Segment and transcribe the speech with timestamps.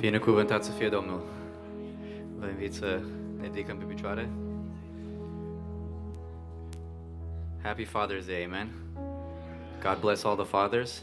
[0.00, 1.20] Binecuvântat să fie Domnul.
[2.38, 3.00] Vă invit să
[3.40, 4.28] ne ridicăm pe picioare.
[7.62, 8.68] Happy Father's Day, amen.
[9.82, 11.02] God bless all the fathers.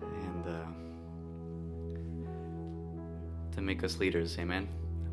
[0.00, 0.66] And uh,
[3.54, 4.66] to make us leaders, amen.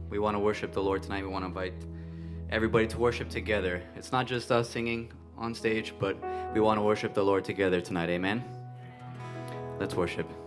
[0.10, 1.24] We want to worship the Lord tonight.
[1.24, 1.74] We want to invite
[2.50, 3.82] everybody to worship together.
[3.96, 6.16] It's not just us singing on stage, but
[6.54, 8.44] we want to worship the Lord together tonight, amen.
[9.80, 10.41] Let's worship.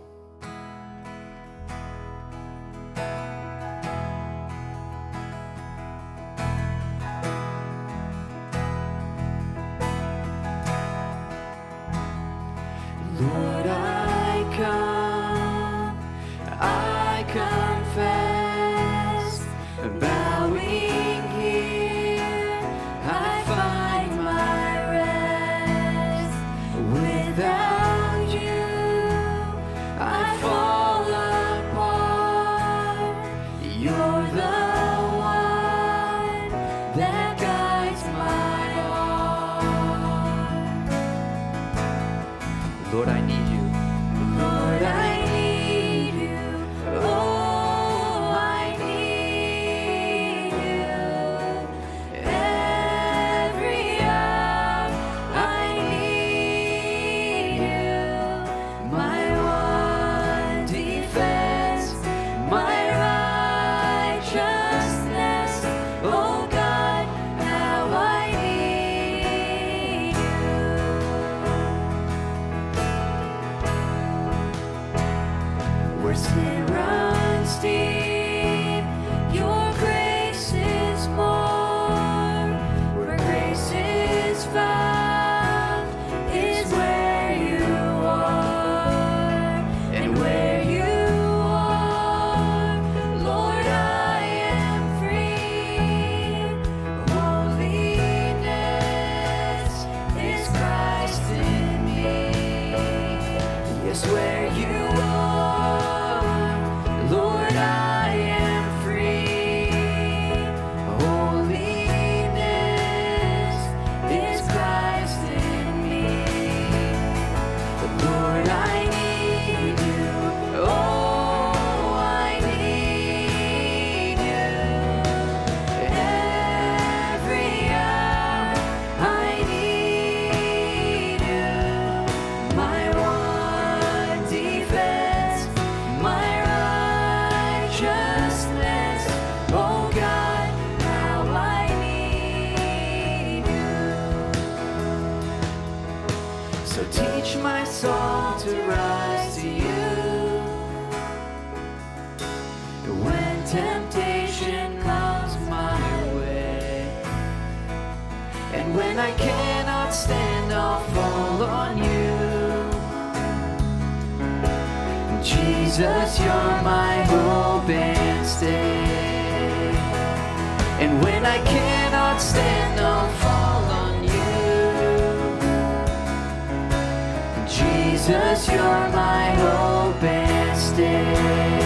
[178.05, 181.64] Jesus, you're my hope and stay.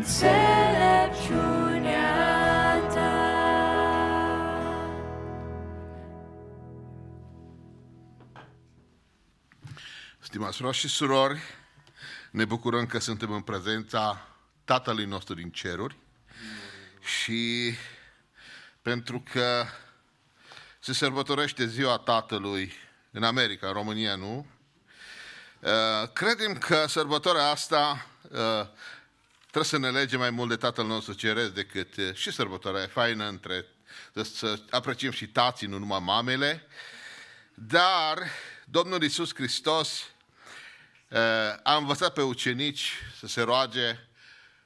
[0.00, 3.12] Înțelepciunea ta.
[10.18, 11.40] Stimați frați și surori,
[12.30, 14.28] ne bucurăm că suntem în prezența
[14.64, 15.96] Tatălui nostru din ceruri
[17.00, 17.74] și
[18.82, 19.64] pentru că
[20.78, 22.72] se sărbătorește ziua Tatălui
[23.10, 24.46] în America, în România nu,
[25.60, 28.68] uh, credem că sărbătoarea asta uh,
[29.50, 32.86] trebuie să ne lege mai mult de Tatăl nostru ceresc decât uh, și sărbătoarea e
[32.86, 33.66] faină între
[34.22, 36.66] să apreciem și tații, nu numai mamele,
[37.54, 38.18] dar
[38.64, 40.10] Domnul Isus Hristos
[41.08, 41.18] uh,
[41.62, 43.98] a învățat pe ucenici să se roage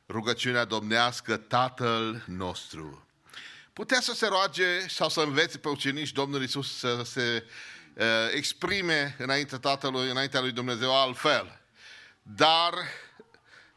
[0.09, 3.07] rugăciunea domnească Tatăl nostru.
[3.73, 7.47] Putea să se roage sau să învețe pe ucenici Domnul Isus să se
[7.95, 11.61] uh, exprime înaintea Tatălui, înaintea lui Dumnezeu altfel.
[12.23, 12.75] Dar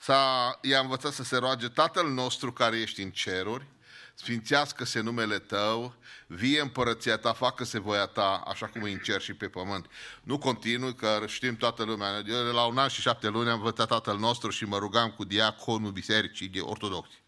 [0.07, 3.65] s-a, i-a învățat să se roage Tatăl nostru care ești în ceruri,
[4.13, 5.95] sfințească-se numele Tău,
[6.27, 9.85] vie împărăția Ta, facă-se voia Ta, așa cum e în cer și pe pământ.
[10.23, 12.23] Nu continui, că știm toată lumea.
[12.27, 15.23] Eu la un an și șapte luni am învățat Tatăl nostru și mă rugam cu
[15.23, 17.21] diaconul bisericii de ortodoxi.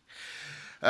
[0.82, 0.90] Uh,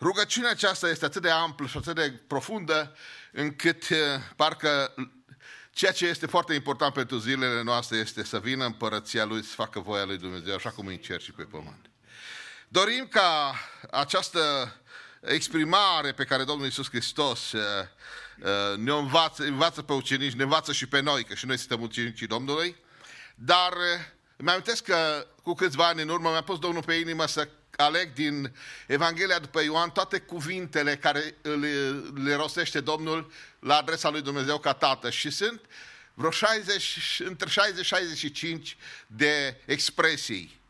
[0.00, 2.96] rugăciunea aceasta este atât de amplă și atât de profundă,
[3.32, 3.98] încât uh,
[4.36, 4.94] parcă
[5.76, 9.80] ceea ce este foarte important pentru zilele noastre este să vină împărăția Lui, să facă
[9.80, 11.90] voia Lui Dumnezeu, așa cum e în cer și pe pământ.
[12.68, 13.54] Dorim ca
[13.90, 14.74] această
[15.20, 17.60] exprimare pe care Domnul Iisus Hristos uh,
[18.38, 21.82] uh, ne învață, învață pe ucenici, ne învață și pe noi, că și noi suntem
[21.82, 22.76] ucenicii Domnului,
[23.34, 24.04] dar uh,
[24.36, 28.12] îmi amintesc că cu câțiva ani în urmă mi-a pus Domnul pe inimă să aleg
[28.12, 28.56] din
[28.86, 34.72] Evanghelia după Ioan toate cuvintele care le, le rostește Domnul la adresa lui Dumnezeu ca
[34.72, 35.60] Tată și sunt
[36.14, 40.60] vreo 60, între 60-65 de expresii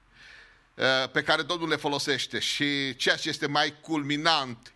[0.74, 4.72] uh, pe care Domnul le folosește și ceea ce este mai culminant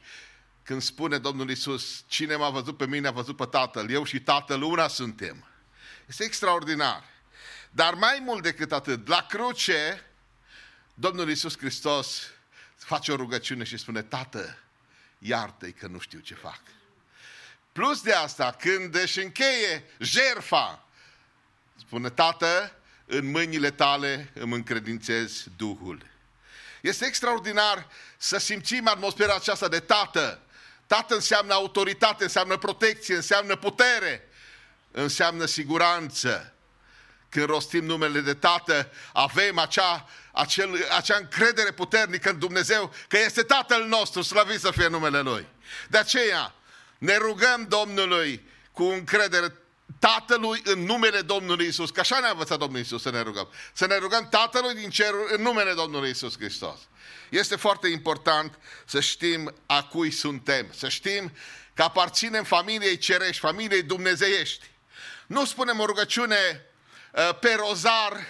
[0.63, 4.21] când spune Domnul Isus, cine m-a văzut pe mine a văzut pe Tatăl, eu și
[4.21, 5.49] Tatăl una suntem.
[6.07, 7.05] Este extraordinar.
[7.71, 10.10] Dar mai mult decât atât, la cruce,
[11.01, 12.23] Domnul Isus Hristos
[12.77, 14.59] face o rugăciune și spune, Tată,
[15.19, 16.61] iartă-i că nu știu ce fac.
[17.73, 20.87] Plus de asta, când își încheie jerfa,
[21.79, 22.77] spune, Tată,
[23.07, 26.07] în mâinile tale îmi încredințez Duhul.
[26.81, 30.41] Este extraordinar să simțim atmosfera aceasta de Tată.
[30.87, 34.29] Tată înseamnă autoritate, înseamnă protecție, înseamnă putere,
[34.91, 36.55] înseamnă siguranță.
[37.31, 43.43] Când rostim numele de Tată, avem acea, acel, acea încredere puternică în Dumnezeu că este
[43.43, 45.47] Tatăl nostru, slăvit să fie numele Lui.
[45.89, 46.55] De aceea
[46.99, 49.55] ne rugăm Domnului cu încredere
[49.99, 53.49] Tatălui în numele Domnului Isus, că așa ne-a învățat Domnul Isus să ne rugăm.
[53.73, 56.79] Să ne rugăm Tatălui din ceruri în numele Domnului Isus Hristos.
[57.29, 61.33] Este foarte important să știm a cui suntem, să știm
[61.75, 64.71] că aparținem familiei cerești, familiei dumnezeiești.
[65.27, 66.70] Nu spunem o rugăciune uh,
[67.41, 68.27] pe rozar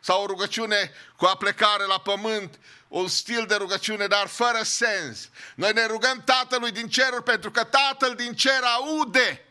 [0.00, 2.58] sau o rugăciune cu aplecare la pământ,
[2.88, 5.28] un stil de rugăciune, dar fără sens.
[5.54, 9.44] Noi ne rugăm Tatălui din ceruri pentru că Tatăl din cer aude.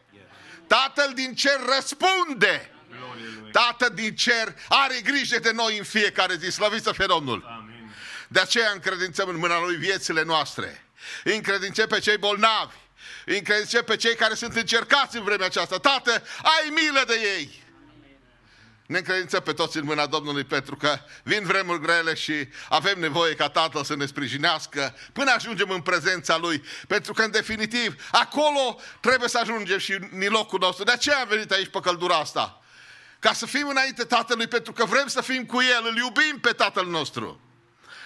[0.68, 2.70] Tatăl din cer răspunde.
[3.52, 6.50] Tatăl din cer are grijă de noi în fiecare zi.
[6.50, 7.64] Slăvit să fie Domnul.
[8.28, 10.86] De aceea încredințăm în mâna Lui viețile noastre.
[11.24, 12.76] Încredințăm pe cei bolnavi.
[13.26, 15.78] Încredințăm pe cei care sunt încercați în vremea aceasta.
[15.78, 17.65] Tată, ai milă de ei.
[18.86, 23.36] Ne încredințăm pe toți în mâna Domnului pentru că vin vremuri grele și avem nevoie
[23.36, 26.64] ca Tatăl să ne sprijinească până ajungem în prezența Lui.
[26.88, 30.84] Pentru că, în definitiv, acolo trebuie să ajungem și în locul nostru.
[30.84, 32.62] De aceea am venit aici pe căldura asta.
[33.20, 36.52] ca să fim înainte Tatălui pentru că vrem să fim cu El, îl iubim pe
[36.52, 37.40] Tatăl nostru.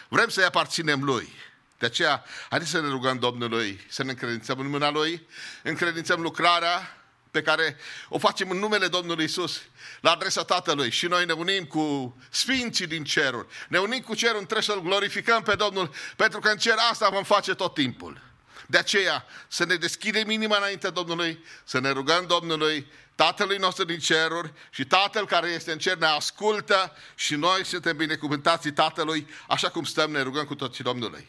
[0.07, 1.33] Vrem să-i aparținem Lui.
[1.77, 5.27] De aceea, haideți să ne rugăm Domnului, să ne încredințăm în mâna Lui,
[5.63, 6.97] încredințăm lucrarea
[7.31, 7.77] pe care
[8.09, 9.61] o facem în numele Domnului Isus
[10.01, 14.39] la adresa Tatălui și noi ne unim cu sfinții din ceruri, ne unim cu cerul
[14.39, 18.21] întreg să-L glorificăm pe Domnul, pentru că în cer asta vom face tot timpul.
[18.67, 23.99] De aceea, să ne deschidem inima înainte Domnului, să ne rugăm Domnului, Tatălui nostru din
[23.99, 29.69] ceruri și Tatăl care este în cer ne ascultă și noi suntem binecuvântații Tatălui, așa
[29.69, 31.27] cum stăm, ne rugăm cu toții Domnului.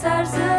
[0.00, 0.49] sarsın.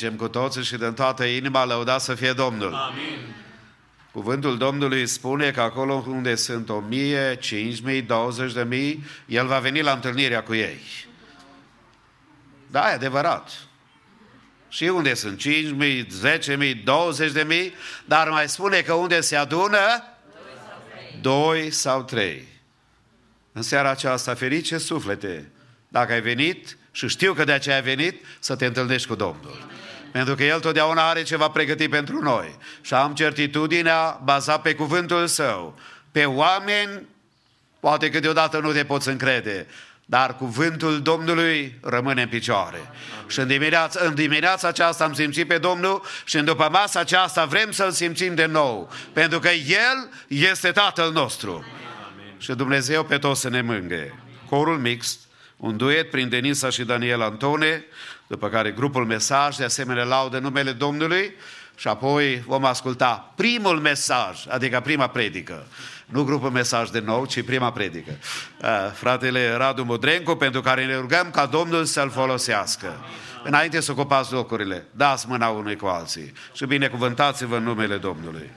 [0.00, 2.74] Zicem cu toții și din toată inima, lăudat să fie Domnul.
[2.74, 3.34] Amin.
[4.12, 9.46] Cuvântul Domnului spune că acolo unde sunt o mie, cinci mii, douăzeci de mii, El
[9.46, 10.80] va veni la întâlnirea cu ei.
[12.70, 13.50] Da, e adevărat.
[14.68, 19.20] Și unde sunt 5 mii, 10 mii, 20 de mii, dar mai spune că unde
[19.20, 20.04] se adună,
[21.20, 22.48] doi sau trei.
[23.52, 25.50] În seara aceasta, ferice suflete,
[25.88, 29.78] dacă ai venit și știu că de aceea ai venit, să te întâlnești cu Domnul.
[30.10, 32.56] Pentru că El totdeauna are ceva pregătit pentru noi.
[32.80, 35.78] Și am certitudinea bazat pe cuvântul Său.
[36.12, 37.06] Pe oameni,
[37.80, 39.66] poate că deodată nu te poți încrede,
[40.04, 42.90] dar cuvântul Domnului rămâne în picioare.
[43.26, 47.44] Și în dimineața, în dimineața aceasta am simțit pe Domnul și în după masa aceasta
[47.44, 48.92] vrem să-L simțim de nou.
[49.12, 51.64] Pentru că El este Tatăl nostru.
[52.38, 54.14] Și Dumnezeu pe toți să ne mânghe.
[54.48, 55.18] Corul mixt,
[55.56, 57.84] un duet prin Denisa și Daniel Antone,
[58.30, 61.34] după care grupul Mesaj, de asemenea laudă numele Domnului
[61.76, 65.66] și apoi vom asculta primul mesaj, adică prima predică.
[66.06, 68.10] Nu grupul mesaj de nou, ci prima predică.
[68.10, 72.96] Uh, Fratele Radu Mudrencu, pentru care ne rugăm ca Domnul să-l folosească.
[73.44, 78.50] Înainte să ocupați locurile, dați mâna unui cu alții și binecuvântați-vă în numele Domnului.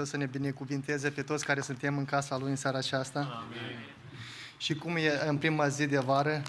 [0.00, 3.20] Dumnezeu să ne binecuvinteze pe toți care suntem în casa Lui în seara aceasta.
[3.20, 3.78] Amin.
[4.56, 6.42] Și cum e în prima zi de vară,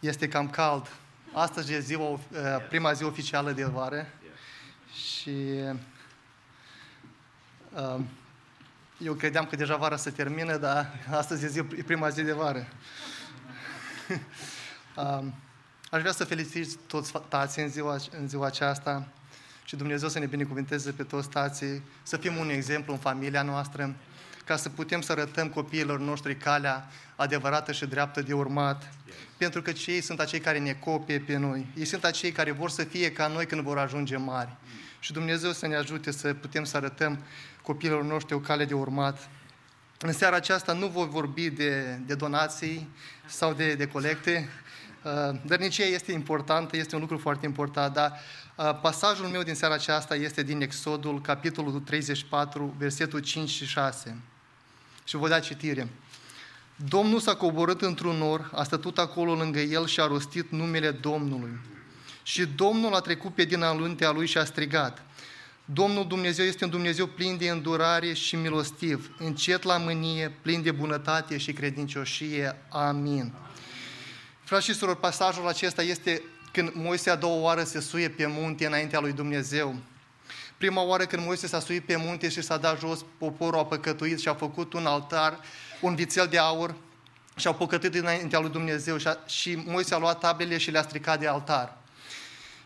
[0.00, 0.90] este cam cald.
[1.32, 2.18] Astăzi e ziua, uh,
[2.68, 4.06] prima zi oficială de vară
[4.92, 5.36] și
[7.72, 8.00] uh,
[8.98, 12.32] eu credeam că deja vara se termină, dar astăzi e, zi, e prima zi de
[12.32, 12.66] vară.
[14.96, 15.34] Um,
[15.90, 19.08] Aș vrea să felicit toți tații în ziua, în ziua aceasta
[19.72, 23.94] și Dumnezeu să ne binecuvânteze pe toți tații, să fim un exemplu în familia noastră,
[24.44, 28.92] ca să putem să arătăm copiilor noștri calea adevărată și dreaptă de urmat.
[29.36, 31.66] Pentru că cei sunt acei care ne copie pe noi.
[31.76, 34.56] Ei sunt acei care vor să fie ca noi când vor ajunge mari.
[35.00, 37.18] Și Dumnezeu să ne ajute să putem să arătăm
[37.62, 39.28] copiilor noștri o cale de urmat.
[39.98, 42.88] În seara aceasta nu voi vorbi de, de donații
[43.26, 44.48] sau de, de colecte,
[45.02, 48.42] uh, dărnicia este importantă, este un lucru foarte important, dar uh,
[48.82, 54.16] pasajul meu din seara aceasta este din Exodul, capitolul 34, versetul 5 și 6.
[55.04, 55.88] Și voi da citire.
[56.76, 61.60] Domnul s-a coborât într-un nor, a stătut acolo lângă el și a rostit numele Domnului.
[62.22, 65.02] Și Domnul a trecut pe din aluntea lui și a strigat.
[65.64, 70.70] Domnul Dumnezeu este un Dumnezeu plin de îndurare și milostiv, încet la mânie, plin de
[70.70, 72.56] bunătate și credincioșie.
[72.68, 73.32] Amin.
[74.44, 76.22] Frați și surori, pasajul acesta este
[76.52, 79.76] când Moise a doua oară se suie pe munte înaintea lui Dumnezeu.
[80.58, 84.20] Prima oară când Moise s-a suit pe munte și s-a dat jos, poporul a păcătuit
[84.20, 85.38] și a făcut un altar,
[85.80, 86.74] un vițel de aur
[87.36, 90.82] și au păcătuit înaintea lui Dumnezeu și, a, și Moise a luat tablele și le-a
[90.82, 91.76] stricat de altar.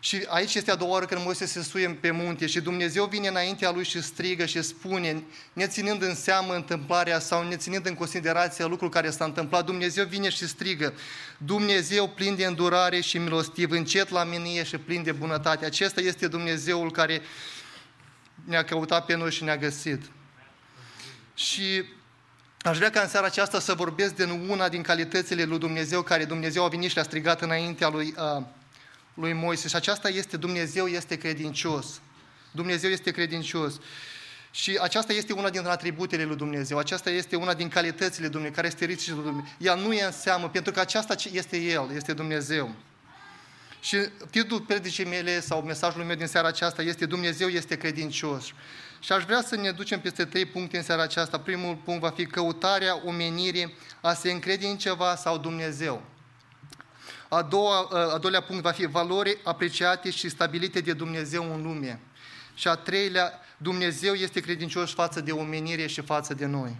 [0.07, 3.27] Și aici este a doua oară când Moise se suie pe munte și Dumnezeu vine
[3.27, 8.89] înaintea lui și strigă și spune, neținând în seamă întâmplarea sau neținând în considerație lucrul
[8.89, 10.93] care s-a întâmplat, Dumnezeu vine și strigă,
[11.37, 15.65] Dumnezeu plin de îndurare și milostiv, încet la mine și plin de bunătate.
[15.65, 17.21] Acesta este Dumnezeul care
[18.43, 20.01] ne-a căutat pe noi și ne-a găsit.
[21.33, 21.83] Și
[22.61, 26.25] Aș vrea ca în seara aceasta să vorbesc de una din calitățile lui Dumnezeu care
[26.25, 28.43] Dumnezeu a venit și le-a strigat înaintea lui, uh,
[29.19, 29.67] lui Moise.
[29.67, 32.01] Și aceasta este Dumnezeu este credincios.
[32.51, 33.79] Dumnezeu este credincios.
[34.51, 38.67] Și aceasta este una din atributele lui Dumnezeu, aceasta este una din calitățile Dumnezeu, care
[38.67, 39.51] este riscul lui Dumnezeu.
[39.57, 42.75] Ea nu e în seamă, pentru că aceasta este El, este Dumnezeu.
[43.79, 43.97] Și
[44.29, 48.45] titlul predicii mele sau mesajul meu din seara aceasta este Dumnezeu este credincios.
[48.99, 51.39] Și aș vrea să ne ducem peste trei puncte în seara aceasta.
[51.39, 56.01] Primul punct va fi căutarea omenirii a se încrede în ceva sau Dumnezeu.
[57.29, 61.99] A, doua, a doilea punct va fi valori apreciate și stabilite de Dumnezeu în lume.
[62.55, 66.75] Și a treilea, Dumnezeu este credincios față de omenire și față de noi.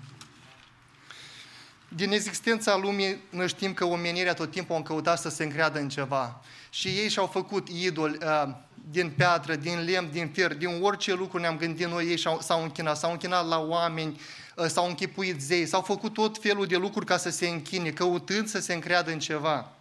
[1.89, 5.89] Din existența lumii, noi știm că omenirea tot timpul au căutat să se încreadă în
[5.89, 6.41] ceva.
[6.69, 8.55] Și ei și-au făcut idoli uh,
[8.91, 12.63] din piatră, din lemn, din fier, din orice lucru ne-am gândit noi, ei și-au, s-au
[12.63, 14.19] închinat, s-au închinat la oameni,
[14.55, 18.47] uh, s-au închipuit zei, s-au făcut tot felul de lucruri ca să se închine, căutând
[18.47, 19.76] să se încreadă în ceva.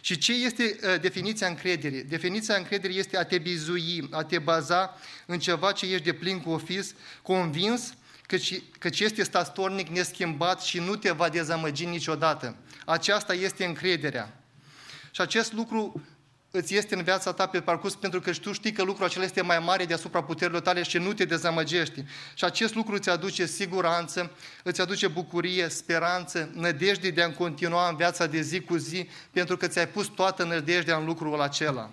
[0.00, 2.02] Și ce este uh, definiția încrederii?
[2.02, 4.96] Definiția încrederii este a te bizui, a te baza
[5.26, 7.94] în ceva ce ești de plin cu ofis, convins
[8.26, 12.56] căci, căci este statornic, neschimbat și nu te va dezamăgi niciodată.
[12.84, 14.42] Aceasta este încrederea.
[15.10, 16.02] Și acest lucru
[16.50, 19.42] îți este în viața ta pe parcurs pentru că tu știi că lucrul acela este
[19.42, 22.04] mai mare deasupra puterilor tale și nu te dezamăgești.
[22.34, 24.30] Și acest lucru îți aduce siguranță,
[24.62, 29.56] îți aduce bucurie, speranță, nădejde de a continua în viața de zi cu zi pentru
[29.56, 31.90] că ți-ai pus toată nădejdea în lucrul acela.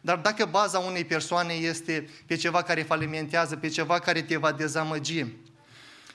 [0.00, 4.52] Dar dacă baza unei persoane este pe ceva care falimentează, pe ceva care te va
[4.52, 5.24] dezamăgi,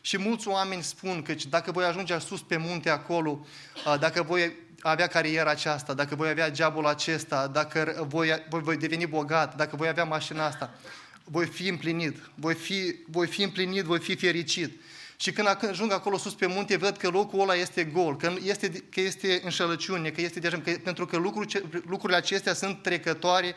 [0.06, 3.46] și mulți oameni spun că dacă voi ajunge sus pe munte acolo,
[4.00, 4.54] dacă voi
[4.90, 9.76] avea cariera aceasta, dacă voi avea jobul acesta, dacă voi, voi, voi deveni bogat, dacă
[9.76, 10.74] voi avea mașina asta,
[11.24, 14.82] voi fi împlinit, voi fi, voi fi împlinit, voi fi fericit.
[15.18, 18.70] Și când ajung acolo sus pe munte, văd că locul ăla este gol, că este,
[18.70, 23.56] că este înșelăciune, că este deja, că, pentru că lucruri, lucrurile acestea sunt trecătoare,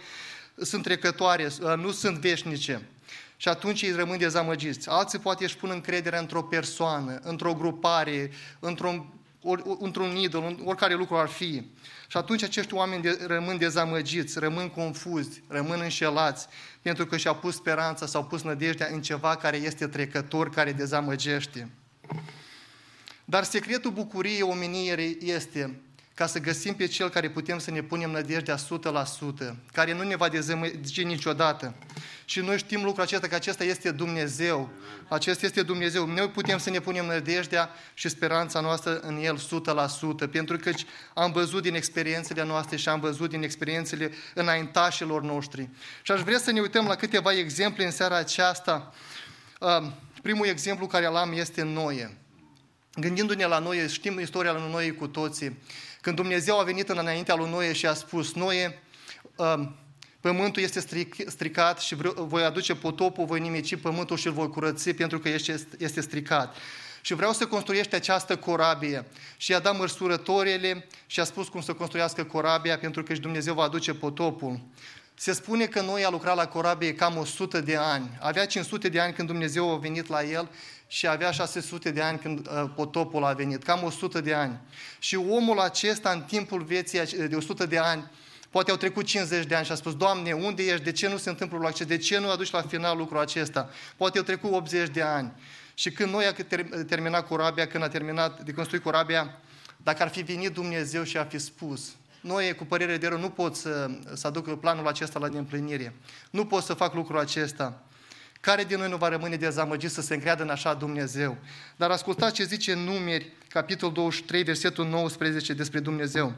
[0.56, 2.82] sunt trecătoare, nu sunt veșnice.
[3.36, 4.88] Și atunci ei rămân dezamăgiți.
[4.88, 9.06] Alții poate își pun încrederea într-o persoană, într-o grupare, într-un,
[9.78, 11.62] într-un idol, oricare lucru ar fi.
[12.09, 16.47] Și atunci acești oameni de, rămân dezamăgiți, rămân confuzi, rămân înșelați,
[16.82, 21.70] pentru că și-au pus speranța sau pus nădejdea în ceva care este trecător, care dezamăgește.
[23.24, 25.80] Dar secretul bucuriei omenirii este
[26.16, 28.58] ca să găsim pe Cel care putem să ne punem nădejdea 100%,
[29.72, 31.74] care nu ne va dezamăgi niciodată.
[32.24, 34.70] Și noi știm lucrul acesta, că acesta este Dumnezeu.
[35.08, 36.06] Acesta este Dumnezeu.
[36.06, 40.70] Noi putem să ne punem nădejdea și speranța noastră în El 100%, pentru că
[41.14, 45.68] am văzut din experiențele noastre și am văzut din experiențele înaintașilor noștri.
[46.02, 48.94] Și aș vrea să ne uităm la câteva exemple în seara aceasta.
[50.22, 52.18] Primul exemplu care l-am este Noe.
[52.94, 55.56] Gândindu-ne la Noe, știm istoria lui Noe cu toții.
[56.07, 58.82] Când Dumnezeu a venit în înaintea lui Noe și a spus, Noe,
[60.20, 65.18] pământul este stricat și voi aduce potopul, voi nimici pământul și îl voi curăți pentru
[65.18, 65.28] că
[65.78, 66.57] este stricat.
[67.00, 69.04] Și vreau să construiești această corabie.
[69.36, 73.54] Și i-a dat măsurătorile și a spus cum să construiască corabia pentru că și Dumnezeu
[73.54, 74.61] va aduce potopul.
[75.14, 78.18] Se spune că noi a lucrat la corabie cam 100 de ani.
[78.20, 80.50] Avea 500 de ani când Dumnezeu a venit la el
[80.87, 84.61] și avea 600 de ani când uh, potopul a venit, cam 100 de ani.
[84.99, 88.11] Și omul acesta, în timpul vieții de 100 de ani,
[88.51, 90.84] poate au trecut 50 de ani și a spus, Doamne, unde ești?
[90.84, 91.95] De ce nu se întâmplă lucrul acesta?
[91.95, 93.70] De ce nu aduci la final lucrul acesta?
[93.97, 95.32] Poate au trecut 80 de ani.
[95.74, 96.32] Și când noi a
[96.84, 99.41] terminat corabia, când a terminat de construit corabia,
[99.76, 103.30] dacă ar fi venit Dumnezeu și a fi spus, noi cu părere de rău nu
[103.30, 105.95] pot să, să aduc planul acesta la împlinire.
[106.30, 107.82] Nu pot să fac lucrul acesta.
[108.41, 111.37] Care din noi nu va rămâne dezamăgit să se încreadă în așa Dumnezeu?
[111.76, 116.34] Dar ascultați ce zice în numeri, capitolul 23, versetul 19 despre Dumnezeu.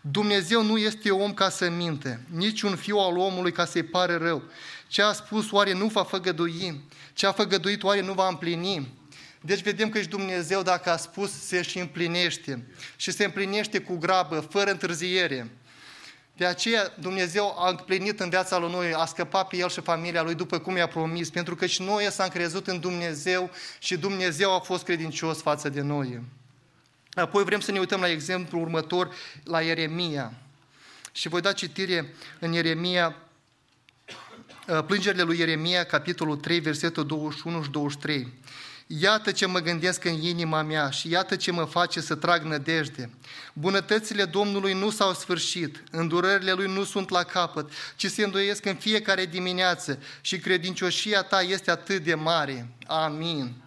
[0.00, 4.16] Dumnezeu nu este om ca să minte, nici un fiu al omului ca să-i pare
[4.16, 4.42] rău.
[4.86, 6.84] Ce a spus oare nu va făgădui?
[7.12, 8.94] Ce a făgăduit oare nu va împlini?
[9.40, 12.66] Deci vedem că și Dumnezeu, dacă a spus, se și împlinește.
[12.96, 15.50] Și se împlinește cu grabă, fără întârziere.
[16.36, 20.22] De aceea Dumnezeu a împlinit în viața lui Noe, a scăpat pe el și familia
[20.22, 24.54] lui după cum i-a promis, pentru că și Noe s-a încrezut în Dumnezeu și Dumnezeu
[24.54, 26.22] a fost credincios față de noi.
[27.14, 29.14] Apoi vrem să ne uităm la exemplu următor,
[29.44, 30.32] la Ieremia.
[31.12, 33.16] Și voi da citire în Ieremia,
[34.86, 38.32] plângerile lui Ieremia, capitolul 3, versetul 21 și 23.
[38.86, 43.10] Iată ce mă gândesc în inima mea și iată ce mă face să trag nădejde.
[43.52, 48.74] Bunătățile Domnului nu s-au sfârșit, îndurările Lui nu sunt la capăt, ci se îndoiesc în
[48.74, 52.68] fiecare dimineață și credincioșia ta este atât de mare.
[52.86, 53.65] Amin.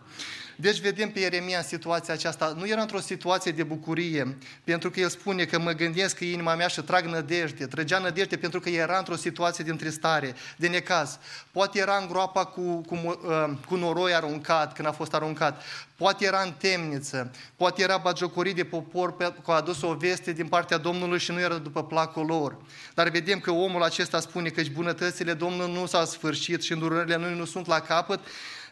[0.61, 2.53] Deci vedem pe Ieremia în situația aceasta.
[2.57, 6.55] Nu era într-o situație de bucurie, pentru că el spune că mă gândesc că inima
[6.55, 7.65] mea și trag nădejde.
[7.65, 11.19] Trăgea nădejde pentru că era într-o situație de întristare, de necaz.
[11.51, 15.63] Poate era în groapa cu, cu, uh, cu noroi aruncat, când a fost aruncat.
[15.95, 17.31] Poate era în temniță.
[17.55, 21.31] Poate era bagiocorit de popor pe, că a adus o veste din partea Domnului și
[21.31, 22.57] nu era după placul lor.
[22.93, 27.37] Dar vedem că omul acesta spune că bunătățile Domnului nu s-au sfârșit și îndurările lui
[27.37, 28.19] nu sunt la capăt,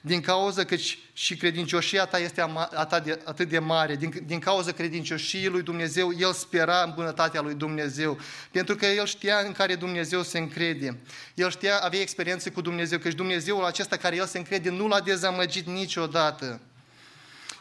[0.07, 0.75] din cauza că
[1.13, 5.61] și credincioșia ta este ama- atât de, atât de mare, din, din cauza credincioșiei lui
[5.61, 8.19] Dumnezeu, el spera în bunătatea lui Dumnezeu,
[8.51, 10.97] pentru că el știa în care Dumnezeu se încrede.
[11.33, 14.87] El știa, avea experiențe cu Dumnezeu, că și Dumnezeul acesta care el se încrede nu
[14.87, 16.59] l-a dezamăgit niciodată.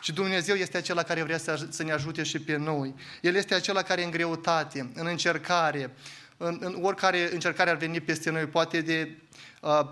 [0.00, 2.94] Și Dumnezeu este acela care vrea să, să ne ajute și pe noi.
[3.20, 5.90] El este acela care în greutate, în încercare,
[6.36, 9.25] în, în oricare încercare ar veni peste noi, poate de uh,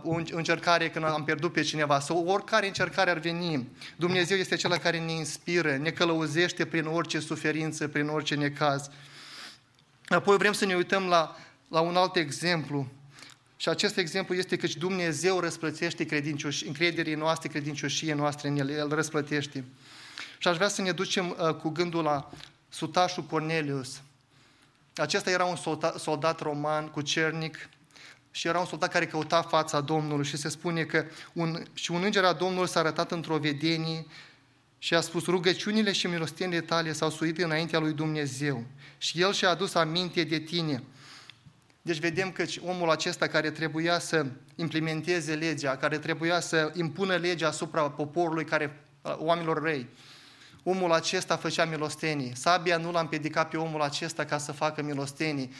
[0.03, 4.77] o încercare când am pierdut pe cineva sau oricare încercare ar veni, Dumnezeu este acela
[4.77, 8.91] care ne inspiră, ne călăuzește prin orice suferință, prin orice necaz.
[10.07, 11.37] Apoi vrem să ne uităm la,
[11.69, 12.87] la un alt exemplu.
[13.57, 18.89] Și acest exemplu este că Dumnezeu răsplătește credincioși, încrederii noastre, credincioșie noastre în El, El
[18.89, 19.65] răsplătește.
[20.39, 22.31] Și aș vrea să ne ducem uh, cu gândul la
[22.69, 24.01] sutașul Cornelius.
[24.97, 27.69] Acesta era un soldat, soldat roman cu cernic
[28.37, 32.03] și era un soldat care căuta fața Domnului și se spune că un, și un
[32.03, 34.07] înger a Domnului s-a arătat într-o vedenie
[34.79, 38.65] și a spus, rugăciunile și milostenile tale s-au suit înaintea lui Dumnezeu
[38.99, 40.83] și El și-a adus aminte de tine.
[41.83, 47.49] Deci vedem că omul acesta care trebuia să implementeze legea, care trebuia să impună legea
[47.49, 49.89] asupra poporului, care, oamenilor răi,
[50.63, 52.33] omul acesta făcea milostenii.
[52.37, 55.53] Sabia nu l-a împiedicat pe omul acesta ca să facă milostenii.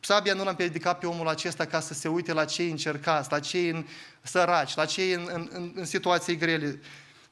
[0.00, 3.38] Sabia nu l-a împiedicat pe omul acesta ca să se uite la cei încercați, la
[3.38, 3.86] cei în
[4.22, 6.80] săraci, la cei în, în, în, în situații grele.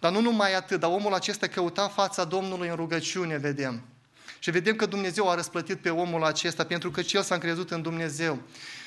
[0.00, 3.82] Dar nu numai atât, dar omul acesta căuta fața Domnului în rugăciune, vedem.
[4.38, 7.82] Și vedem că Dumnezeu a răsplătit pe omul acesta pentru că el s-a încrezut în
[7.82, 8.42] Dumnezeu.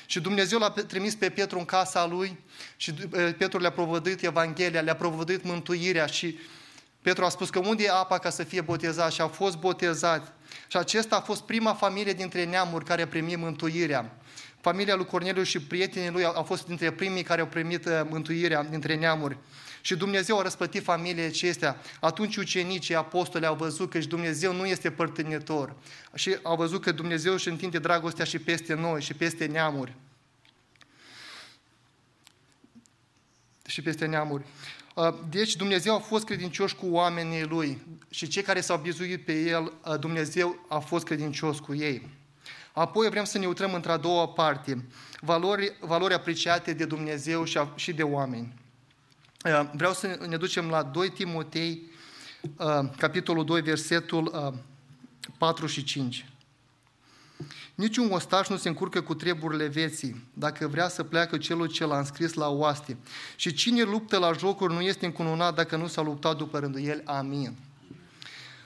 [0.06, 2.38] Și Dumnezeu l-a trimis pe Petru în casa lui
[2.76, 2.92] și
[3.38, 6.38] Petru le-a provăduit Evanghelia, le-a provăduit mântuirea și
[7.02, 10.32] Petru a spus că unde e apa ca să fie botezat și a fost botezat.
[10.68, 14.16] Și acesta a fost prima familie dintre neamuri care a primit mântuirea.
[14.60, 18.96] Familia lui Corneliu și prietenii lui au fost dintre primii care au primit mântuirea dintre
[18.96, 19.36] neamuri.
[19.80, 21.80] Și Dumnezeu a răsplătit familiile acestea.
[22.00, 25.76] Atunci ucenicii, apostoli au văzut că și Dumnezeu nu este părtinitor.
[26.14, 29.94] Și au văzut că Dumnezeu își întinde dragostea și peste noi și peste neamuri.
[33.66, 34.44] Și peste neamuri.
[35.28, 39.72] Deci Dumnezeu a fost credincios cu oamenii Lui și cei care s-au bizuit pe El,
[40.00, 42.08] Dumnezeu a fost credincios cu ei.
[42.72, 44.84] Apoi vrem să ne uităm într-a doua parte,
[45.20, 48.54] valori, valori apreciate de Dumnezeu și, a, și de oameni.
[49.72, 51.90] Vreau să ne ducem la 2 Timotei,
[52.96, 54.54] capitolul 2, versetul
[55.38, 56.24] 4 și 5.
[57.74, 61.98] Niciun ostaș nu se încurcă cu treburile vieții, dacă vrea să pleacă celul ce l-a
[61.98, 62.96] înscris la oaste.
[63.36, 67.02] Și cine luptă la jocuri nu este încununat dacă nu s-a luptat după rândul el.
[67.04, 67.56] Amin.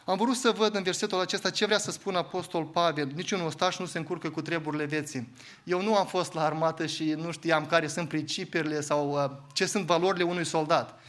[0.04, 3.10] Am vrut să văd în versetul acesta ce vrea să spună Apostol Pavel.
[3.14, 5.28] Niciun ostaș nu se încurcă cu treburile vieții.
[5.64, 9.66] Eu nu am fost la armată și nu știam care sunt principiile sau uh, ce
[9.66, 11.00] sunt valorile unui soldat.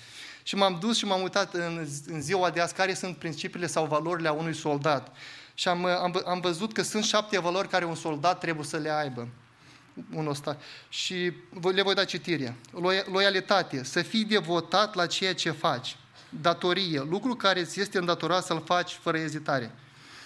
[0.44, 3.86] Și m-am dus și m-am uitat în, în ziua de azi care sunt principiile sau
[3.86, 5.16] valorile a unui soldat.
[5.58, 8.92] Și am, am, am văzut că sunt șapte valori care un soldat trebuie să le
[8.92, 9.28] aibă.
[10.14, 10.56] Un ostaș.
[10.90, 11.34] Și
[11.74, 12.56] le voi da citire.
[13.12, 15.98] Loialitate, să fii devotat la ceea ce faci
[16.42, 19.72] datorie, lucru care ți este îndatorat să-l faci fără ezitare.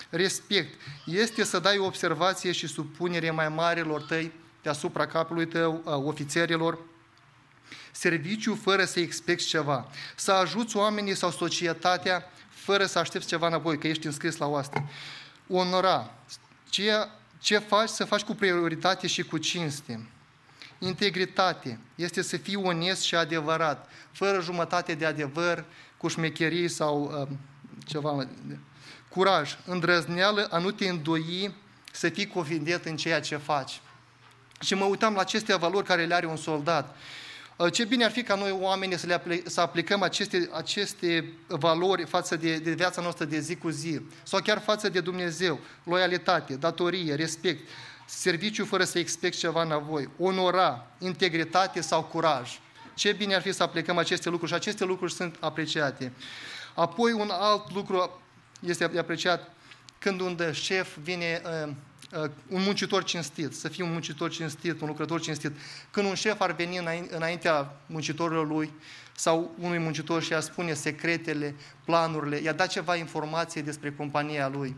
[0.09, 6.79] Respect este să dai observație și supunere mai marilor tăi deasupra capului tău, ofițerilor.
[7.91, 9.87] Serviciu fără să expecti ceva.
[10.15, 14.89] Să ajuți oamenii sau societatea fără să aștepți ceva înapoi, că ești înscris la oaste.
[15.49, 16.11] Onora.
[16.69, 17.07] Ce,
[17.39, 20.09] ce faci, să faci cu prioritate și cu cinste.
[20.79, 25.65] Integritate este să fii onest și adevărat, fără jumătate de adevăr,
[25.97, 27.37] cu șmecherii sau uh,
[27.85, 28.27] ceva.
[29.09, 31.55] Curaj, îndrăzneală a nu te îndoi
[31.91, 33.81] să fii convindet în ceea ce faci.
[34.61, 36.95] Și mă uitam la aceste valori care le are un soldat.
[37.67, 42.05] Ce bine ar fi ca noi oamenii să, le apl- să aplicăm aceste, aceste valori
[42.05, 46.55] față de, de viața noastră de zi cu zi, sau chiar față de Dumnezeu, loialitate,
[46.55, 47.67] datorie, respect,
[48.05, 52.59] serviciu fără să expect ceva înapoi, onora, integritate sau curaj.
[52.95, 56.11] Ce bine ar fi să aplicăm aceste lucruri și aceste lucruri sunt apreciate.
[56.73, 58.21] Apoi un alt lucru
[58.59, 59.51] este apreciat
[59.99, 61.71] când un șef vine uh,
[62.47, 65.51] un muncitor cinstit, să fii un muncitor cinstit, un lucrător cinstit.
[65.91, 68.73] Când un șef ar veni înain- înaintea muncitorilor lui
[69.15, 71.55] sau unui muncitor și a spune secretele,
[71.85, 74.75] planurile, i-a dat ceva informație despre compania lui.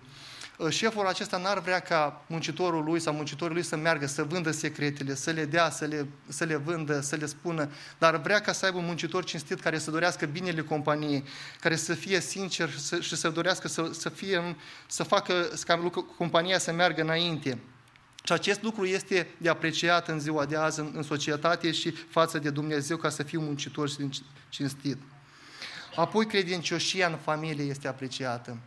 [0.62, 4.52] Uh, Șeful acesta n-ar vrea ca muncitorul lui sau muncitorii lui să meargă, să vândă
[4.52, 8.52] secretele, să le dea, să le, să le vândă, să le spună, dar vrea ca
[8.52, 11.24] să aibă un muncitor cinstit care să dorească binele companiei,
[11.60, 14.56] care să fie sincer să, și să dorească să, să, fie,
[14.88, 17.60] să facă ca lucru- compania să meargă înainte.
[18.24, 22.40] Și acest lucru este de apreciat în ziua de azi în, în societate și față
[22.40, 23.90] de Dumnezeu ca să fii un muncitor
[24.50, 24.98] cinstit.
[25.96, 28.58] Apoi credincioșia în familie este apreciată.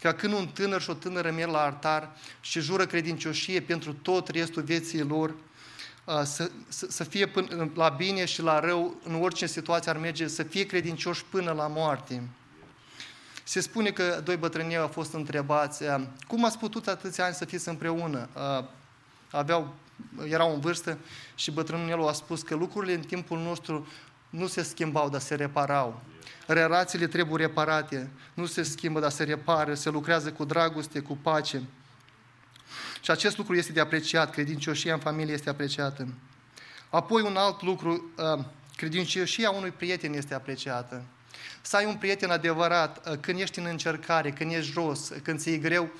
[0.00, 4.28] Ca când un tânăr și o tânără merg la altar și jură credincioșie pentru tot
[4.28, 5.34] restul vieții lor,
[6.04, 9.96] a, să, să, să fie până, la bine și la rău, în orice situație ar
[9.96, 12.22] merge, să fie credincioși până la moarte.
[13.44, 17.44] Se spune că doi bătrâni au fost întrebați, a, cum ați putut atâția ani să
[17.44, 18.28] fiți împreună?
[18.32, 18.70] A,
[19.30, 19.74] Aveau,
[20.28, 20.98] erau în vârstă
[21.34, 23.86] și bătrânul el a spus că lucrurile în timpul nostru
[24.30, 26.00] nu se schimbau, dar se reparau.
[26.46, 31.62] Relațiile trebuie reparate, nu se schimbă, dar se repară, se lucrează cu dragoste, cu pace.
[33.00, 36.08] Și acest lucru este de apreciat, credincioșia în familie este apreciată.
[36.90, 38.44] Apoi un alt lucru, uh,
[38.76, 41.02] credincioșia unui prieten este apreciată.
[41.62, 45.56] Să ai un prieten adevărat, uh, când ești în încercare, când ești jos, când ți-e
[45.56, 45.90] greu,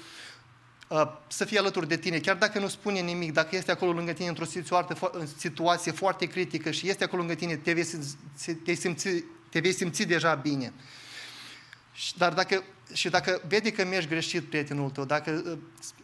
[0.88, 4.12] uh, să fie alături de tine, chiar dacă nu spune nimic, dacă este acolo lângă
[4.12, 4.96] tine într-o situație,
[5.36, 8.16] situație foarte critică și este acolo lângă tine, te vei simți,
[8.64, 10.72] te simți, te vei simți deja bine.
[12.16, 15.58] Dar dacă, și dacă vede că mergi greșit prietenul tău, dacă uh,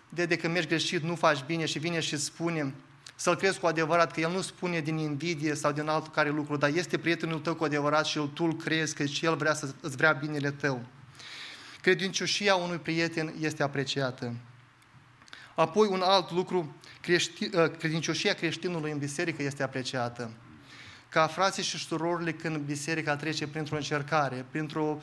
[0.09, 2.75] vede că mergi greșit, nu faci bine și vine și spune,
[3.15, 6.57] să-l crezi cu adevărat, că el nu spune din invidie sau din altul care lucru,
[6.57, 9.75] dar este prietenul tău cu adevărat și tu îl crezi că și el vrea să
[9.81, 10.87] îți vrea binele tău.
[11.81, 14.35] Credincioșia unui prieten este apreciată.
[15.55, 20.31] Apoi un alt lucru, crești, credincioșia creștinului în biserică este apreciată.
[21.09, 25.01] Ca frații și surorile când biserica trece printr-o încercare, printr-o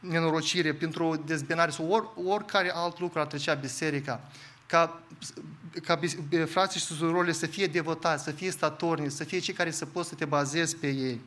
[0.00, 4.20] nenorocire, printr-o dezbinare sau or, oricare alt lucru ar trecea biserica,
[4.66, 5.02] ca,
[5.82, 6.00] ca
[6.46, 10.08] frații și surorile să fie devotați, să fie statorni, să fie cei care să poți
[10.08, 11.20] să te bazezi pe ei,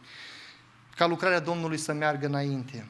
[0.96, 2.86] ca lucrarea Domnului să meargă înainte.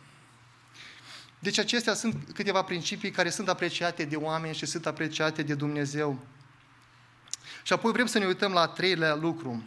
[1.40, 6.20] Deci acestea sunt câteva principii care sunt apreciate de oameni și sunt apreciate de Dumnezeu.
[7.64, 9.64] Și apoi vrem să ne uităm la a treilea lucru.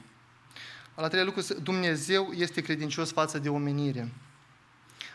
[0.96, 4.12] La treilea lucru, Dumnezeu este credincios față de omenire.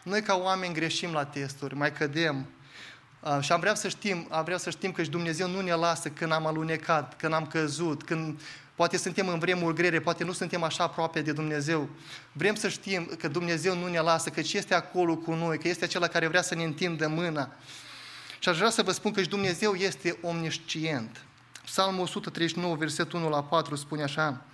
[0.04, 2.46] Noi ca oameni greșim la testuri, mai cădem.
[3.40, 6.10] Și am vrea să știm, am vrea să știm că și Dumnezeu nu ne lasă
[6.10, 8.42] când am alunecat, când am căzut, când
[8.76, 11.90] poate suntem în vremuri grele, poate nu suntem așa aproape de Dumnezeu.
[12.32, 15.84] Vrem să știm că Dumnezeu nu ne lasă, că este acolo cu noi, că este
[15.84, 17.50] acela care vrea să ne întindă mâna.
[18.40, 21.22] Și aș vrea să vă spun că și Dumnezeu este omniscient.
[21.66, 24.46] Psalmul 139, versetul 1 la 4 spune așa,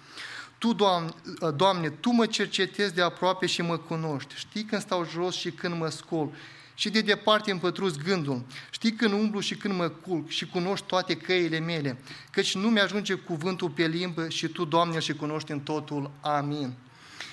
[0.58, 1.12] Tu, Doamne,
[1.56, 4.36] Doamne, Tu mă cercetezi de aproape și mă cunoști.
[4.36, 6.30] Știi când stau jos și când mă scol.
[6.74, 8.46] Și de departe îmi pătrus gândul.
[8.72, 11.98] Știi când umblu și când mă culc și cunoști toate căile mele.
[12.32, 16.12] Căci nu mi-ajunge cuvântul pe limbă și Tu, Doamne, și cunoști în totul.
[16.22, 16.74] Amin.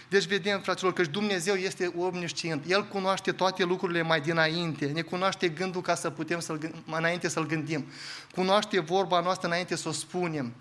[0.09, 2.65] Deci vedem, fraților, că și Dumnezeu este omniscient.
[2.67, 4.87] El cunoaște toate lucrurile mai dinainte.
[4.87, 7.87] Ne cunoaște gândul ca să putem să-l, înainte să-l gândim.
[8.35, 10.53] Cunoaște vorba noastră înainte să o spunem.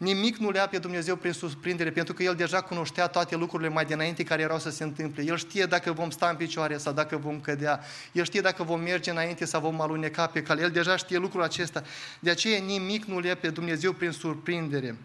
[0.00, 3.68] Nimic nu le ia pe Dumnezeu prin surprindere, pentru că El deja cunoștea toate lucrurile
[3.68, 5.22] mai dinainte care erau să se întâmple.
[5.22, 7.80] El știe dacă vom sta în picioare sau dacă vom cădea.
[8.12, 10.62] El știe dacă vom merge înainte sau vom aluneca pe cale.
[10.62, 11.82] El deja știe lucrul acesta.
[12.20, 14.96] De aceea nimic nu le ia pe Dumnezeu prin surprindere.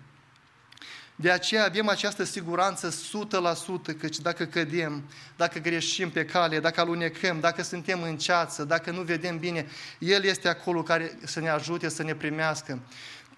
[1.15, 2.93] De aceea avem această siguranță 100%
[3.99, 5.03] că dacă cădem,
[5.35, 9.67] dacă greșim pe cale, dacă alunecăm, dacă suntem în ceață, dacă nu vedem bine,
[9.99, 12.79] El este acolo care să ne ajute să ne primească.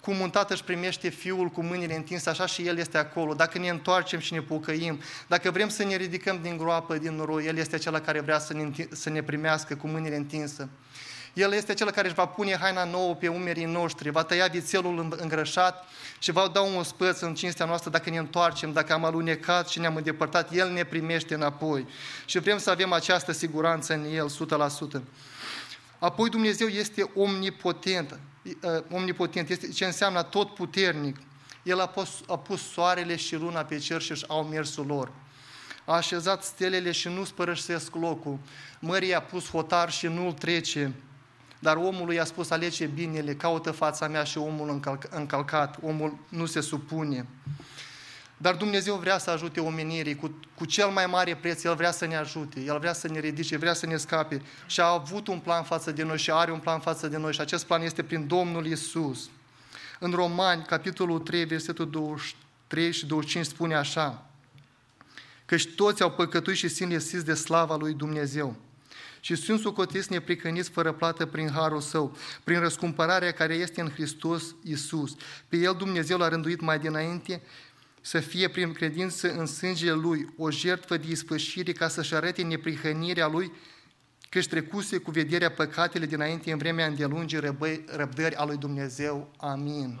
[0.08, 3.34] Cum un tată își primește fiul cu mâinile întinse, așa și El este acolo.
[3.34, 7.46] Dacă ne întoarcem și ne pocăim, dacă vrem să ne ridicăm din groapă, din noroi,
[7.46, 10.68] El este acela care vrea să ne, să ne primească cu mâinile întinse.
[11.32, 15.16] El este cel care își va pune haina nouă pe umerii noștri, va tăia vițelul
[15.20, 15.84] îngrășat
[16.18, 19.78] și va da un spăț în cinstea noastră dacă ne întoarcem, dacă am alunecat și
[19.78, 21.86] ne-am îndepărtat, El ne primește înapoi.
[22.24, 24.30] Și vrem să avem această siguranță în El,
[24.98, 25.02] 100%.
[25.98, 28.18] Apoi Dumnezeu este omnipotent.
[28.90, 31.16] Omnipotent este ce înseamnă tot puternic.
[31.62, 35.12] El a pus, a pus soarele și luna pe cer și au mersul lor.
[35.84, 38.38] A așezat stelele și nu spărășesc locul.
[38.80, 40.94] Mării a pus hotar și nu-l trece.
[41.58, 44.80] Dar omul i-a spus, alege binele, caută fața mea și omul
[45.10, 45.78] încălcat.
[45.82, 47.26] Omul nu se supune.
[48.40, 52.06] Dar Dumnezeu vrea să ajute omenirii cu, cu cel mai mare preț, El vrea să
[52.06, 55.38] ne ajute, El vrea să ne ridice, vrea să ne scape și a avut un
[55.38, 58.02] plan față de noi și are un plan față de noi și acest plan este
[58.02, 59.30] prin Domnul Isus.
[59.98, 64.26] În Romani, capitolul 3, versetul 23 și 25 spune așa,
[65.44, 68.56] căci toți au păcătuit și sunt lesiți de slava lui Dumnezeu.
[69.20, 74.42] Și sunt socotiți nepricăniți fără plată prin harul său, prin răscumpărarea care este în Hristos
[74.62, 75.16] Iisus.
[75.48, 77.42] Pe El Dumnezeu l-a rânduit mai dinainte
[78.00, 83.26] să fie prin credință în sângele Lui o jertfă de ispășire ca să-și arate neprihănirea
[83.26, 83.52] Lui
[84.28, 89.34] căci trecuse cu vederea păcatele dinainte în vremea îndelungii răbăi- răbdări a lui Dumnezeu.
[89.36, 89.98] Amin.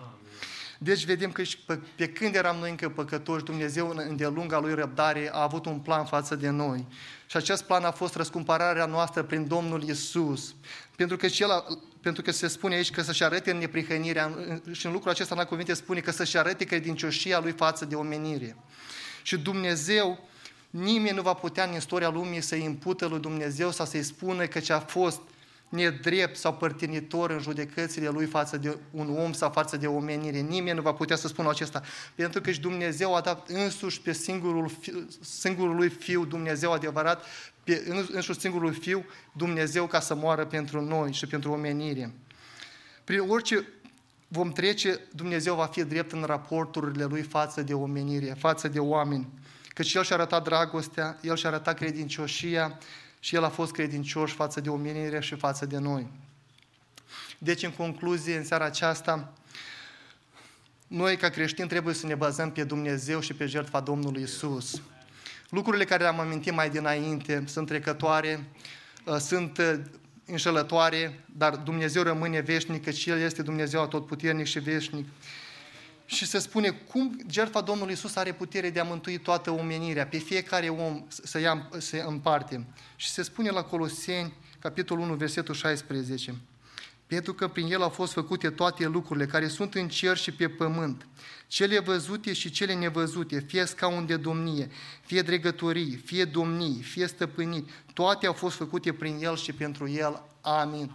[0.78, 4.74] Deci vedem că și pe, pe când eram noi încă păcătoși, Dumnezeu în îndelunga Lui
[4.74, 6.86] răbdare a avut un plan față de noi.
[7.26, 10.54] Și acest plan a fost răscumpărarea noastră prin Domnul Isus.
[10.96, 11.64] Pentru că, și el a,
[12.00, 15.34] pentru că se spune aici că să-și arate în neprihănirea, în- și în lucrul acesta
[15.34, 18.56] la cuvinte spune că să-și arate credincioșia Lui față de omenire.
[19.22, 20.28] Și Dumnezeu,
[20.70, 24.58] nimeni nu va putea în istoria lumii să impută lui Dumnezeu sau să-i spună că
[24.60, 25.20] ce a fost
[25.68, 30.38] nedrept sau părtinitor în judecățile lui față de un om sau față de omenire.
[30.38, 31.82] Nimeni nu va putea să spună acesta.
[32.14, 37.24] Pentru că și Dumnezeu a dat însuși pe singurul, fi- singurul lui Fiu, Dumnezeu adevărat,
[37.57, 37.57] pe
[38.12, 42.12] însuși singurul Fiu, Dumnezeu ca să moară pentru noi și pentru omenire.
[43.04, 43.68] Prin orice
[44.28, 49.28] vom trece, Dumnezeu va fi drept în raporturile Lui față de omenire, față de oameni.
[49.68, 52.78] Căci El și-a arătat dragostea, El și-a arătat credincioșia
[53.20, 56.10] și El a fost credincioș față de omenire și față de noi.
[57.38, 59.32] Deci, în concluzie, în seara aceasta,
[60.86, 64.82] noi, ca creștini, trebuie să ne bazăm pe Dumnezeu și pe jertfa Domnului Isus.
[65.48, 68.48] Lucrurile care le-am amintit mai dinainte sunt trecătoare,
[69.04, 69.74] uh, sunt uh,
[70.26, 75.06] înșelătoare, dar Dumnezeu rămâne veșnic, căci El este Dumnezeu atotputernic și veșnic.
[76.04, 80.18] Și se spune cum jertfa Domnului Isus are putere de a mântui toată omenirea, pe
[80.18, 82.66] fiecare om să ia să în parte.
[82.96, 86.34] Și se spune la Coloseni, capitolul 1, versetul 16.
[87.08, 90.48] Pentru că prin El au fost făcute toate lucrurile care sunt în cer și pe
[90.48, 91.06] pământ,
[91.46, 94.70] cele văzute și cele nevăzute, fie scaun de domnie,
[95.04, 100.22] fie dregătorii, fie domnii, fie stăpânii, toate au fost făcute prin El și pentru El.
[100.40, 100.90] Amin.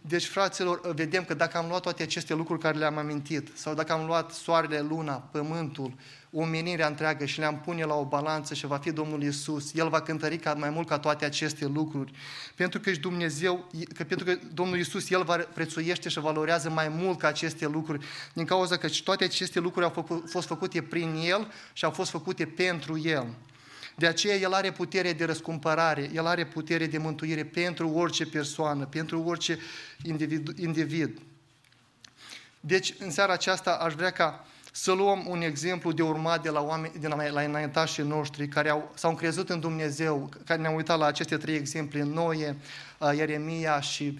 [0.00, 3.92] Deci, fraților, vedem că dacă am luat toate aceste lucruri care le-am amintit, sau dacă
[3.92, 5.94] am luat soarele, luna, pământul,
[6.34, 10.00] omenirea întreagă și le-am pune la o balanță și va fi Domnul Isus, El va
[10.00, 12.12] cântări ca, mai mult ca toate aceste lucruri.
[12.54, 16.88] Pentru că și Dumnezeu, că pentru că Domnul Isus, El va prețuiește și valorează mai
[16.88, 21.14] mult ca aceste lucruri, din cauza că toate aceste lucruri au făcut, fost făcute prin
[21.26, 23.26] El și au fost făcute pentru El.
[23.96, 28.84] De aceea El are putere de răscumpărare, El are putere de mântuire pentru orice persoană,
[28.84, 29.58] pentru orice
[30.02, 30.58] individ.
[30.58, 31.18] individ.
[32.60, 34.46] Deci, în seara aceasta aș vrea ca
[34.76, 38.68] să luăm un exemplu de urmat de la, oameni, de la, la înaintașii noștri care
[38.68, 42.56] au, s-au încrezut în Dumnezeu, care ne-au uitat la aceste trei exemple, Noe,
[42.98, 44.18] uh, Ieremia și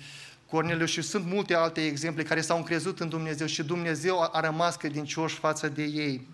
[0.51, 4.41] Corneliu și sunt multe alte exemple care s-au încrezut în Dumnezeu și Dumnezeu a, a
[4.41, 6.29] rămas credincioși față de ei.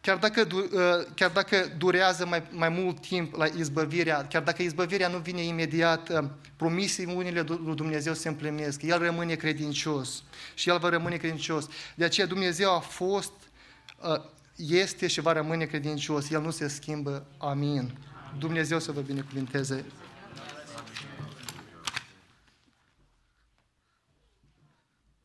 [0.00, 4.62] Chiar dacă, du- uh, chiar dacă durează mai, mai mult timp la izbăvirea, chiar dacă
[4.62, 8.82] izbăvirea nu vine imediat, uh, promisiunile lui Dumnezeu se împlinesc.
[8.82, 10.22] El rămâne credincios
[10.54, 11.68] și El va rămâne credincios.
[11.94, 13.32] De aceea Dumnezeu a fost,
[14.02, 14.22] uh,
[14.56, 16.30] este și va rămâne credincios.
[16.30, 17.26] El nu se schimbă.
[17.38, 17.98] Amin.
[18.38, 19.84] Dumnezeu să vă binecuvinteze.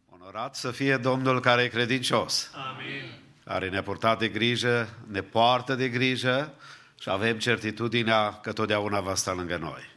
[0.09, 2.49] Onorat să fie Domnul care e credincios.
[2.53, 3.24] Amin.
[3.45, 6.53] Care ne-a purtat de grijă, ne poartă de grijă
[6.99, 9.93] și avem certitudinea că totdeauna va sta lângă noi.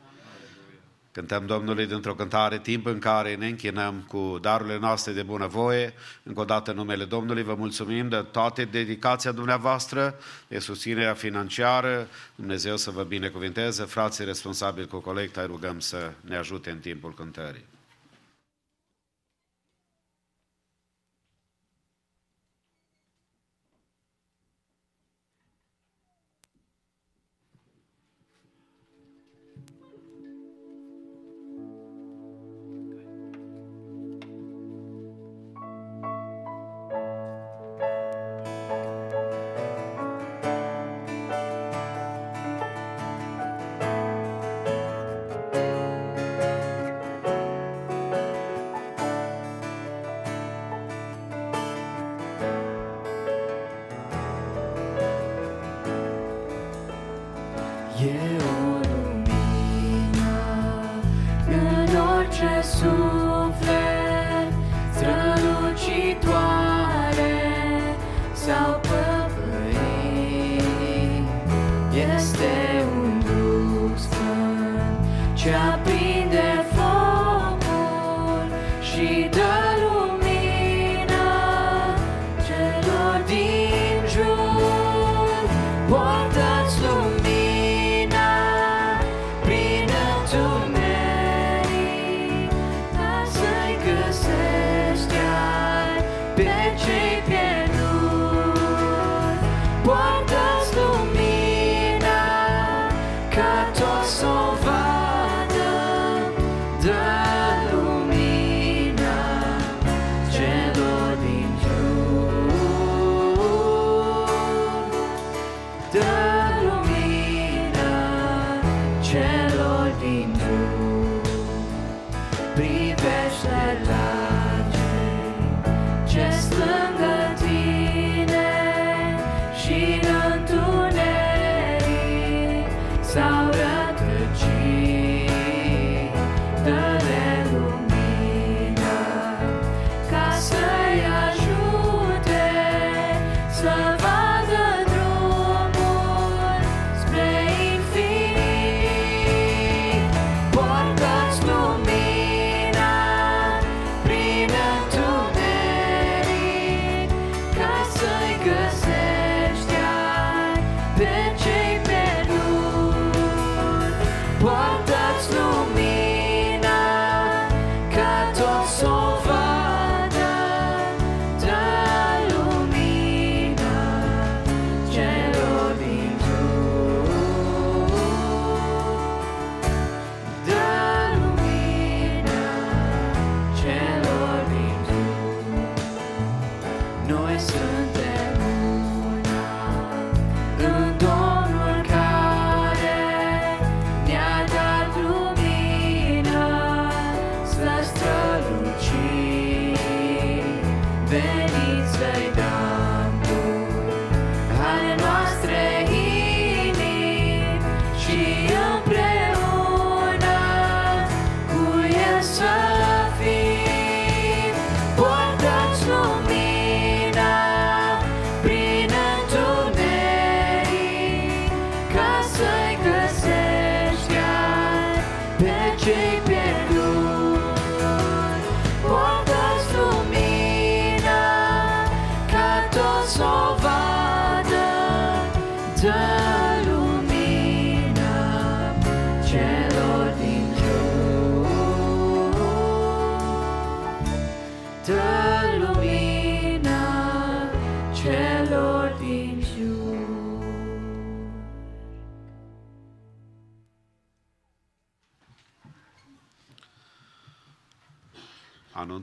[1.13, 5.95] Cântăm Domnului dintr-o cântare, timp în care ne închinăm cu darurile noastre de bunăvoie.
[6.23, 10.15] Încă o dată în numele Domnului vă mulțumim de toate dedicația dumneavoastră,
[10.49, 12.09] de susținerea financiară.
[12.35, 13.85] Dumnezeu să vă binecuvinteze.
[13.85, 17.65] Frații responsabili cu colecta, îi rugăm să ne ajute în timpul cântării.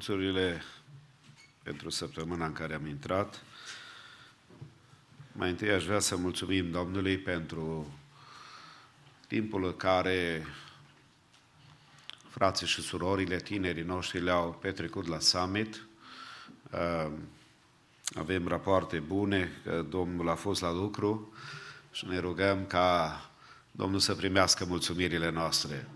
[0.07, 0.61] Anunțurile
[1.63, 3.43] pentru săptămâna în care am intrat.
[5.31, 7.93] Mai întâi aș vrea să mulțumim Domnului pentru
[9.27, 10.45] timpul în care
[12.29, 15.85] frații și surorile, tinerii noștri le-au petrecut la summit.
[16.71, 17.11] Uh,
[18.15, 21.33] Avem rapoarte bune că Domnul a fost la lucru
[21.91, 23.19] și ne rugăm ca
[23.71, 25.87] Domnul să primească mulțumirile noastre.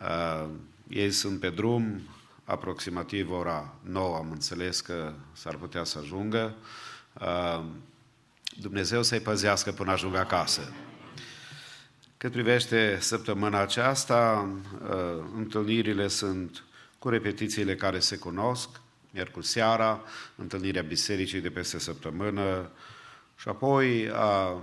[0.00, 0.48] Uh,
[0.88, 2.02] Ei sunt pe drum,
[2.48, 6.54] aproximativ ora 9 am înțeles că s-ar putea să ajungă.
[7.20, 7.64] Uh,
[8.60, 10.72] Dumnezeu să-i păzească până ajung acasă.
[12.16, 14.48] Cât privește săptămâna aceasta,
[14.82, 16.64] uh, întâlnirile sunt
[16.98, 18.68] cu repetițiile care se cunosc,
[19.10, 20.02] miercuri seara,
[20.36, 22.70] întâlnirea bisericii de peste săptămână
[23.36, 24.56] și apoi uh,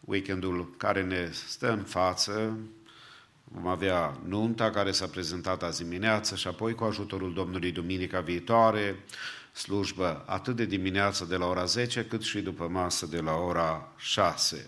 [0.00, 2.58] weekendul care ne stă în față,
[3.54, 9.04] vom avea nunta care s-a prezentat azi dimineață și apoi cu ajutorul Domnului duminica viitoare,
[9.52, 13.92] slujbă atât de dimineață de la ora 10 cât și după masă de la ora
[13.96, 14.66] 6.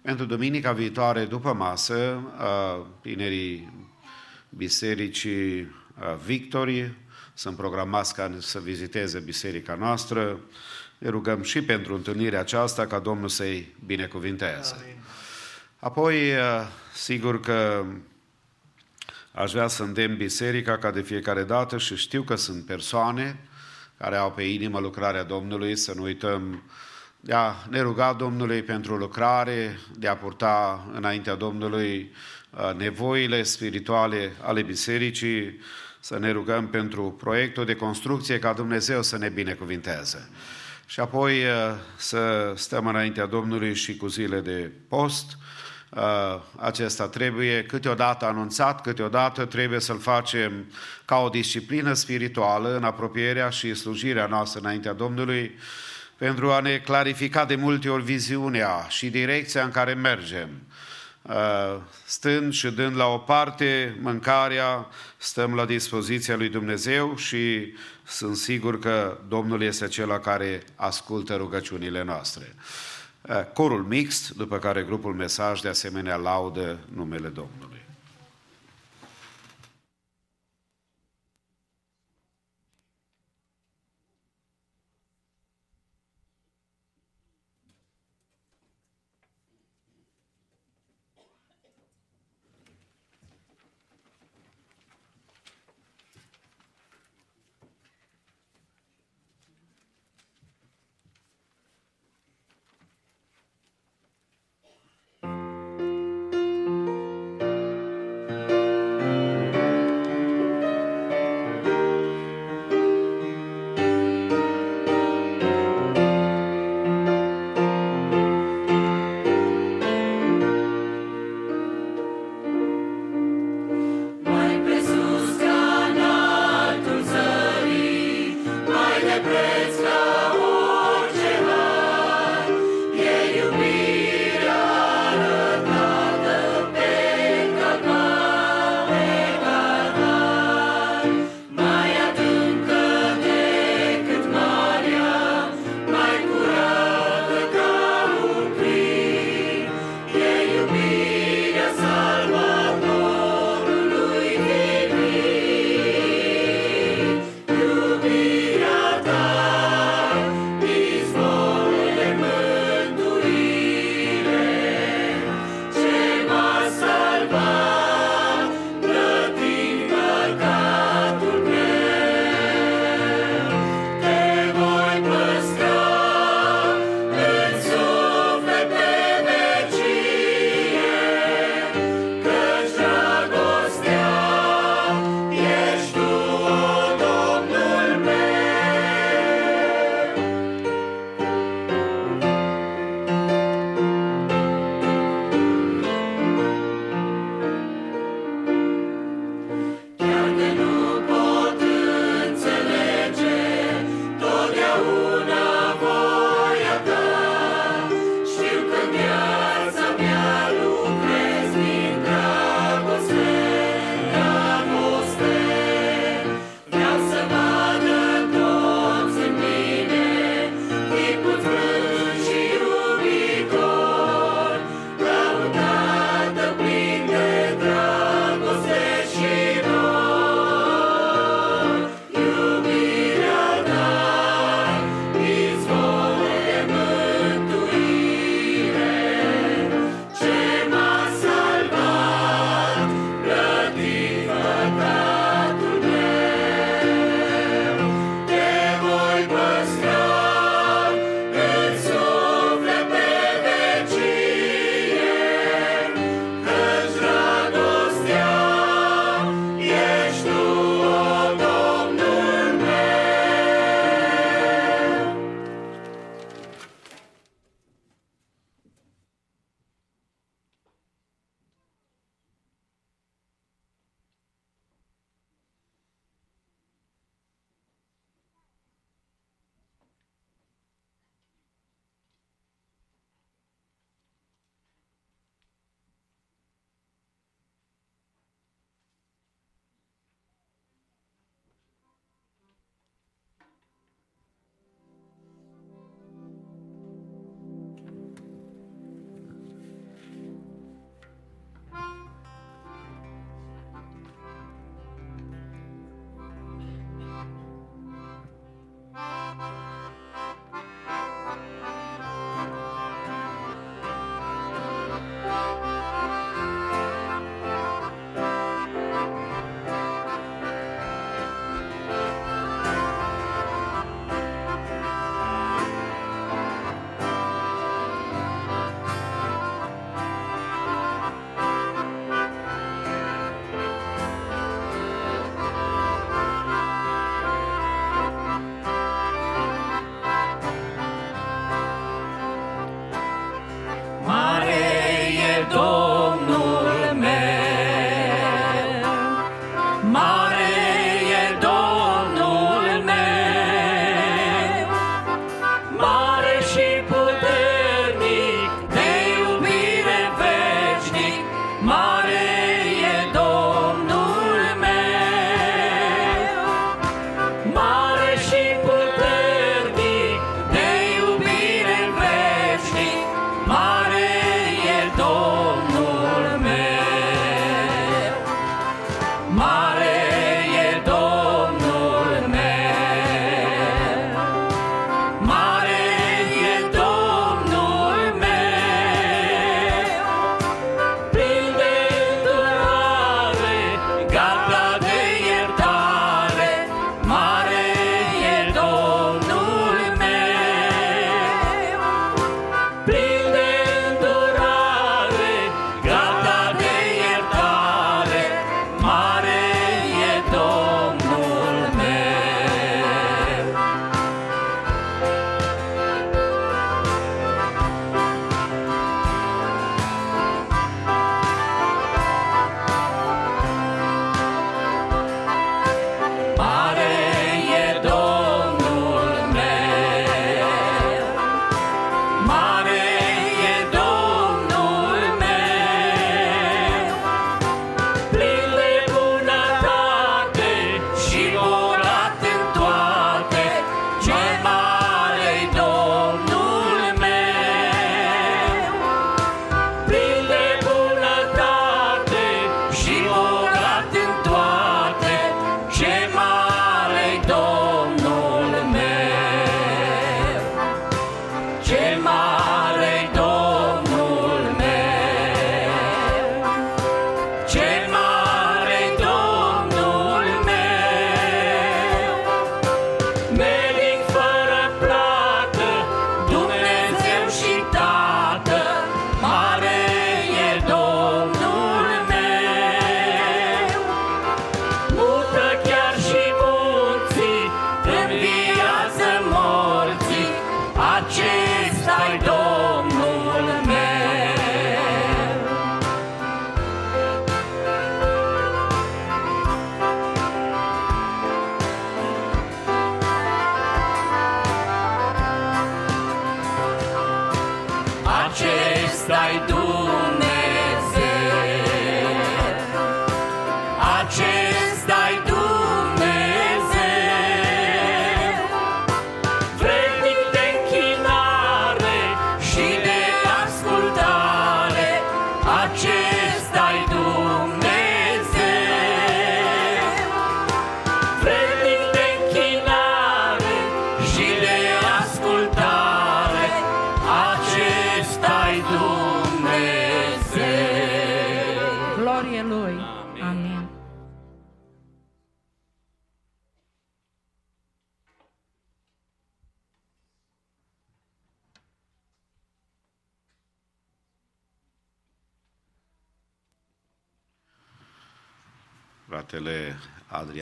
[0.00, 2.22] Pentru duminica viitoare, după masă,
[3.00, 3.72] tinerii
[4.48, 5.74] bisericii
[6.24, 6.96] Victorii
[7.34, 10.40] sunt programați ca să viziteze biserica noastră.
[10.98, 14.97] Ne rugăm și pentru întâlnirea aceasta ca Domnul să-i binecuvinteze.
[15.80, 16.32] Apoi,
[16.92, 17.84] sigur că
[19.32, 23.38] aș vrea să îndemn biserica ca de fiecare dată și știu că sunt persoane
[23.98, 26.62] care au pe inimă lucrarea Domnului, să nu uităm
[27.20, 32.12] de a ne ruga Domnului pentru lucrare, de a purta înaintea Domnului
[32.76, 35.60] nevoile spirituale ale bisericii,
[36.00, 40.30] să ne rugăm pentru proiectul de construcție ca Dumnezeu să ne binecuvinteze.
[40.86, 41.42] Și apoi
[41.96, 45.36] să stăm înaintea Domnului și cu zile de post.
[45.90, 47.08] Uh, acesta.
[47.08, 50.72] Trebuie câteodată anunțat, câteodată trebuie să-l facem
[51.04, 55.58] ca o disciplină spirituală în apropierea și slujirea noastră înaintea Domnului,
[56.16, 60.48] pentru a ne clarifica de multe ori viziunea și direcția în care mergem.
[61.22, 64.86] Uh, stând și dând la o parte mâncarea,
[65.16, 67.74] stăm la dispoziția lui Dumnezeu și
[68.06, 72.54] sunt sigur că Domnul este acela care ascultă rugăciunile noastre.
[73.28, 77.67] Eh, corul mixt, după care grupul mesaj de asemenea laudă numele Domnului.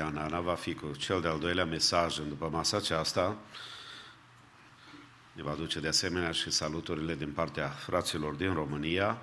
[0.01, 3.37] Adrian Ana va fi cu cel de-al doilea mesaj în după masa aceasta.
[5.33, 9.19] Ne va duce de asemenea și saluturile din partea fraților din România.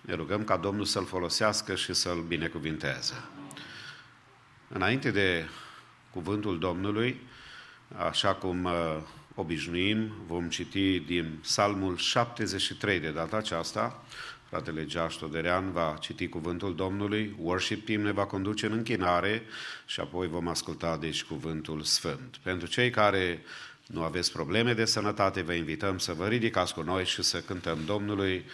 [0.00, 3.14] Ne rugăm ca Domnul să-l folosească și să-l binecuvinteze.
[4.68, 5.48] Înainte de
[6.10, 7.20] cuvântul Domnului,
[7.96, 8.96] așa cum uh,
[9.34, 14.04] obișnuim, vom citi din Psalmul 73 de data aceasta.
[14.48, 19.42] Fratele Geaș Toderean va citi cuvântul Domnului, worship team ne va conduce în închinare
[19.86, 22.36] și apoi vom asculta deci cuvântul Sfânt.
[22.42, 23.42] Pentru cei care
[23.86, 27.78] nu aveți probleme de sănătate, vă invităm să vă ridicați cu noi și să cântăm
[27.84, 28.44] Domnului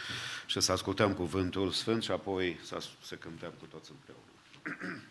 [0.47, 5.03] și să ascultăm cuvântul Sfânt și apoi să, să cântăm cu toți împreună.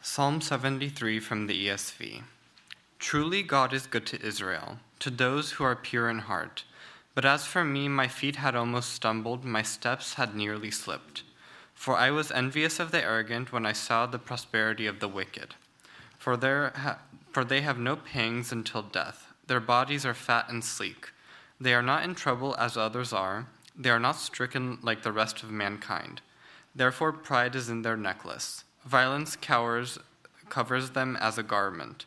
[0.00, 2.00] Psalm 73 from the ESV.
[2.96, 6.62] Truly God is good to Israel, to those who are pure in heart.
[7.16, 11.24] But as for me, my feet had almost stumbled, my steps had nearly slipped.
[11.74, 15.56] For I was envious of the arrogant when I saw the prosperity of the wicked.
[16.18, 16.36] For,
[16.76, 17.00] ha-
[17.32, 19.26] for they have no pangs until death.
[19.48, 21.10] Their bodies are fat and sleek.
[21.60, 23.48] They are not in trouble as others are.
[23.76, 26.20] They are not stricken like the rest of mankind.
[26.76, 28.62] Therefore, pride is in their necklace.
[28.84, 29.98] Violence cowers,
[30.48, 32.06] covers them as a garment.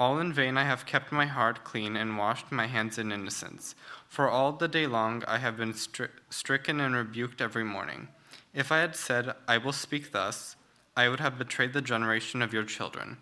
[0.00, 3.74] all in vain I have kept my heart clean and washed my hands in innocence.
[4.08, 8.08] For all the day long I have been stri- stricken and rebuked every morning.
[8.54, 10.56] If I had said, I will speak thus,
[10.96, 13.18] I would have betrayed the generation of your children.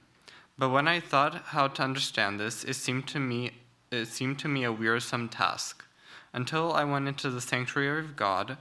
[0.56, 3.50] But when I thought how to understand this, it seemed to me
[3.90, 5.84] it seemed to me a wearisome task.
[6.32, 8.56] Until I went into the sanctuary of God,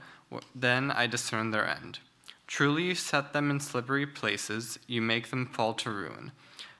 [0.56, 2.00] then I discerned their end.
[2.48, 6.32] Truly you set them in slippery places, you make them fall to ruin.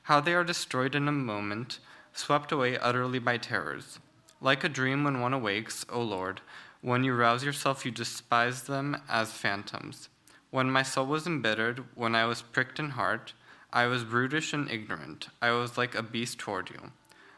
[0.08, 1.80] How they are destroyed in a moment,
[2.14, 3.98] swept away utterly by terrors.
[4.40, 6.40] Like a dream when one awakes, O Lord,
[6.80, 10.08] when you rouse yourself, you despise them as phantoms.
[10.50, 13.34] When my soul was embittered, when I was pricked in heart,
[13.70, 15.28] I was brutish and ignorant.
[15.42, 16.92] I was like a beast toward you.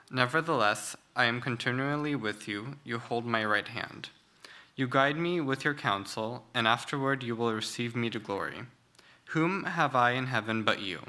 [0.09, 2.77] Nevertheless, I am continually with you.
[2.85, 4.11] You hold my right hand.
[4.77, 8.61] You guide me with your counsel, and afterward you will receive me to glory.
[9.31, 11.01] Whom have I in heaven but you?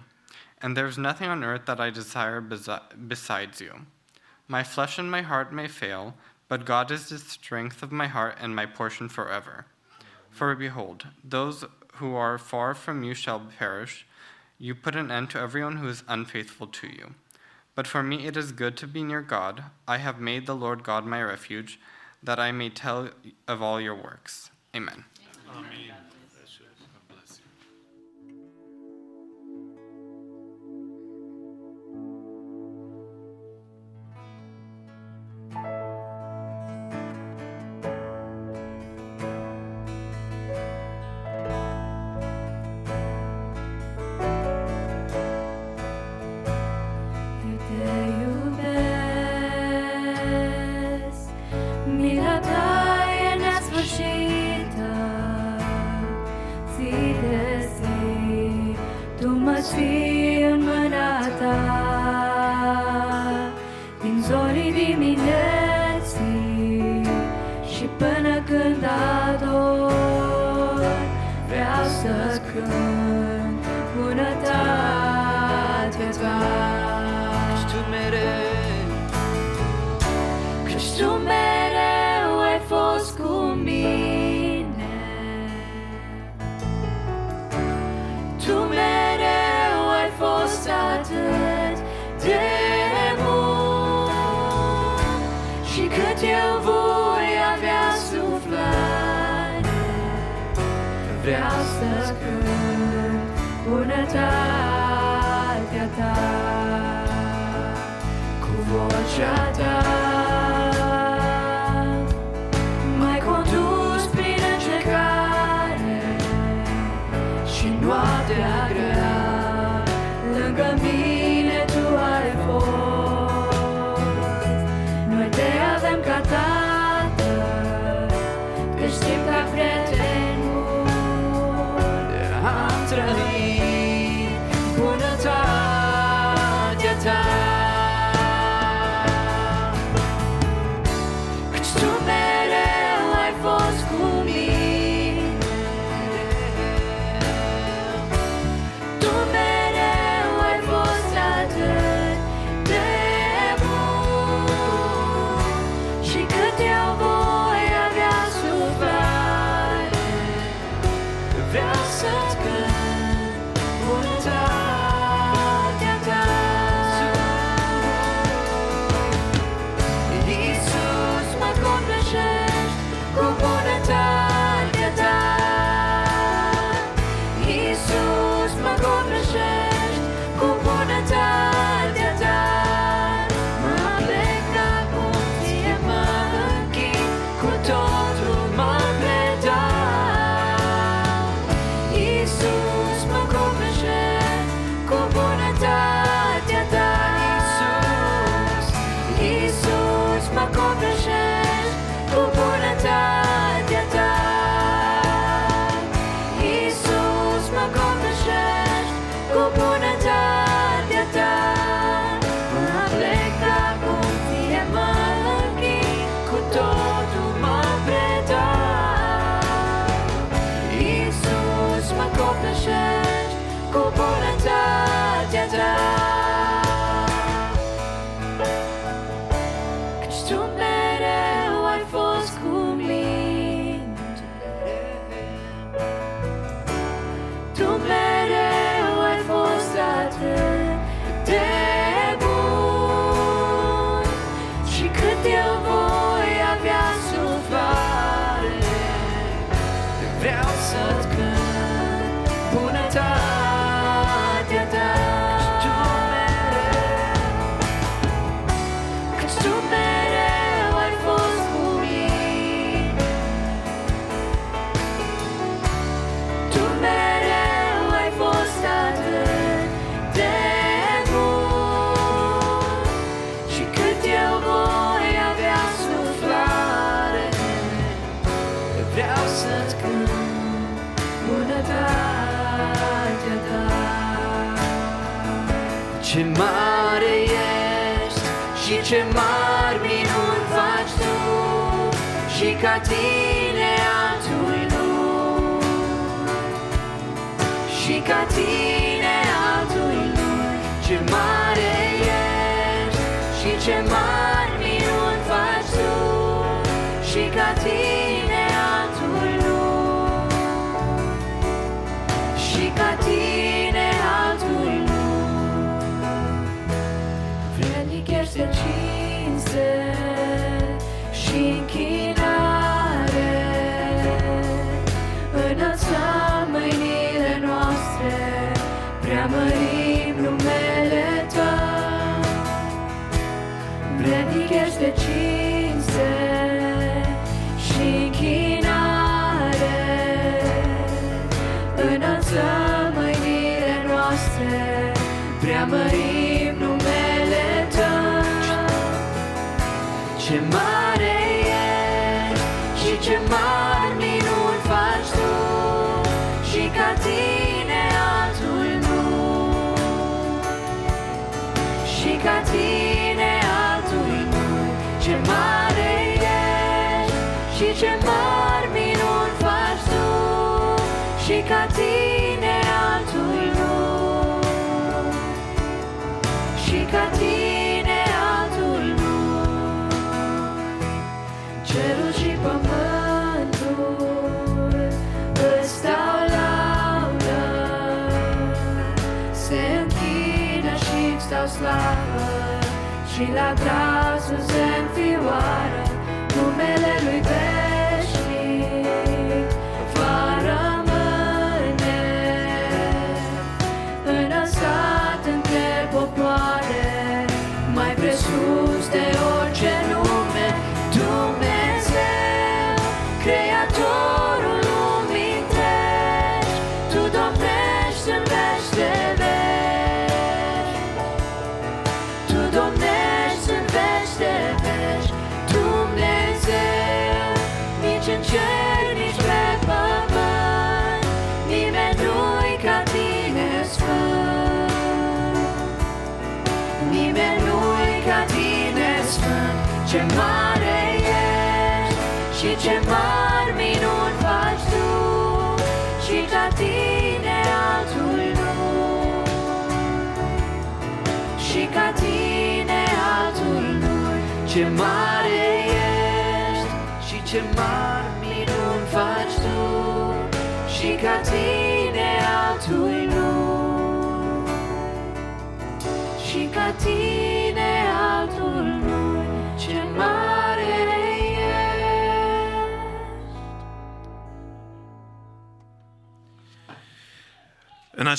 [0.62, 3.86] And there is nothing on earth that I desire besi- besides you.
[4.48, 6.16] My flesh and my heart may fail,
[6.48, 9.66] but God is the strength of my heart and my portion forever.
[10.30, 14.06] For behold, those who are far from you shall perish.
[14.58, 17.16] You put an end to everyone who is unfaithful to you.
[17.76, 19.64] But for me it is good to be near God.
[19.88, 21.80] I have made the Lord God my refuge,
[22.22, 23.10] that I may tell
[23.48, 24.52] of all your works.
[24.76, 25.06] Amen.
[25.54, 26.01] Eu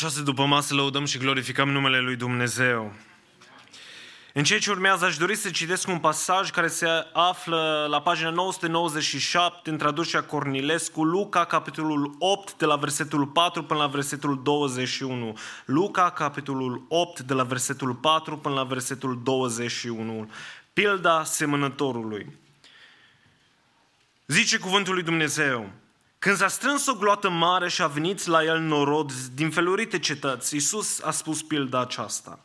[0.03, 2.93] În această dupămasă lăudăm și glorificăm numele lui Dumnezeu.
[4.33, 8.31] În ceea ce urmează aș dori să citesc un pasaj care se află la pagina
[8.31, 15.39] 997 în traducerea Cornilescu, Luca, capitolul 8, de la versetul 4 până la versetul 21.
[15.65, 20.31] Luca, capitolul 8, de la versetul 4 până la versetul 21.
[20.73, 22.39] Pilda semănătorului.
[24.27, 25.70] Zice cuvântul lui Dumnezeu,
[26.23, 30.55] când s-a strâns o gloată mare și a venit la el norod din felurite cetăți,
[30.55, 32.39] Iisus a spus pilda aceasta.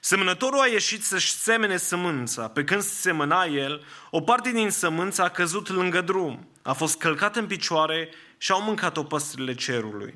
[0.00, 2.48] Semănătorul a ieșit să-și semene sămânța.
[2.48, 6.48] Pe când semăna el, o parte din sămânță a căzut lângă drum.
[6.62, 8.08] A fost călcat în picioare
[8.38, 10.14] și au mâncat-o păsările cerului.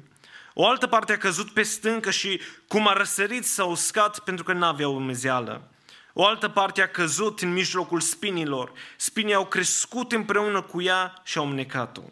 [0.53, 4.53] O altă parte a căzut pe stâncă și, cum a răsărit, s-a uscat pentru că
[4.53, 5.69] n-aveau umezeală.
[6.13, 8.73] O altă parte a căzut în mijlocul spinilor.
[8.97, 12.03] Spinii au crescut împreună cu ea și au mnecat-o.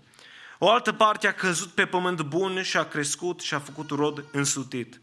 [0.65, 4.25] O altă parte a căzut pe pământ bun și a crescut și a făcut rod
[4.33, 5.01] însutit.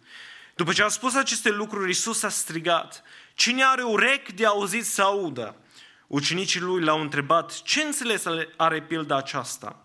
[0.56, 3.03] După ce a spus aceste lucruri, Isus a strigat,
[3.34, 5.56] Cine are urechi de auzit să audă?
[6.07, 8.23] Ucenicii lui l-au întrebat, ce înțeles
[8.57, 9.84] are pilda aceasta?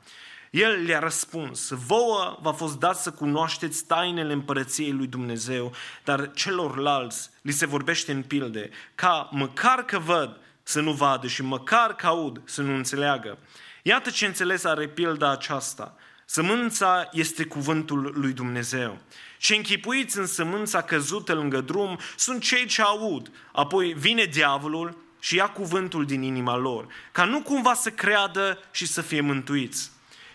[0.50, 5.72] El le-a răspuns, vouă v-a fost dat să cunoașteți tainele împărăției lui Dumnezeu,
[6.04, 11.42] dar celorlalți li se vorbește în pilde, ca măcar că văd să nu vadă și
[11.42, 13.38] măcar că aud să nu înțeleagă.
[13.86, 15.96] Iată ce înțeles are pilda aceasta.
[16.24, 18.98] Sămânța este cuvântul lui Dumnezeu.
[19.38, 23.30] Ce închipuiți în sămânța căzută lângă drum sunt cei ce aud.
[23.52, 28.86] Apoi vine diavolul și ia cuvântul din inima lor, ca nu cumva să creadă și
[28.86, 29.90] să fie mântuiți.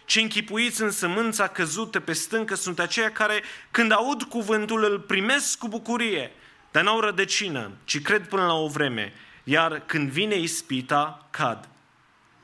[0.06, 5.58] Ce închipuiți în sămânța căzută pe stâncă sunt aceia care, când aud cuvântul, îl primesc
[5.58, 6.32] cu bucurie,
[6.72, 9.14] dar n-au rădăcină, ci cred până la o vreme,
[9.44, 11.70] iar când vine ispita, cad.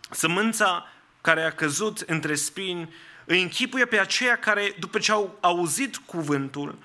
[0.09, 0.89] Sămânța
[1.25, 2.93] care a căzut între spini
[3.25, 6.77] îi închipuie pe aceia care, după ce au auzit cuvântul,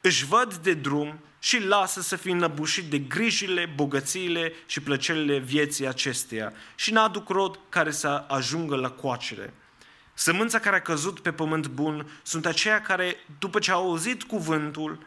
[0.00, 5.86] își văd de drum și lasă să fie înăbușit de grijile, bogățiile și plăcerile vieții
[5.86, 9.54] acesteia și n-aduc rod care să ajungă la coacere.
[10.14, 15.06] Sămânța care a căzut pe pământ bun sunt aceia care, după ce au auzit cuvântul,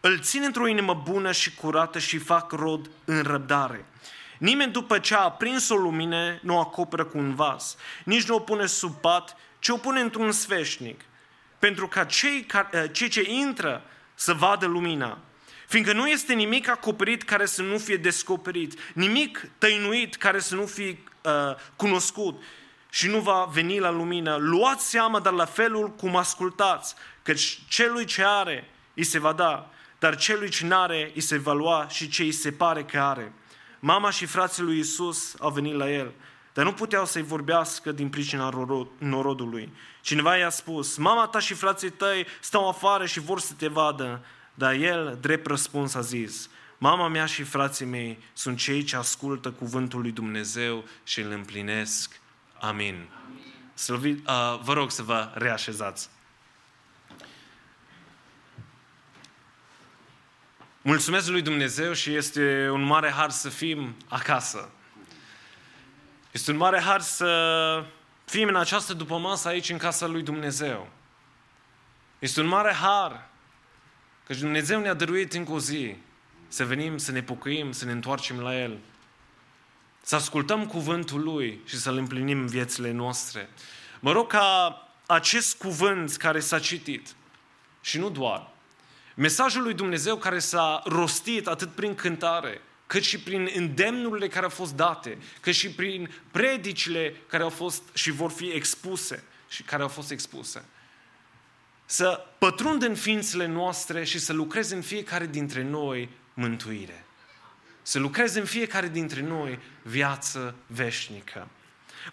[0.00, 3.84] îl țin într-o inimă bună și curată și fac rod în răbdare.
[4.38, 8.34] Nimeni după ce a aprins o lumină nu o acoperă cu un vas, nici nu
[8.34, 11.00] o pune sub pat, ci o pune într-un sfeșnic,
[11.58, 13.82] pentru ca cei, care, cei ce intră
[14.14, 15.18] să vadă lumina.
[15.66, 20.66] Fiindcă nu este nimic acoperit care să nu fie descoperit, nimic tăinuit care să nu
[20.66, 21.32] fie uh,
[21.76, 22.42] cunoscut
[22.90, 24.36] și nu va veni la lumină.
[24.36, 29.70] Luați seama, dar la felul cum ascultați, căci celui ce are îi se va da,
[29.98, 33.32] dar celui ce n-are îi se va lua și ce îi se pare că are.
[33.80, 36.12] Mama și frații lui Isus au venit la el,
[36.52, 38.66] dar nu puteau să-i vorbească din pricina
[38.98, 39.72] norodului.
[40.00, 44.24] Cineva i-a spus, mama ta și frații tăi stau afară și vor să te vadă,
[44.54, 49.50] dar el, drept răspuns, a zis, mama mea și frații mei sunt cei ce ascultă
[49.50, 52.20] cuvântul lui Dumnezeu și îl împlinesc.
[52.60, 53.08] Amin.
[53.74, 56.10] Slăvi, uh, vă rog să vă reașezați.
[60.82, 64.70] Mulțumesc lui Dumnezeu și este un mare har să fim acasă.
[66.30, 67.84] Este un mare har să
[68.24, 70.88] fim în această dupămasă aici în casa lui Dumnezeu.
[72.18, 73.28] Este un mare har
[74.26, 75.96] că Dumnezeu ne-a dăruit încă o zi
[76.48, 78.78] să venim, să ne pocăim, să ne întoarcem la El.
[80.02, 83.48] Să ascultăm cuvântul Lui și să-L împlinim în viețile noastre.
[84.00, 87.08] Mă rog ca acest cuvânt care s-a citit,
[87.80, 88.50] și nu doar,
[89.18, 94.50] mesajul lui Dumnezeu care s-a rostit atât prin cântare, cât și prin îndemnurile care au
[94.50, 99.82] fost date, cât și prin predicile care au fost și vor fi expuse și care
[99.82, 100.64] au fost expuse.
[101.84, 107.04] Să pătrundă în ființele noastre și să lucreze în fiecare dintre noi mântuire.
[107.82, 111.48] Să lucreze în fiecare dintre noi viață veșnică.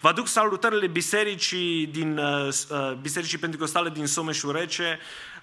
[0.00, 4.98] Vă aduc salutările bisericii, din, uh, uh, bisericii pentecostale din Someșul Rece.
[4.98, 5.35] Uh,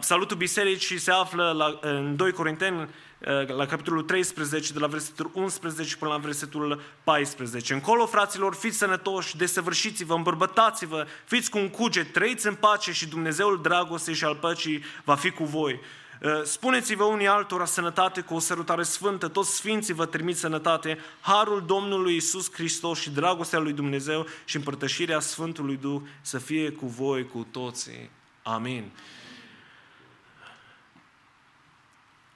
[0.00, 5.30] salutul bisericii se află la, în 2 Corinteni, uh, la capitolul 13, de la versetul
[5.34, 7.72] 11 până la versetul 14.
[7.72, 13.60] Încolo, fraților, fiți sănătoși, desăvârșiți-vă, îmbărbătați-vă, fiți cu un cuget, trăiți în pace și Dumnezeul
[13.62, 15.80] dragostei și al păcii va fi cu voi.
[16.22, 21.64] Uh, Spuneți-vă unii altora sănătate cu o sărutare sfântă, toți sfinții vă trimit sănătate, harul
[21.66, 27.26] Domnului Isus Hristos și dragostea lui Dumnezeu și împărtășirea Sfântului Duh să fie cu voi,
[27.26, 28.10] cu toții.
[28.42, 28.90] Amin.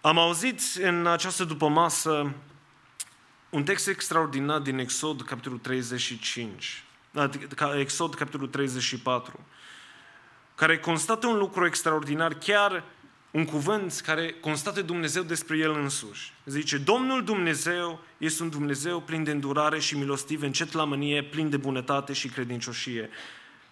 [0.04, 2.32] Am auzit în această dupămasă
[3.50, 9.40] un text extraordinar din Exod, capitolul 35, adică Exod, capitolul 34,
[10.54, 12.84] care constată un lucru extraordinar, chiar
[13.30, 16.32] un cuvânt care constată Dumnezeu despre El însuși.
[16.44, 21.50] Zice, Domnul Dumnezeu este un Dumnezeu plin de îndurare și milostiv, încet la mânie, plin
[21.50, 23.10] de bunătate și credincioșie,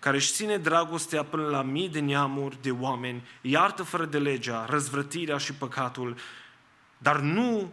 [0.02, 4.66] care își ține dragostea până la mii de neamuri de oameni, iartă fără de legea,
[4.68, 6.16] răzvrătirea și păcatul,
[6.98, 7.72] dar nu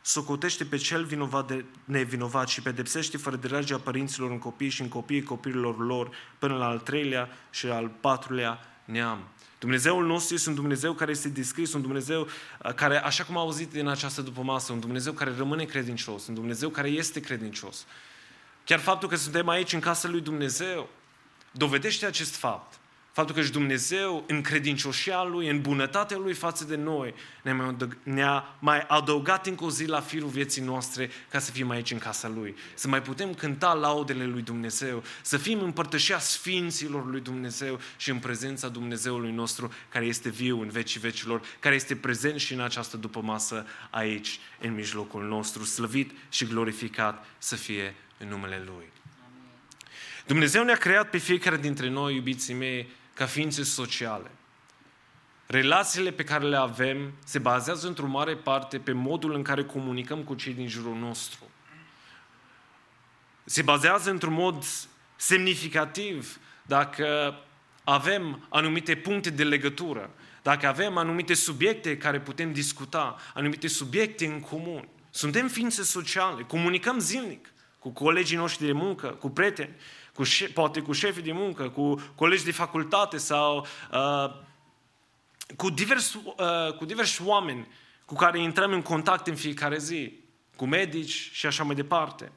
[0.00, 4.80] socotește pe cel vinovat de nevinovat și pedepsește fără de legea părinților în copii și
[4.80, 9.28] în copiii copiilor lor până la al treilea și al patrulea neam.
[9.58, 13.42] Dumnezeul nostru este un Dumnezeu care este descris, un Dumnezeu uh, care, așa cum am
[13.42, 17.86] auzit în această dupămasă, un Dumnezeu care rămâne credincios, un Dumnezeu care este credincios.
[18.64, 20.88] Chiar faptul că suntem aici în casa lui Dumnezeu
[21.50, 22.78] dovedește acest fapt.
[23.14, 27.66] Faptul că și Dumnezeu, în credincioșia Lui, în bunătatea Lui față de noi, ne-a mai,
[27.66, 31.90] adăug- ne-a mai adăugat încă o zi la firul vieții noastre ca să fim aici
[31.90, 32.56] în casa Lui.
[32.74, 38.18] Să mai putem cânta laudele Lui Dumnezeu, să fim împărtășia Sfinților Lui Dumnezeu și în
[38.18, 42.96] prezența Dumnezeului nostru care este viu în vecii vecilor, care este prezent și în această
[42.96, 48.92] dupămasă aici, în mijlocul nostru, slăvit și glorificat să fie în numele Lui.
[50.26, 54.30] Dumnezeu ne-a creat pe fiecare dintre noi, iubiții mei, ca ființe sociale.
[55.46, 60.22] Relațiile pe care le avem se bazează într-o mare parte pe modul în care comunicăm
[60.22, 61.50] cu cei din jurul nostru.
[63.44, 64.64] Se bazează într-un mod
[65.16, 67.38] semnificativ dacă
[67.84, 70.10] avem anumite puncte de legătură,
[70.42, 74.88] dacă avem anumite subiecte care putem discuta, anumite subiecte în comun.
[75.10, 77.52] Suntem ființe sociale, comunicăm zilnic
[77.84, 79.74] cu colegii noștri de muncă, cu prieteni,
[80.14, 84.30] cu șe- poate cu șefii de muncă, cu colegi de facultate sau uh,
[85.56, 87.68] cu diversi, uh, cu diversi oameni
[88.04, 90.20] cu care intrăm în contact în fiecare zi,
[90.56, 92.32] cu medici și așa mai departe.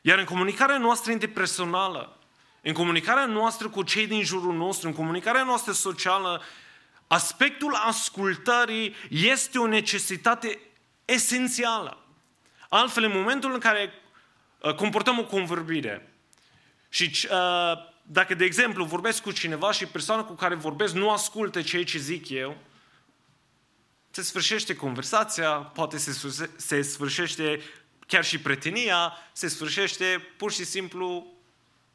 [0.00, 2.18] Iar în comunicarea noastră interpersonală,
[2.62, 6.42] în comunicarea noastră cu cei din jurul nostru, în comunicarea noastră socială,
[7.06, 10.58] aspectul ascultării este o necesitate
[11.04, 11.98] esențială.
[12.68, 14.04] Altfel, în momentul în care uh,
[14.74, 16.12] comportăm o convorbire
[16.88, 21.62] și uh, dacă, de exemplu, vorbesc cu cineva și persoana cu care vorbesc nu ascultă
[21.62, 22.56] ceea ce zic eu,
[24.10, 27.60] se sfârșește conversația, poate se, sfârșe- se sfârșește
[28.06, 31.26] chiar și prietenia, se sfârșește pur și simplu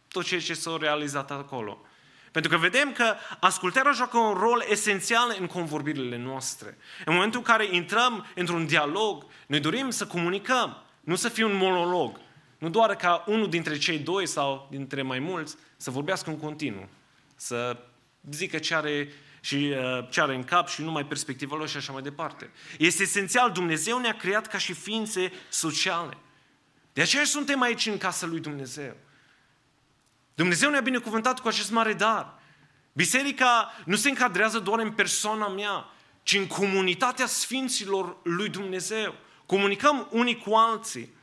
[0.08, 1.86] tot ceea ce s-a realizat acolo.
[2.32, 6.78] Pentru că vedem că ascultarea joacă un rol esențial în convorbirile noastre.
[7.06, 11.56] În momentul în care intrăm într-un dialog, noi dorim să comunicăm, nu să fie un
[11.56, 12.20] monolog.
[12.62, 16.88] Nu doar ca unul dintre cei doi sau dintre mai mulți să vorbească în continuu,
[17.36, 17.78] să
[18.32, 21.92] zică ce are și uh, ce are în cap și numai perspectiva lor și așa
[21.92, 22.50] mai departe.
[22.78, 26.18] Este esențial, Dumnezeu ne-a creat ca și ființe sociale.
[26.94, 28.96] De aceea suntem aici în casa lui Dumnezeu.
[30.36, 32.40] Dumnezeu ne-a binecuvântat cu acest mare dar.
[32.94, 35.86] Biserica nu se încadrează doar în persoana mea,
[36.24, 39.16] ci în comunitatea sfinților lui Dumnezeu.
[39.46, 41.14] Comunicăm unii cu alții.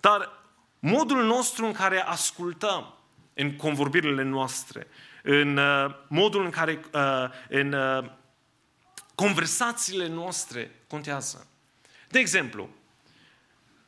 [0.00, 0.37] Dar
[0.78, 2.94] modul nostru în care ascultăm
[3.34, 4.86] în convorbirile noastre,
[5.22, 8.10] în uh, modul în care, uh, în uh,
[9.14, 11.46] conversațiile noastre contează.
[12.08, 12.68] De exemplu,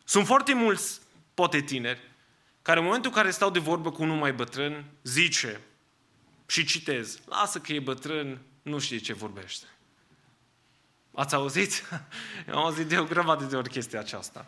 [0.04, 1.00] sunt foarte mulți,
[1.34, 2.00] poate tineri,
[2.62, 5.60] care în momentul în care stau de vorbă cu unul mai bătrân, zice
[6.46, 9.66] și citez, lasă că e bătrân, nu știe ce vorbește.
[11.14, 11.88] Ați auzit?
[12.48, 14.46] Eu am auzit de o grămadă de ori chestia aceasta.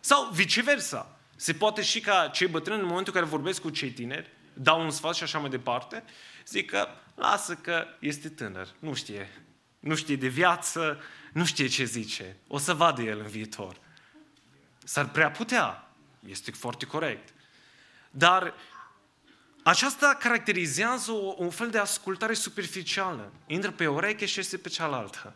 [0.00, 1.17] Sau viceversa.
[1.40, 4.82] Se poate și ca cei bătrâni, în momentul în care vorbesc cu cei tineri, dau
[4.82, 6.04] un sfat și așa mai departe,
[6.46, 9.42] zic că lasă că este tânăr, nu știe.
[9.80, 11.00] Nu știe de viață,
[11.32, 12.36] nu știe ce zice.
[12.46, 13.76] O să vadă el în viitor.
[14.84, 15.88] S-ar prea putea.
[16.28, 17.28] Este foarte corect.
[18.10, 18.54] Dar
[19.62, 23.32] aceasta caracterizează o, un fel de ascultare superficială.
[23.46, 25.34] Intră pe o ureche și este pe cealaltă.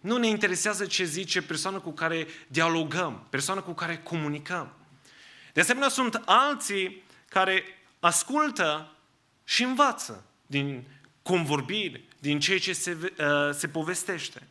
[0.00, 4.72] Nu ne interesează ce zice persoana cu care dialogăm, persoana cu care comunicăm.
[5.56, 7.64] De asemenea, sunt alții care
[8.00, 8.92] ascultă
[9.44, 10.84] și învață din
[11.22, 14.48] convorbiri, din ceea ce se, uh, se povestește.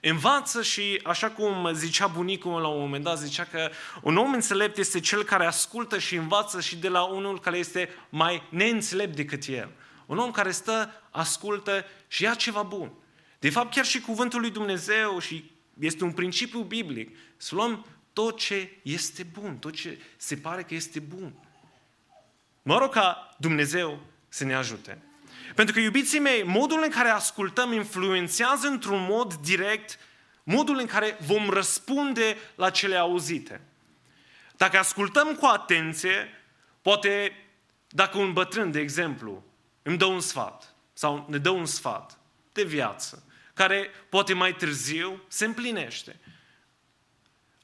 [0.00, 3.70] Învață și, așa cum zicea bunicul meu la un moment dat, zicea că
[4.02, 7.88] un om înțelept este cel care ascultă și învață și de la unul care este
[8.08, 9.70] mai neînțelept decât el.
[10.06, 12.92] Un om care stă, ascultă și ia ceva bun.
[13.38, 17.16] De fapt, chiar și cuvântul lui Dumnezeu și este un principiu biblic.
[17.36, 17.86] Să luăm
[18.18, 21.32] tot ce este bun, tot ce se pare că este bun.
[22.62, 24.98] Mă rog ca Dumnezeu să ne ajute.
[25.54, 29.98] Pentru că, iubiții mei, modul în care ascultăm influențează într-un mod direct
[30.42, 33.60] modul în care vom răspunde la cele auzite.
[34.56, 36.28] Dacă ascultăm cu atenție,
[36.82, 37.32] poate
[37.88, 39.44] dacă un bătrân, de exemplu,
[39.82, 42.18] îmi dă un sfat sau ne dă un sfat
[42.52, 43.22] de viață,
[43.54, 46.20] care poate mai târziu se împlinește.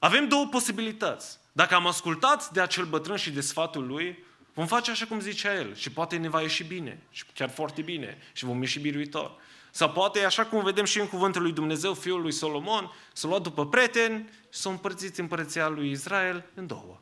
[0.05, 1.39] Avem două posibilități.
[1.53, 4.25] Dacă am ascultat de acel bătrân și de sfatul lui,
[4.55, 7.83] vom face așa cum zicea el și poate ne va ieși bine și chiar foarte
[7.83, 9.35] bine și vom ieși biruitor.
[9.71, 13.43] Sau poate, așa cum vedem și în cuvântul lui Dumnezeu, fiul lui Solomon, s-a luat
[13.43, 17.01] după prieteni și s-a împărțit împărăția lui Israel în două.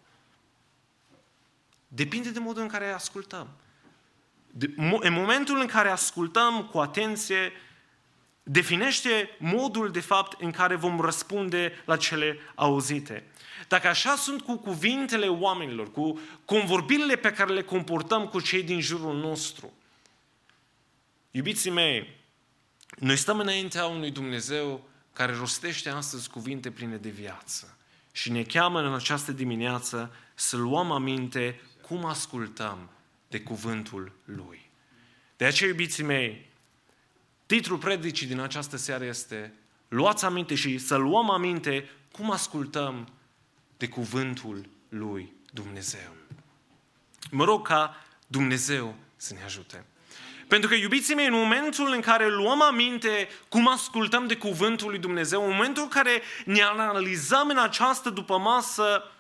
[1.89, 3.49] Depinde de modul în care ascultăm.
[4.51, 7.53] De, în momentul în care ascultăm cu atenție,
[8.43, 13.25] definește modul, de fapt, în care vom răspunde la cele auzite.
[13.69, 18.81] Dacă așa sunt cu cuvintele oamenilor, cu convorbirile pe care le comportăm cu cei din
[18.81, 19.73] jurul nostru,
[21.31, 22.21] iubiții mei,
[22.99, 27.77] noi stăm înaintea unui Dumnezeu care rostește astăzi cuvinte pline de viață
[28.13, 32.91] și ne cheamă în această dimineață să luăm aminte cum ascultăm
[33.29, 34.71] de cuvântul Lui.
[35.37, 36.51] De aceea, iubiții mei,
[37.57, 39.55] titlul predicii din această seară este
[39.89, 43.09] Luați aminte și să luăm aminte cum ascultăm
[43.77, 46.13] de cuvântul lui Dumnezeu.
[47.31, 49.85] Mă rog ca Dumnezeu să ne ajute.
[50.49, 54.99] Pentru că, iubiții mei, în momentul în care luăm aminte cum ascultăm de cuvântul lui
[54.99, 59.11] Dumnezeu, în momentul în care ne analizăm în această după masă,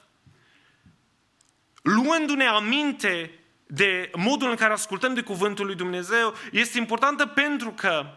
[1.83, 8.17] luându-ne aminte de modul în care ascultăm de cuvântul lui Dumnezeu, este importantă pentru că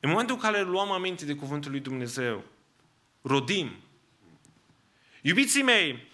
[0.00, 2.44] în momentul în care luăm aminte de cuvântul lui Dumnezeu,
[3.22, 3.70] rodim.
[5.22, 6.06] Iubiții mei,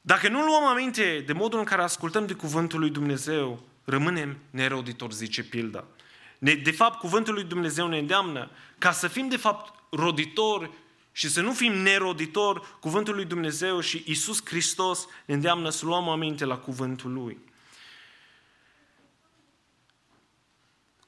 [0.00, 5.14] dacă nu luăm aminte de modul în care ascultăm de cuvântul lui Dumnezeu, rămânem neroditori,
[5.14, 5.84] zice pilda.
[6.38, 10.70] Ne, de fapt, cuvântul lui Dumnezeu ne îndeamnă ca să fim, de fapt, roditori
[11.12, 16.08] și să nu fim neroditori, cuvântul lui Dumnezeu și Isus Hristos ne îndeamnă să luăm
[16.08, 17.38] aminte la cuvântul lui.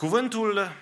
[0.03, 0.73] Cuvântul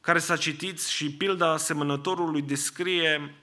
[0.00, 3.34] care s-a citit și pilda semănătorului descrie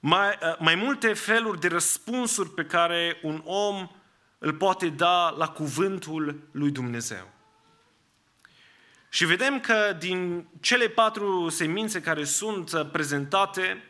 [0.00, 3.90] mai, mai multe feluri de răspunsuri pe care un om
[4.38, 7.30] îl poate da la cuvântul lui Dumnezeu.
[9.08, 13.82] Și vedem că din cele patru semințe care sunt prezentate,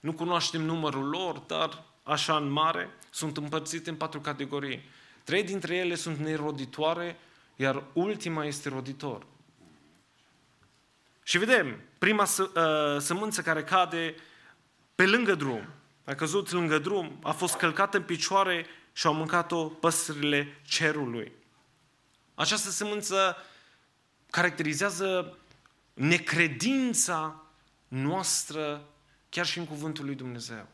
[0.00, 4.88] nu cunoaștem numărul lor, dar așa în mare, sunt împărțite în patru categorii.
[5.24, 7.18] Trei dintre ele sunt neroditoare,
[7.56, 9.26] iar ultima este roditor.
[11.22, 12.24] Și vedem, prima
[12.98, 14.14] sămânță care cade
[14.94, 15.68] pe lângă drum,
[16.04, 21.32] a căzut lângă drum, a fost călcată în picioare și au mâncat-o păsările cerului.
[22.34, 23.36] Această sămânță
[24.30, 25.38] caracterizează
[25.94, 27.42] necredința
[27.88, 28.88] noastră
[29.28, 30.66] chiar și în cuvântul lui Dumnezeu.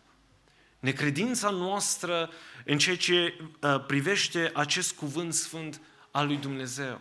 [0.78, 2.30] Necredința noastră
[2.64, 5.80] în ceea ce uh, privește acest cuvânt sfânt
[6.10, 7.00] al lui Dumnezeu.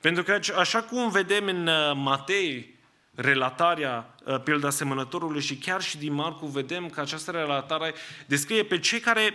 [0.00, 2.74] Pentru că așa cum vedem în uh, Matei,
[3.14, 7.94] relatarea uh, pilda semănătorului și chiar și din Marcu vedem că această relatare
[8.26, 9.34] descrie pe cei care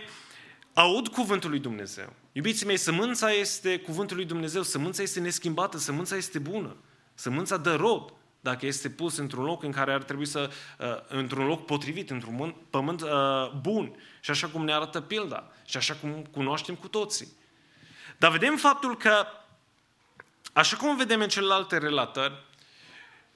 [0.74, 2.12] aud cuvântul lui Dumnezeu.
[2.32, 6.76] Iubiții mei, sămânța este cuvântul lui Dumnezeu, sămânța este neschimbată, sămânța este bună,
[7.14, 11.46] sămânța dă rod dacă este pus într-un loc în care ar trebui să, uh, într-un
[11.46, 13.08] loc potrivit, într-un pământ uh,
[13.60, 13.96] bun.
[14.20, 17.28] Și așa cum ne arată pilda și așa cum cunoaștem cu toții.
[18.22, 19.26] Dar vedem faptul că,
[20.52, 22.44] așa cum vedem în celelalte relatări,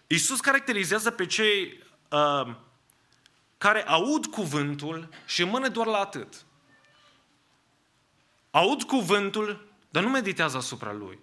[0.06, 2.54] Iisus caracterizează pe cei uh,
[3.58, 6.44] care aud cuvântul și mână doar la atât.
[8.50, 11.18] Aud cuvântul, dar nu meditează asupra lui.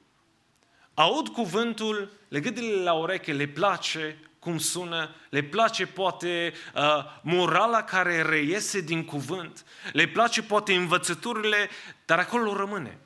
[0.93, 6.81] Aud cuvântul, le gâdile la ureche, le place cum sună, le place poate uh,
[7.21, 11.69] morala care reiese din cuvânt, le place poate învățăturile,
[12.05, 12.97] dar acolo rămâne.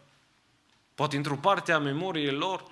[0.98, 2.64] Poate într-o parte a memoriei lor,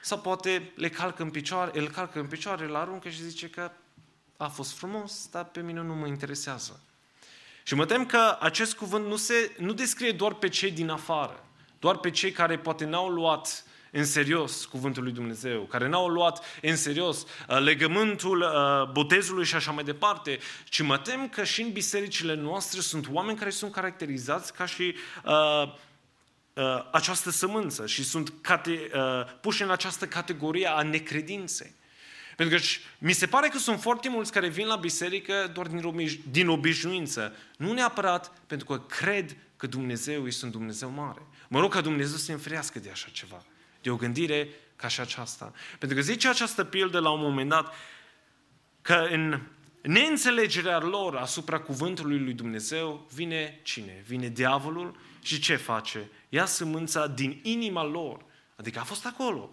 [0.00, 3.70] sau poate le calcă în picioare, îl calcă în picioare, îl aruncă și zice că
[4.36, 6.80] a fost frumos, dar pe mine nu mă interesează.
[7.62, 11.44] Și mă tem că acest cuvânt nu, se, nu descrie doar pe cei din afară,
[11.78, 16.44] doar pe cei care poate n-au luat în serios cuvântul lui Dumnezeu, care n-au luat
[16.62, 20.38] în serios uh, legământul uh, botezului și așa mai departe,
[20.68, 24.94] ci mă tem că și în bisericile noastre sunt oameni care sunt caracterizați ca și
[25.24, 25.88] uh,
[26.60, 29.00] uh, această sămânță și sunt cate, uh,
[29.40, 31.72] puși în această categorie a necredinței.
[32.36, 32.64] Pentru că
[32.98, 36.48] mi se pare că sunt foarte mulți care vin la biserică doar din, obiș- din
[36.48, 37.32] obișnuință.
[37.56, 41.22] Nu neapărat pentru că cred că Dumnezeu este un Dumnezeu mare.
[41.48, 43.44] Mă rog ca Dumnezeu să se înfrească de așa ceva.
[43.82, 45.52] De o gândire ca și aceasta.
[45.78, 47.74] Pentru că zice această pildă la un moment dat
[48.82, 49.40] că în
[49.82, 54.04] neînțelegerea lor asupra cuvântului lui Dumnezeu vine cine?
[54.06, 56.08] Vine diavolul și ce face?
[56.32, 58.24] Ia sămânța din inima lor.
[58.56, 59.50] Adică a fost acolo.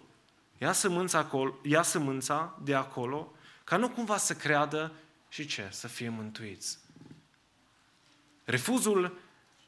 [0.58, 3.32] Ia sămânța, acolo, ia sămânța de acolo,
[3.64, 4.92] ca nu cumva să creadă
[5.28, 5.68] și ce?
[5.70, 6.78] Să fie mântuiți.
[8.44, 9.18] Refuzul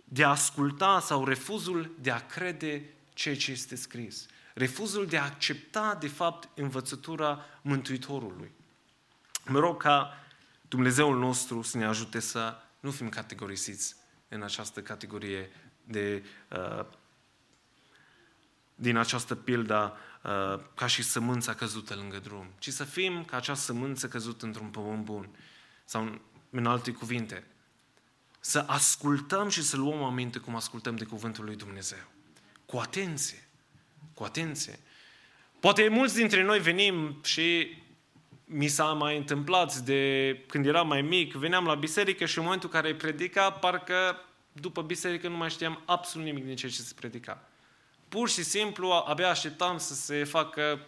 [0.04, 4.26] de a asculta sau refuzul de a crede ceea ce este scris.
[4.54, 8.52] Refuzul de a accepta, de fapt, învățătura Mântuitorului.
[9.46, 10.14] Mă rog ca
[10.68, 13.96] Dumnezeul nostru să ne ajute să nu fim categorisiți
[14.28, 15.50] în această categorie
[15.84, 16.86] de, uh,
[18.80, 23.54] din această pildă uh, ca și sămânța căzută lângă drum, ci să fim ca acea
[23.54, 25.28] sămânță căzută într-un pământ bun.
[25.84, 26.20] Sau
[26.50, 27.46] în alte cuvinte,
[28.40, 32.04] să ascultăm și să luăm aminte cum ascultăm de cuvântul lui Dumnezeu.
[32.66, 33.48] Cu atenție.
[34.14, 34.78] Cu atenție.
[35.60, 37.76] Poate mulți dintre noi venim și
[38.44, 42.70] mi s-a mai întâmplat de când eram mai mic, veneam la biserică și în momentul
[42.72, 46.94] în care predica, parcă după biserică nu mai știam absolut nimic din ceea ce se
[46.96, 47.49] predica.
[48.10, 50.86] Pur și simplu abia așteptam să se facă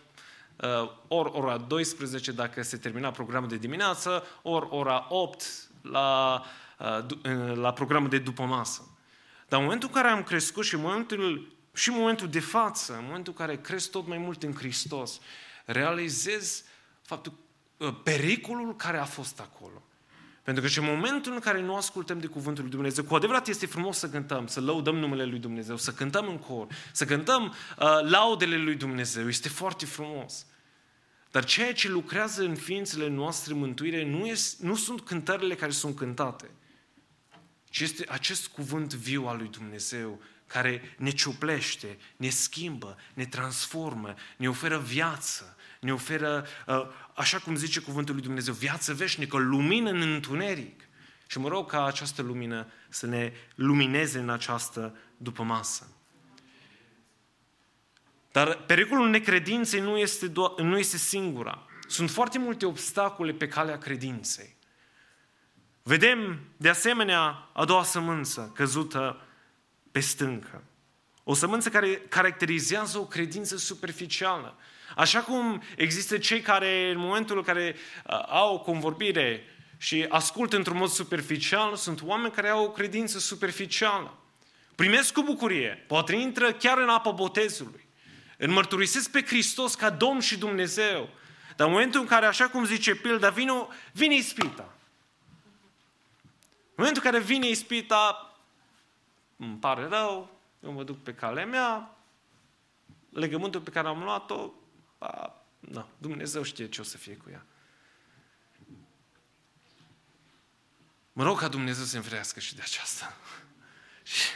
[0.57, 5.45] uh, ori ora 12 dacă se termina programul de dimineață, ori ora 8
[5.83, 6.43] la,
[6.79, 8.87] uh, la programul de după masă.
[9.49, 12.93] Dar în momentul în care am crescut și în momentul, și în momentul de față,
[12.93, 15.21] în momentul în care cresc tot mai mult în Hristos,
[15.65, 16.65] realizez
[17.03, 17.33] faptul,
[17.77, 19.83] uh, pericolul care a fost acolo.
[20.43, 23.49] Pentru că și în momentul în care nu ascultăm de Cuvântul lui Dumnezeu, cu adevărat
[23.49, 27.45] este frumos să cântăm, să lăudăm numele lui Dumnezeu, să cântăm în cor, să cântăm
[27.45, 29.29] uh, laudele lui Dumnezeu.
[29.29, 30.47] Este foarte frumos.
[31.31, 35.97] Dar ceea ce lucrează în ființele noastre mântuire nu, este, nu sunt cântările care sunt
[35.97, 36.51] cântate,
[37.71, 44.15] ci este acest cuvânt viu al lui Dumnezeu care ne ciuplește, ne schimbă, ne transformă,
[44.37, 45.52] ne oferă viață,
[45.83, 50.81] ne oferă, uh, așa cum zice cuvântul lui Dumnezeu, viață veșnică, lumină în întuneric.
[51.27, 55.87] Și mă rog ca această lumină să ne lumineze în această după masă.
[58.33, 61.67] Dar pericolul necredinței nu este, do- nu este singura.
[61.89, 64.57] Sunt foarte multe obstacole pe calea credinței.
[65.83, 69.21] Vedem, de asemenea, a doua sămânță căzută
[69.91, 70.65] pe stâncă.
[71.25, 74.57] O sămânță care caracterizează o credință superficială.
[74.97, 79.45] Așa cum există cei care, în momentul în care uh, au o convorbire
[79.79, 84.17] și ascultă într-un mod superficial, sunt oameni care au o credință superficială.
[84.75, 87.87] Primesc cu bucurie, poate intră chiar în apa botezului.
[88.39, 91.09] Îl mărturisesc pe Hristos ca Domn și Dumnezeu.
[91.57, 93.53] Dar în momentul în care, așa cum zice pilda, vine,
[93.93, 94.75] vine ispita.
[96.75, 98.37] În momentul în care vine ispita,
[99.37, 100.31] îmi pare rău,
[100.65, 101.97] eu mă duc pe calea mea,
[103.13, 104.51] legământul pe care am luat-o,
[105.03, 107.47] a, na, Dumnezeu știe ce o să fie cu ea.
[111.13, 113.17] Mă rog ca Dumnezeu să înfrească și de aceasta.
[114.03, 114.29] Și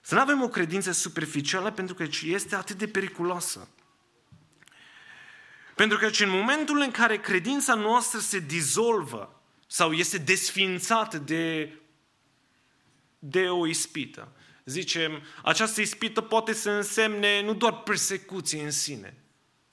[0.00, 3.68] să nu avem o credință superficială pentru că este atât de periculoasă.
[5.74, 11.78] Pentru că în momentul în care credința noastră se dizolvă sau este desfințată de,
[13.18, 14.32] de o ispită,
[14.64, 19.23] zicem, această ispită poate să însemne nu doar persecuție în sine,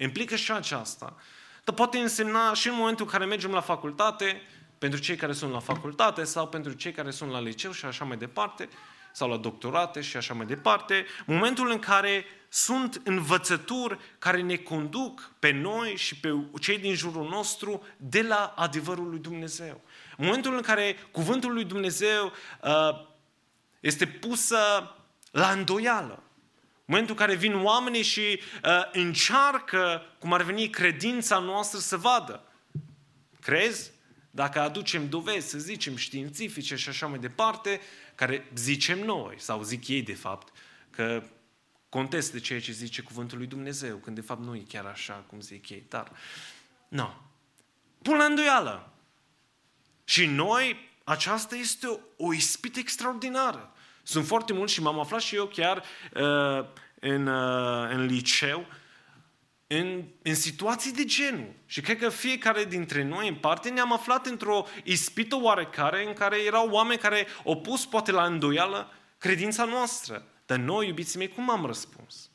[0.03, 1.15] implică și aceasta,
[1.63, 4.41] dar poate însemna și în momentul în care mergem la facultate,
[4.77, 8.05] pentru cei care sunt la facultate sau pentru cei care sunt la liceu și așa
[8.05, 8.69] mai departe,
[9.13, 15.31] sau la doctorate și așa mai departe, momentul în care sunt învățături care ne conduc
[15.39, 19.81] pe noi și pe cei din jurul nostru de la adevărul lui Dumnezeu.
[20.17, 22.31] Momentul în care cuvântul lui Dumnezeu
[22.63, 23.07] uh,
[23.79, 24.57] este pusă
[25.31, 26.23] la îndoială.
[26.91, 32.43] Momentul în care vin oamenii și uh, încearcă, cum ar veni, credința noastră să vadă.
[33.41, 33.91] Crezi?
[34.31, 37.81] Dacă aducem dovezi, să zicem, științifice și așa mai departe,
[38.15, 40.53] care zicem noi, sau zic ei de fapt,
[40.89, 41.23] că
[41.89, 45.41] contestă ceea ce zice cuvântul lui Dumnezeu, când de fapt nu e chiar așa cum
[45.41, 46.11] zic ei, dar
[46.87, 47.13] nu.
[48.01, 48.93] Pun la îndoială.
[50.03, 53.73] Și noi, aceasta este o, o ispită extraordinară.
[54.03, 55.77] Sunt foarte mulți și m-am aflat și eu chiar
[56.13, 56.65] uh,
[56.99, 58.65] în, uh, în liceu,
[59.67, 61.53] în, în situații de genul.
[61.65, 66.37] Și cred că fiecare dintre noi, în parte, ne-am aflat într-o ispită oarecare în care
[66.37, 70.25] erau oameni care au pus poate la îndoială credința noastră.
[70.45, 72.29] Dar noi, iubiții mei, cum am răspuns?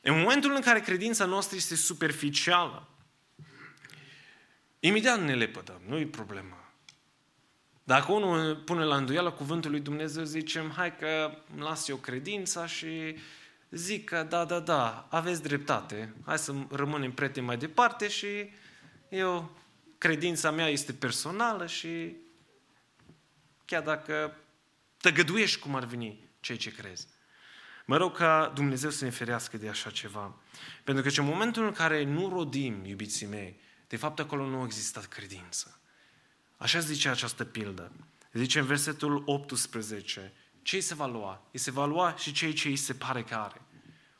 [0.00, 2.88] În momentul în care credința noastră este superficială,
[4.80, 6.65] imediat ne lepădăm, nu e problemă.
[7.86, 12.66] Dacă unul pune la îndoială cuvântul lui Dumnezeu, zicem, hai că îmi las eu credința
[12.66, 13.16] și
[13.70, 18.50] zic că da, da, da, aveți dreptate, hai să rămânem prieteni mai departe și
[19.08, 19.56] eu,
[19.98, 22.16] credința mea este personală și
[23.64, 24.36] chiar dacă
[24.96, 27.06] tăgăduiești cum ar veni ceea ce crezi.
[27.84, 30.36] Mă rog ca Dumnezeu să ne ferească de așa ceva.
[30.84, 34.64] Pentru că în momentul în care nu rodim, iubiții mei, de fapt acolo nu a
[34.64, 35.75] existat credință.
[36.56, 37.92] Așa zice această pildă.
[38.32, 41.48] Zice în versetul 18, ce se va lua?
[41.52, 43.60] Îi se va lua și cei ce îi se pare că are.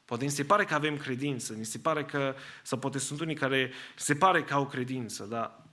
[0.04, 3.34] Poate îi se pare că avem credință, ni se pare că, sau poate sunt unii
[3.34, 5.64] care se pare că au credință, dar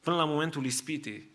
[0.00, 1.30] până la momentul ispitii,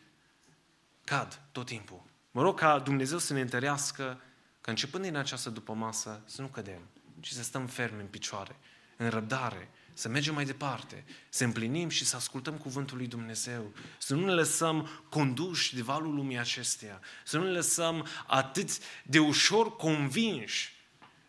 [1.04, 2.04] cad tot timpul.
[2.32, 4.22] Mă rog ca Dumnezeu să ne întărească
[4.62, 6.82] că începând din această după masă să nu cădem,
[7.20, 8.56] ci să stăm fermi în picioare,
[8.98, 14.16] în răbdare, să mergem mai departe, să împlinim și să ascultăm cuvântul lui Dumnezeu, să
[14.16, 18.70] nu ne lăsăm conduși de valul lumii acesteia, să nu ne lăsăm atât
[19.04, 20.74] de ușor convinși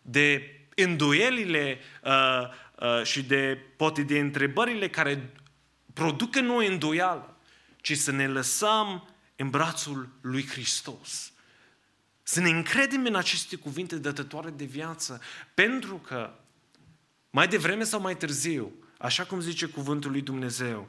[0.01, 2.11] de îndoielile uh,
[2.79, 5.33] uh, și de poate de întrebările care
[5.93, 7.37] produc în noi îndoială,
[7.81, 11.31] ci să ne lăsăm în brațul lui Hristos.
[12.23, 15.21] Să ne încredem în aceste cuvinte dătătoare de viață,
[15.53, 16.33] pentru că
[17.37, 20.87] mai devreme sau mai târziu, așa cum zice cuvântul lui Dumnezeu,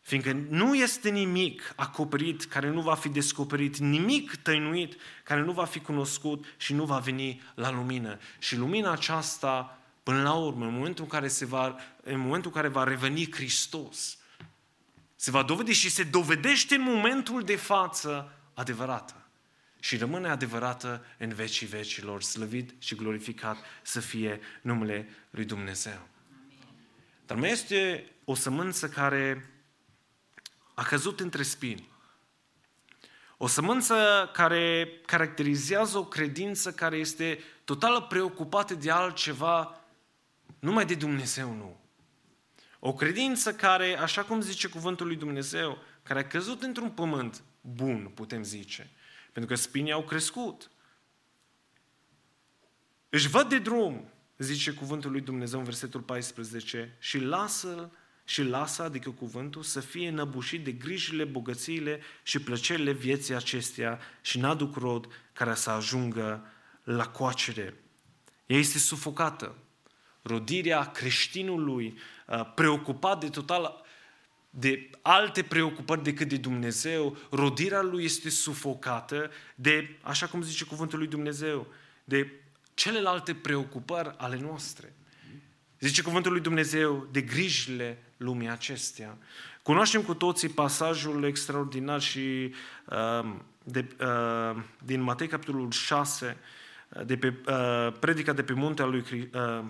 [0.00, 5.64] fiindcă nu este nimic acoperit care nu va fi descoperit, nimic tăinuit care nu va
[5.64, 8.18] fi cunoscut și nu va veni la lumină.
[8.38, 12.60] Și lumina aceasta, până la urmă, în momentul în care, se va, în momentul în
[12.60, 14.18] care va reveni Hristos,
[15.14, 19.21] se va dovedi și se dovedește în momentul de față adevărată.
[19.82, 26.08] Și rămâne adevărată în vecii vecilor, slăvit și glorificat să fie numele lui Dumnezeu.
[27.26, 29.50] Dar mai este o sămânță care
[30.74, 31.88] a căzut între spini.
[33.36, 39.80] O sămânță care caracterizează o credință care este totală preocupată de altceva,
[40.58, 41.80] numai de Dumnezeu nu.
[42.78, 48.10] O credință care, așa cum zice cuvântul lui Dumnezeu, care a căzut într-un pământ bun,
[48.14, 48.90] putem zice.
[49.32, 50.70] Pentru că spinii au crescut.
[53.08, 57.90] Își văd de drum, zice cuvântul lui Dumnezeu în versetul 14, și lasă
[58.24, 64.38] și lasă, adică cuvântul, să fie înăbușit de grijile, bogățiile și plăcerile vieții acesteia și
[64.38, 66.46] n-aduc rod care să ajungă
[66.82, 67.76] la coacere.
[68.46, 69.54] Ea este sufocată.
[70.22, 73.81] Rodirea creștinului, uh, preocupat de total
[74.54, 80.98] de alte preocupări decât de Dumnezeu, rodirea lui este sufocată de, așa cum zice cuvântul
[80.98, 81.66] lui Dumnezeu,
[82.04, 82.32] de
[82.74, 84.92] celelalte preocupări ale noastre.
[85.80, 89.18] Zice cuvântul lui Dumnezeu de grijile lumii acestea.
[89.62, 92.54] Cunoaștem cu toții pasajul extraordinar și
[92.86, 93.34] uh,
[93.64, 96.36] de, uh, din Matei capitolul 6,
[96.88, 99.64] uh, de pe, uh, predica de pe munte a lui Hri- uh,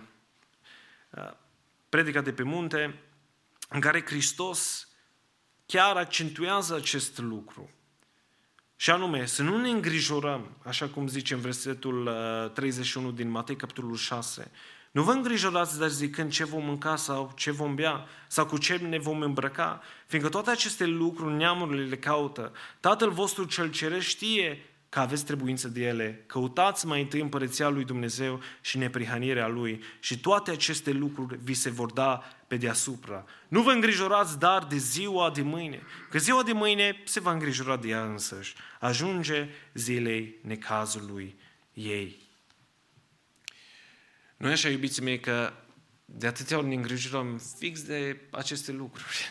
[1.11, 1.31] uh,
[1.89, 2.95] predica de pe munte,
[3.73, 4.89] în care Hristos
[5.67, 7.71] chiar accentuează acest lucru.
[8.77, 13.57] Și anume, să nu ne îngrijorăm, așa cum zice în versetul uh, 31 din Matei,
[13.57, 14.51] capitolul 6.
[14.91, 18.77] Nu vă îngrijorați, dar zicând ce vom mânca sau ce vom bea sau cu ce
[18.77, 22.53] ne vom îmbrăca, fiindcă toate aceste lucruri neamurile le caută.
[22.81, 26.25] Tatăl vostru cel ceresc știe că aveți trebuință de ele.
[26.27, 31.71] Căutați mai întâi împărăția lui Dumnezeu și neprihanirea lui și toate aceste lucruri vi se
[31.71, 32.23] vor da
[32.53, 33.27] pe deasupra.
[33.49, 37.77] Nu vă îngrijorați dar de ziua de mâine, că ziua de mâine se va îngrijora
[37.77, 38.55] de ea însăși.
[38.81, 41.39] Ajunge zilei necazului
[41.73, 42.29] ei.
[44.37, 45.53] Nu e așa, iubiții mei, că
[46.05, 49.31] de atâtea ori ne îngrijorăm fix de aceste lucruri.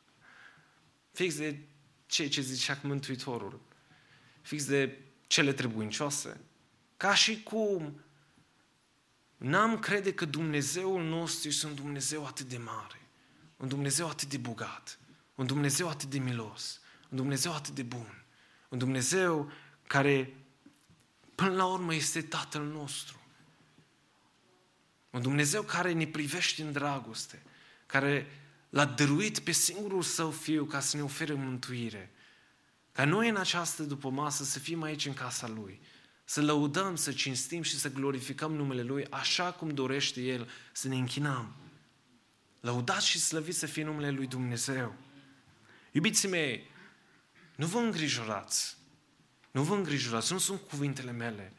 [1.18, 1.58] Fix de
[2.06, 3.60] ceea ce zicea Mântuitorul.
[4.42, 6.40] Fix de cele trebuincioase.
[6.96, 8.00] Ca și cum
[9.40, 13.00] n-am crede că Dumnezeul nostru este un Dumnezeu atât de mare,
[13.56, 14.98] un Dumnezeu atât de bogat,
[15.34, 18.24] un Dumnezeu atât de milos, un Dumnezeu atât de bun,
[18.68, 19.50] un Dumnezeu
[19.86, 20.34] care
[21.34, 23.20] până la urmă este Tatăl nostru.
[25.10, 27.42] Un Dumnezeu care ne privește în dragoste,
[27.86, 28.26] care
[28.68, 32.10] l-a dăruit pe singurul său fiu ca să ne ofere mântuire.
[32.92, 35.80] Ca noi în această după masă să fim aici în casa Lui,
[36.30, 40.96] să lăudăm, să cinstim și să glorificăm numele Lui așa cum dorește El să ne
[40.96, 41.56] închinăm.
[42.60, 44.94] Lăudați și slăviți să fie numele Lui Dumnezeu.
[45.92, 46.70] Iubiții mei,
[47.56, 48.76] nu vă îngrijorați.
[49.50, 51.52] Nu vă îngrijorați, nu sunt cuvintele mele,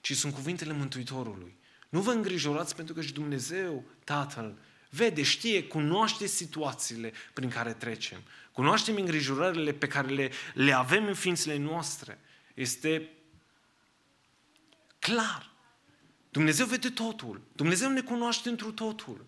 [0.00, 1.56] ci sunt cuvintele Mântuitorului.
[1.88, 4.58] Nu vă îngrijorați pentru că și Dumnezeu, Tatăl,
[4.90, 8.22] vede, știe, cunoaște situațiile prin care trecem.
[8.52, 12.18] Cunoaștem îngrijorările pe care le, le avem în ființele noastre.
[12.54, 13.08] Este
[15.04, 15.50] clar.
[16.30, 17.40] Dumnezeu vede totul.
[17.52, 19.26] Dumnezeu ne cunoaște întru totul.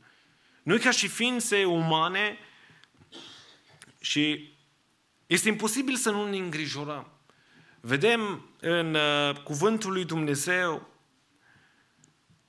[0.63, 2.39] Noi ca și ființe umane
[4.01, 4.55] și
[5.27, 7.11] este imposibil să nu ne îngrijorăm.
[7.81, 10.89] Vedem în uh, cuvântul lui Dumnezeu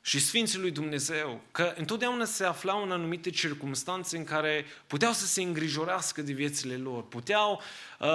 [0.01, 5.25] și Sfinții lui Dumnezeu că întotdeauna se aflau în anumite circunstanțe în care puteau să
[5.25, 7.61] se îngrijorească de viețile lor, puteau
[7.99, 8.07] uh,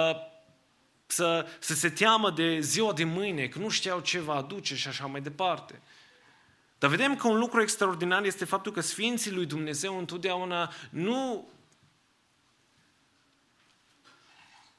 [1.13, 4.87] să, să se teamă de ziua de mâine, că nu știau ce va aduce și
[4.87, 5.81] așa mai departe.
[6.77, 11.49] Dar vedem că un lucru extraordinar este faptul că Sfinții lui Dumnezeu întotdeauna nu,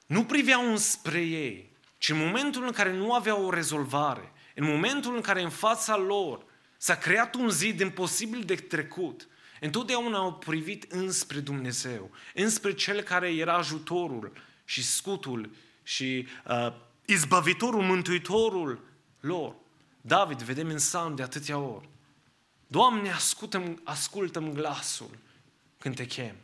[0.06, 5.14] nu priveau înspre ei, ci în momentul în care nu aveau o rezolvare, în momentul
[5.14, 6.44] în care în fața lor
[6.76, 9.28] s-a creat un zid imposibil de trecut,
[9.60, 14.32] întotdeauna au privit înspre Dumnezeu, înspre Cel care era ajutorul
[14.64, 15.50] și scutul
[15.84, 16.72] și uh,
[17.04, 18.80] izbăvitorul, mântuitorul
[19.20, 19.54] lor.
[20.00, 21.88] David, vedem în psalm de atâtea ori.
[22.66, 25.18] Doamne, ascultă-mi, ascultă-mi glasul
[25.78, 26.36] când te chem.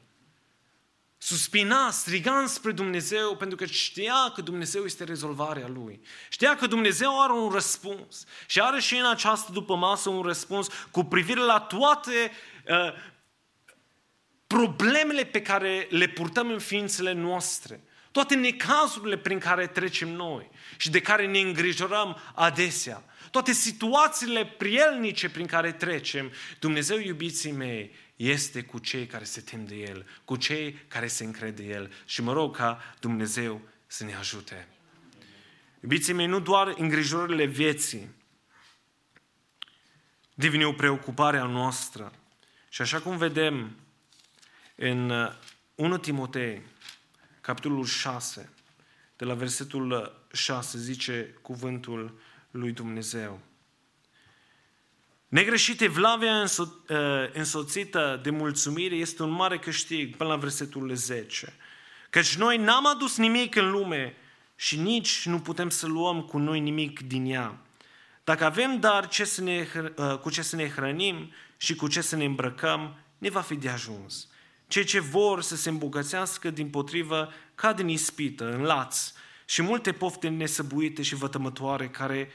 [1.19, 6.01] Suspina, striga spre Dumnezeu pentru că știa că Dumnezeu este rezolvarea lui.
[6.29, 10.67] Știa că Dumnezeu are un răspuns și are și în această după masă un răspuns
[10.91, 12.31] cu privire la toate
[12.69, 12.93] uh,
[14.47, 17.81] problemele pe care le purtăm în ființele noastre.
[18.13, 23.05] Toate necazurile prin care trecem noi și de care ne îngrijorăm adesea.
[23.31, 26.33] Toate situațiile prielnice prin care trecem.
[26.59, 31.25] Dumnezeu, iubiții mei, este cu cei care se tem de El, cu cei care se
[31.25, 31.93] încrede de El.
[32.05, 34.69] Și mă rog ca Dumnezeu să ne ajute.
[35.83, 38.09] Iubiții mei, nu doar îngrijorările vieții
[40.35, 42.13] devine o preocupare a noastră.
[42.69, 43.77] Și așa cum vedem
[44.75, 45.13] în
[45.75, 46.63] 1 Timotei,
[47.41, 48.53] capitolul 6,
[49.17, 53.41] de la versetul 6, zice cuvântul lui Dumnezeu.
[55.29, 61.57] Negreșit evlavia înso- uh, însoțită de mulțumire este un mare câștig, până la versetul 10.
[62.11, 64.17] Căci noi n-am adus nimic în lume
[64.57, 67.59] și nici nu putem să luăm cu noi nimic din ea.
[68.25, 71.89] Dacă avem dar ce să ne, hr- uh, cu ce să ne hrănim și cu
[71.89, 74.29] ce să ne îmbrăcăm, ne va fi de ajuns.
[74.71, 79.13] Cei ce vor să se îmbogățească din potrivă cad în ispită, în laț
[79.45, 82.31] și multe pofte nesăbuite și vătămătoare care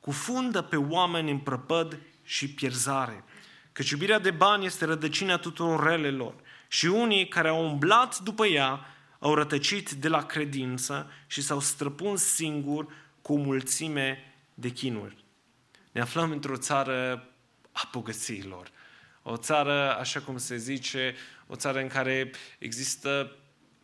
[0.00, 3.24] cufundă pe oameni în prăpăd și pierzare.
[3.72, 6.34] Căci iubirea de bani este rădăcina tuturor relelor
[6.68, 8.86] și unii care au umblat după ea
[9.18, 12.86] au rătăcit de la credință și s-au străpuns singur
[13.22, 15.24] cu o mulțime de chinuri.
[15.92, 17.28] Ne aflăm într-o țară
[17.72, 18.70] a bogățiilor.
[19.22, 21.14] O țară, așa cum se zice,
[21.50, 23.36] o țară în care există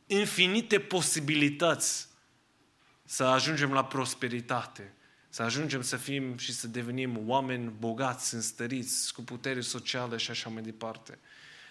[0.07, 2.09] infinite posibilități
[3.05, 4.95] să ajungem la prosperitate,
[5.29, 10.49] să ajungem să fim și să devenim oameni bogați, înstăriți, cu putere socială și așa
[10.49, 11.19] mai departe.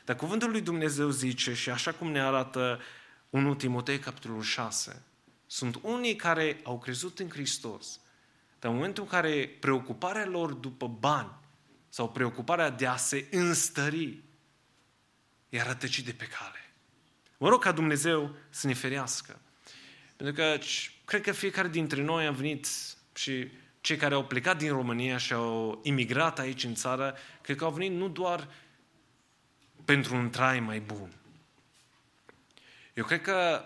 [0.05, 2.79] Dar cuvântul lui Dumnezeu zice, și așa cum ne arată
[3.29, 5.01] 1 Timotei, capitolul 6,
[5.45, 7.99] sunt unii care au crezut în Hristos,
[8.59, 11.31] dar în momentul în care preocuparea lor după bani
[11.89, 14.24] sau preocuparea de a se înstări
[15.55, 16.71] i-a rătăcit de pe cale.
[17.37, 19.39] Mă rog ca Dumnezeu să ne ferească.
[20.15, 20.57] Pentru că
[21.05, 22.67] cred că fiecare dintre noi a venit
[23.13, 23.47] și
[23.81, 27.71] cei care au plecat din România și au imigrat aici în țară, cred că au
[27.71, 28.47] venit nu doar
[29.85, 31.13] pentru un trai mai bun.
[32.93, 33.65] Eu cred că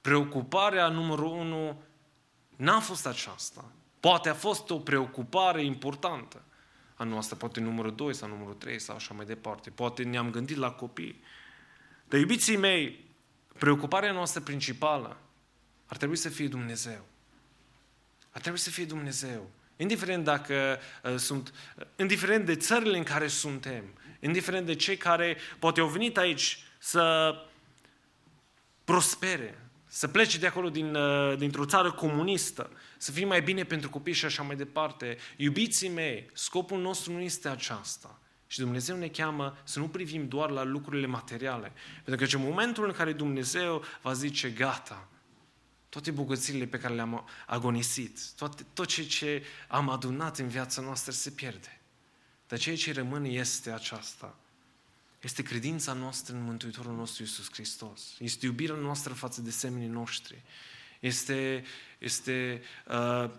[0.00, 1.82] preocuparea numărul unu
[2.56, 3.72] n-a fost aceasta.
[4.00, 6.42] Poate a fost o preocupare importantă
[7.00, 9.70] a noastră, poate numărul 2 sau numărul 3 sau așa mai departe.
[9.70, 11.22] Poate ne-am gândit la copii.
[12.08, 13.04] Dar iubiții mei,
[13.58, 15.16] preocuparea noastră principală
[15.86, 17.06] ar trebui să fie Dumnezeu.
[18.30, 19.50] Ar trebui să fie Dumnezeu.
[19.76, 23.84] Indiferent dacă uh, sunt, uh, indiferent de țările în care suntem,
[24.20, 27.34] indiferent de cei care poate au venit aici să
[28.84, 33.90] prospere, să plece de acolo din, uh, dintr-o țară comunistă, să fie mai bine pentru
[33.90, 35.16] copii și așa mai departe.
[35.36, 38.20] Iubiții mei, scopul nostru nu este aceasta.
[38.46, 41.72] Și Dumnezeu ne cheamă să nu privim doar la lucrurile materiale.
[42.04, 45.08] Pentru că în momentul în care Dumnezeu va zice, gata,
[45.88, 51.12] toate bogățiile pe care le-am agonisit, toate, tot ce, ce am adunat în viața noastră
[51.12, 51.80] se pierde.
[52.46, 54.38] Dar ceea ce rămâne este aceasta.
[55.20, 58.02] Este credința noastră în Mântuitorul nostru Iisus Hristos.
[58.18, 60.42] Este iubirea noastră față de semenii noștri.
[61.00, 61.64] Este,
[61.98, 63.30] este uh,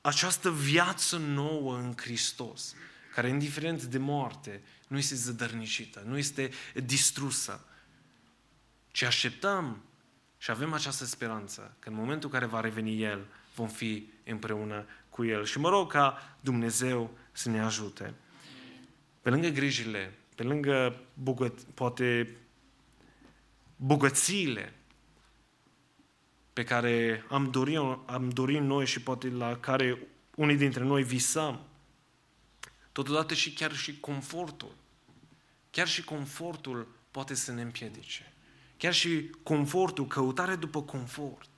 [0.00, 2.74] această viață nouă în Hristos,
[3.14, 6.50] care, indiferent de moarte, nu este zădărnicită, nu este
[6.84, 7.64] distrusă,
[8.90, 9.82] ci așteptăm
[10.38, 14.86] și avem această speranță că în momentul în care va reveni El, vom fi împreună
[15.08, 15.44] cu El.
[15.44, 18.14] Și mă rog ca Dumnezeu să ne ajute.
[19.22, 22.36] Pe lângă grijile, pe lângă bogăt, poate
[23.76, 24.74] bogățiile
[26.52, 31.60] pe care am dorit, am dorit noi și poate la care unii dintre noi visăm,
[32.92, 34.74] totodată și chiar și confortul.
[35.70, 38.32] Chiar și confortul poate să ne împiedice.
[38.76, 41.50] Chiar și confortul, căutarea după confort.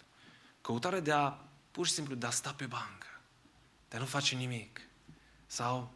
[0.60, 1.38] Căutarea de a,
[1.70, 3.20] pur și simplu, de a sta pe bancă.
[3.88, 4.80] De a nu face nimic.
[5.46, 5.94] Sau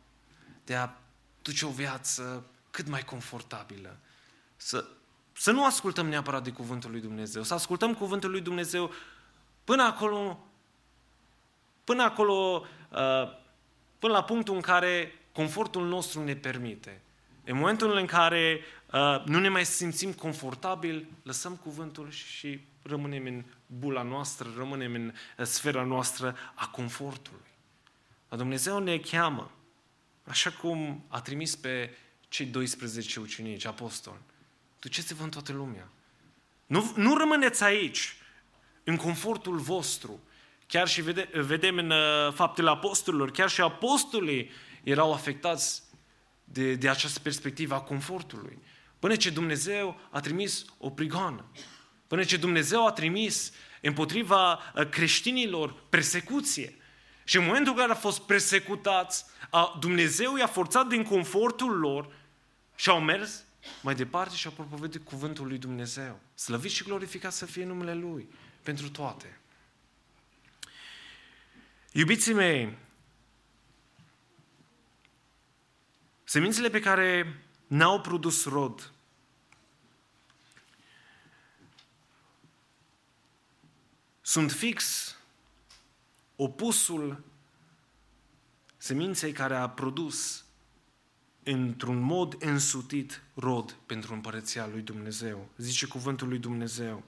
[0.64, 0.90] de a
[1.42, 3.96] duce o viață cât mai confortabilă.
[4.56, 4.86] Să,
[5.32, 7.42] să nu ascultăm neapărat de Cuvântul lui Dumnezeu.
[7.42, 8.92] Să ascultăm Cuvântul lui Dumnezeu
[9.64, 10.46] până acolo,
[11.84, 13.38] până acolo, uh,
[13.98, 17.02] până la punctul în care confortul nostru ne permite.
[17.44, 18.60] În momentul în care
[18.92, 25.12] uh, nu ne mai simțim confortabil, lăsăm cuvântul și rămânem în bula noastră, rămânem în
[25.38, 27.50] uh, sfera noastră a confortului.
[28.28, 29.50] Dar Dumnezeu ne cheamă,
[30.24, 31.90] așa cum a trimis pe
[32.36, 34.18] cei 12 ucenici, apostoli.
[34.80, 35.88] Duceți-vă în toată lumea.
[36.66, 38.16] Nu, nu rămâneți aici,
[38.84, 40.20] în confortul vostru.
[40.66, 44.50] Chiar și vede, vedem în uh, faptele apostolilor, chiar și apostolii
[44.82, 45.82] erau afectați
[46.44, 48.58] de, de această perspectivă a confortului.
[48.98, 51.44] Până ce Dumnezeu a trimis o prigoană.
[52.06, 56.76] Până ce Dumnezeu a trimis împotriva uh, creștinilor persecuție.
[57.24, 62.24] Și în momentul în care au fost persecutați, a, Dumnezeu i-a forțat din confortul lor
[62.76, 63.44] și au mers
[63.82, 66.20] mai departe și au propovedit cuvântul lui Dumnezeu.
[66.34, 68.28] Slăvit și glorificat să fie numele Lui
[68.62, 69.40] pentru toate.
[71.92, 72.78] Iubiții mei,
[76.24, 78.92] semințele pe care n-au produs rod
[84.20, 85.14] sunt fix
[86.36, 87.24] opusul
[88.76, 90.45] seminței care a produs
[91.48, 95.48] într-un mod însutit rod pentru împărăția lui Dumnezeu.
[95.56, 97.02] Zice cuvântul lui Dumnezeu.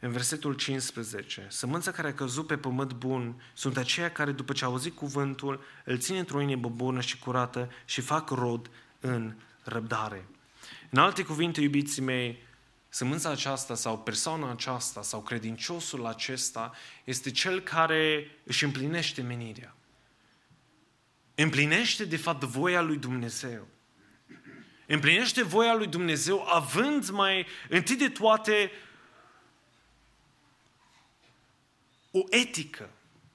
[0.00, 4.64] În versetul 15, sămânța care a căzut pe pământ bun sunt aceia care, după ce
[4.64, 10.26] au auzit cuvântul, îl țin într-o inimă bună și curată și fac rod în răbdare.
[10.90, 12.42] În alte cuvinte, iubiții mei,
[12.88, 16.72] sămânța aceasta sau persoana aceasta sau credinciosul acesta
[17.04, 19.75] este cel care își împlinește menirea.
[21.38, 23.68] Împlinește, de fapt, voia lui Dumnezeu.
[24.86, 28.70] Împlinește voia lui Dumnezeu având mai întâi de toate
[32.10, 32.90] o etică,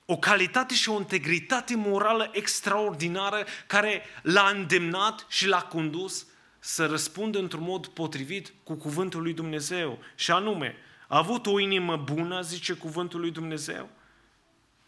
[0.06, 6.26] o calitate și o integritate morală extraordinară care l-a îndemnat și l-a condus
[6.60, 10.00] să răspundă într-un mod potrivit cu cuvântul lui Dumnezeu.
[10.16, 10.76] Și anume,
[11.08, 13.90] a avut o inimă bună, zice cuvântul lui Dumnezeu,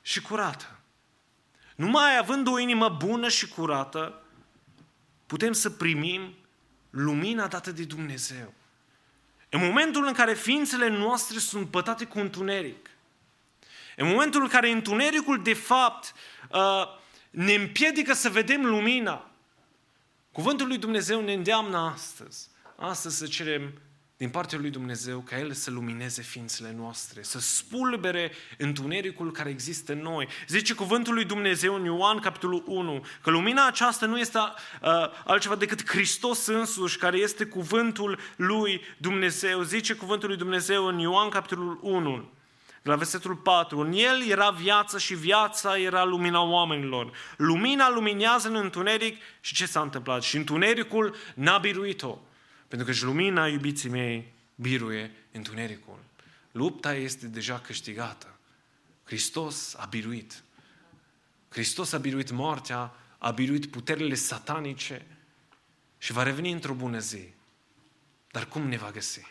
[0.02, 0.80] și curată.
[1.76, 4.22] Numai având o inimă bună și curată,
[5.26, 6.34] putem să primim
[6.90, 8.54] lumina dată de Dumnezeu.
[9.50, 12.90] În momentul în care ființele noastre sunt pătate cu întuneric,
[13.95, 16.14] în momentul în care întunericul, de fapt,
[16.52, 16.84] uh,
[17.30, 19.32] ne împiedică să vedem lumina,
[20.32, 23.74] cuvântul lui Dumnezeu ne îndeamnă astăzi, astăzi să cerem
[24.24, 29.91] din partea lui Dumnezeu ca El să lumineze ființele noastre, să spulbere întunericul care există
[29.91, 30.28] în noi.
[30.48, 34.90] Zice cuvântul lui Dumnezeu în Ioan, capitolul 1, că lumina aceasta nu este uh,
[35.26, 39.62] altceva decât Hristos însuși, care este cuvântul lui Dumnezeu.
[39.62, 42.30] Zice cuvântul lui Dumnezeu în Ioan, capitolul 1,
[42.82, 47.12] de la versetul 4, în el era viață și viața era lumina oamenilor.
[47.38, 50.22] Lumina luminează în întuneric și ce s-a întâmplat?
[50.22, 52.18] Și întunericul n-a biruit-o.
[52.74, 56.00] Pentru că și lumina, iubiții mei, biruie întunericul.
[56.52, 58.40] Lupta este deja câștigată.
[59.04, 60.44] Hristos a biruit.
[61.50, 65.06] Hristos a biruit moartea, a biruit puterile satanice
[65.98, 67.34] și va reveni într-o bună zi.
[68.32, 69.22] Dar cum ne va găsi?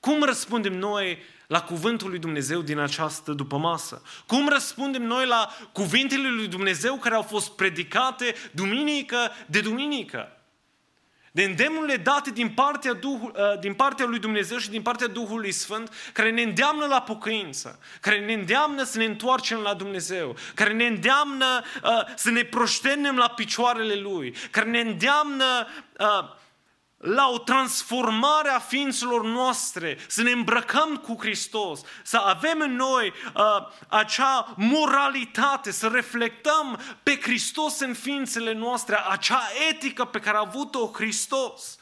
[0.00, 4.02] Cum răspundem noi la cuvântul lui Dumnezeu din această dupămasă?
[4.26, 10.36] Cum răspundem noi la cuvintele lui Dumnezeu care au fost predicate duminică de duminică?
[11.34, 15.92] De îndemnurile date din partea, Duhul, din partea lui Dumnezeu și din partea Duhului Sfânt,
[16.12, 20.86] care ne îndeamnă la pocăință, care ne îndeamnă să ne întoarcem la Dumnezeu, care ne
[20.86, 25.66] îndeamnă uh, să ne proștenem la picioarele Lui, care ne îndeamnă
[25.98, 26.40] uh,
[27.02, 33.12] la o transformare a ființelor noastre, să ne îmbrăcăm cu Hristos, să avem în noi
[33.34, 33.42] uh,
[33.88, 40.90] acea moralitate, să reflectăm pe Hristos în ființele noastre, acea etică pe care a avut-o
[40.92, 41.78] Hristos.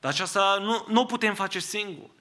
[0.00, 2.12] Dar aceasta nu, nu o putem face singuri,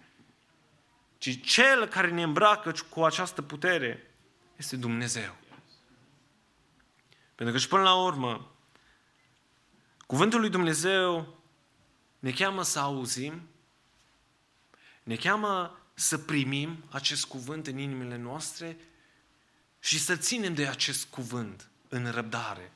[1.17, 4.15] ci Cel care ne îmbracă cu această putere
[4.55, 5.35] este Dumnezeu.
[7.35, 8.51] Pentru că și până la urmă,
[10.05, 11.41] cuvântul lui Dumnezeu
[12.23, 13.41] ne cheamă să auzim,
[15.03, 18.77] ne cheamă să primim acest cuvânt în inimile noastre
[19.79, 22.71] și să ținem de acest cuvânt în răbdare.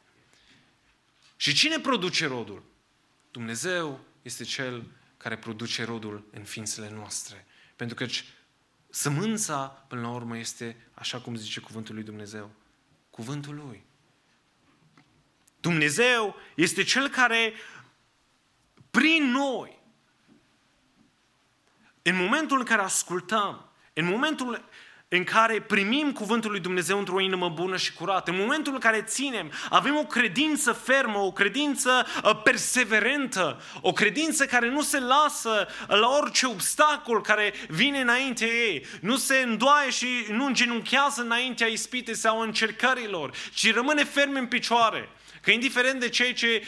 [1.36, 2.64] Și cine produce rodul?
[3.32, 4.86] Dumnezeu este Cel
[5.18, 7.46] care produce rodul în ființele noastre.
[7.76, 8.06] Pentru că
[8.90, 12.52] sămânța, până la urmă, este, așa cum zice cuvântul lui Dumnezeu,
[13.10, 13.86] cuvântul Lui.
[15.60, 17.54] Dumnezeu este Cel care
[18.98, 19.80] prin noi,
[22.02, 24.70] în momentul în care ascultăm, în momentul
[25.08, 29.02] în care primim cuvântul lui Dumnezeu într-o inimă bună și curată, în momentul în care
[29.02, 35.68] ținem, avem o credință fermă, o credință uh, perseverentă, o credință care nu se lasă
[35.88, 42.16] la orice obstacol care vine înainte ei, nu se îndoaie și nu îngenunchează înaintea ispitei
[42.16, 45.10] sau încercărilor, ci rămâne ferm în picioare.
[45.48, 46.64] Că indiferent de ceea ce,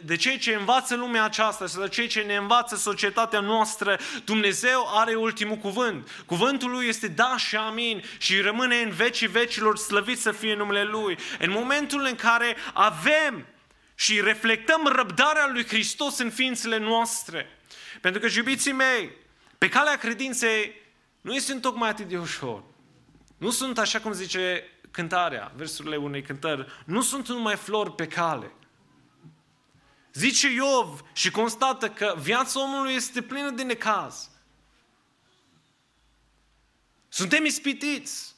[0.00, 4.86] de ceea ce învață lumea aceasta sau de ceea ce ne învață societatea noastră, Dumnezeu
[4.94, 6.08] are ultimul cuvânt.
[6.24, 10.84] Cuvântul Lui este da și amin și rămâne în vecii vecilor slăvit să fie numele
[10.84, 11.18] Lui.
[11.38, 13.46] În momentul în care avem
[13.94, 17.58] și reflectăm răbdarea Lui Hristos în ființele noastre.
[18.00, 19.10] Pentru că, iubiții mei,
[19.58, 20.82] pe calea credinței
[21.20, 22.62] nu este tocmai atât de ușor.
[23.36, 24.64] Nu sunt, așa cum zice
[24.96, 28.52] cântarea, versurile unei cântări, nu sunt numai flori pe cale.
[30.12, 34.30] Zice Iov și constată că viața omului este plină de necaz.
[37.08, 38.34] Suntem ispitiți.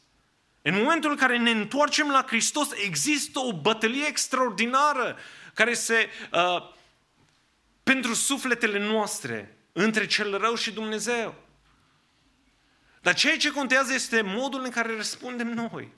[0.62, 5.16] În momentul în care ne întoarcem la Hristos, există o bătălie extraordinară
[5.54, 6.70] care se, uh,
[7.82, 11.34] pentru sufletele noastre, între cel rău și Dumnezeu.
[13.00, 15.96] Dar ceea ce contează este modul în care răspundem noi.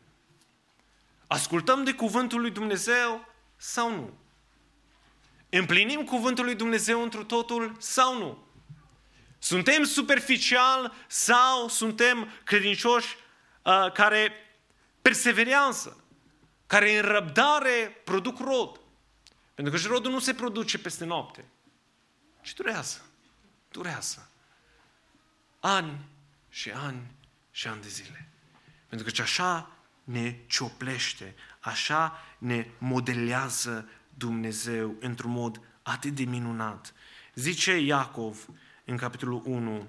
[1.32, 4.18] Ascultăm de cuvântul lui Dumnezeu sau nu?
[5.48, 8.46] Împlinim cuvântul lui Dumnezeu întru totul sau nu?
[9.38, 13.16] Suntem superficial sau suntem credincioși
[13.62, 14.32] uh, care
[15.02, 16.04] perseverează,
[16.66, 18.80] care în răbdare produc rod?
[19.54, 21.44] Pentru că și rodul nu se produce peste noapte,
[22.42, 23.00] ci durează.
[23.68, 24.30] Durează.
[25.60, 25.98] Ani
[26.48, 27.14] și ani
[27.50, 28.28] și ani de zile.
[28.88, 29.79] Pentru că așa
[30.10, 36.94] ne cioplește, așa ne modelează Dumnezeu într-un mod atât de minunat.
[37.34, 38.46] Zice Iacov
[38.84, 39.88] în capitolul 1,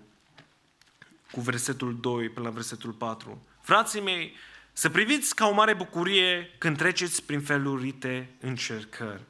[1.32, 3.46] cu versetul 2 până la versetul 4.
[3.62, 4.36] Frații mei,
[4.74, 9.22] să priviți ca o mare bucurie când treceți prin felurite încercări.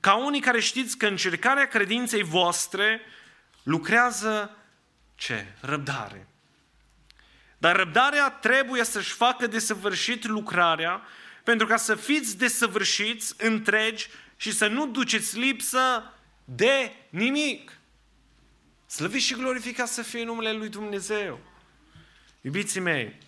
[0.00, 3.00] Ca unii care știți că încercarea credinței voastre
[3.62, 4.56] lucrează
[5.14, 5.46] ce?
[5.60, 6.26] Răbdare.
[7.58, 11.02] Dar răbdarea trebuie să-și facă desăvârșit lucrarea
[11.42, 16.12] pentru ca să fiți desăvârșiți, întregi și să nu duceți lipsă
[16.44, 17.78] de nimic.
[18.86, 21.40] Slăviți și glorificat să fie numele Lui Dumnezeu.
[22.40, 23.18] Iubiții mei,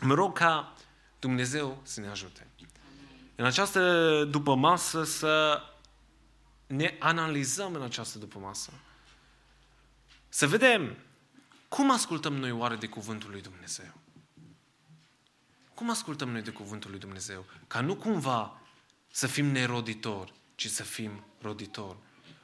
[0.00, 0.76] mă rog ca
[1.18, 2.46] Dumnezeu să ne ajute.
[3.36, 5.62] În această după masă să
[6.66, 8.72] ne analizăm în această după masă.
[10.28, 10.96] Să vedem
[11.74, 13.94] cum ascultăm noi oare de cuvântul lui Dumnezeu.
[15.74, 17.44] Cum ascultăm noi de cuvântul lui Dumnezeu?
[17.66, 18.60] Ca nu cumva
[19.10, 21.96] să fim neroditori, ci să fim roditori.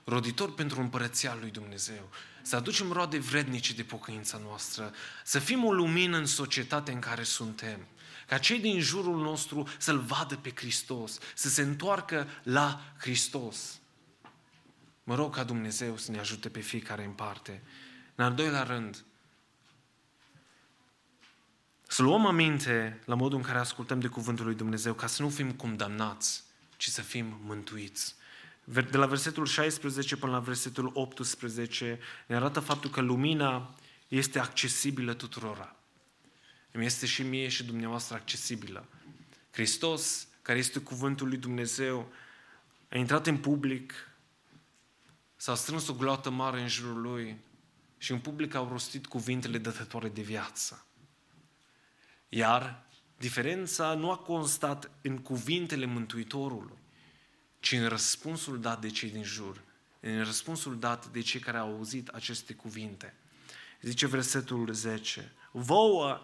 [0.05, 2.09] Roditori pentru împărăția lui Dumnezeu.
[2.43, 4.93] Să aducem roade vrednice de pocăința noastră.
[5.25, 7.87] Să fim o lumină în societatea în care suntem.
[8.27, 13.81] Ca cei din jurul nostru să-L vadă pe Hristos, să se întoarcă la Hristos.
[15.05, 17.63] Mă rog ca Dumnezeu să ne ajute pe fiecare în parte.
[18.15, 19.03] În al doilea rând,
[21.91, 25.29] să luăm aminte la modul în care ascultăm de Cuvântul lui Dumnezeu, ca să nu
[25.29, 26.43] fim condamnați,
[26.77, 28.15] ci să fim mântuiți.
[28.65, 33.75] De la versetul 16 până la versetul 18 ne arată faptul că lumina
[34.09, 35.77] este accesibilă tuturora.
[36.73, 38.87] Îmi este și mie și dumneavoastră accesibilă.
[39.51, 42.13] Hristos, care este cuvântul lui Dumnezeu,
[42.89, 43.93] a intrat în public,
[45.37, 47.39] s-a strâns o gloată mare în jurul lui
[47.99, 50.83] și în public au rostit cuvintele dătătoare de viață.
[52.29, 52.87] Iar
[53.17, 56.79] diferența nu a constat în cuvintele Mântuitorului,
[57.61, 59.63] ci în răspunsul dat de cei din jur,
[60.01, 63.15] în răspunsul dat de cei care au auzit aceste cuvinte.
[63.81, 66.21] Zice versetul 10, Vouă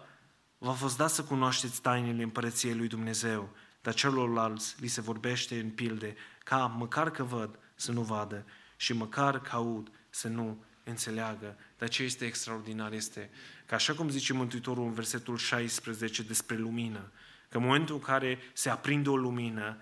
[0.57, 3.49] v-a fost dat să cunoașteți tainele împărăției lui Dumnezeu,
[3.81, 8.45] dar celorlalți li se vorbește în pilde, ca măcar că văd să nu vadă
[8.77, 11.57] și măcar că aud să nu înțeleagă.
[11.77, 13.29] Dar ce este extraordinar este
[13.65, 17.11] că așa cum zice Mântuitorul în versetul 16 despre lumină,
[17.49, 19.77] că în momentul în care se aprinde o lumină,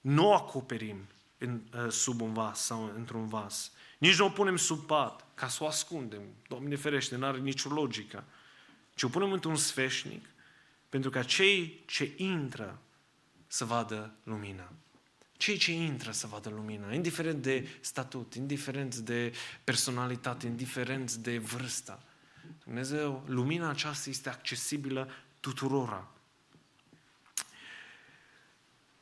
[0.00, 1.08] nu o acoperim
[1.38, 3.72] în, uh, sub un vas sau într-un vas.
[3.98, 6.22] Nici nu o punem sub pat, ca să o ascundem.
[6.48, 8.24] Doamne ferește, nu are nicio logică.
[8.94, 10.26] Ci o punem într-un sfeșnic,
[10.88, 12.78] pentru ca cei ce intră
[13.46, 14.72] să vadă lumina.
[15.36, 19.32] Cei ce intră să vadă lumina, indiferent de statut, indiferent de
[19.64, 22.02] personalitate, indiferent de vârstă.
[22.64, 25.10] Dumnezeu, lumina aceasta este accesibilă
[25.40, 26.10] tuturora.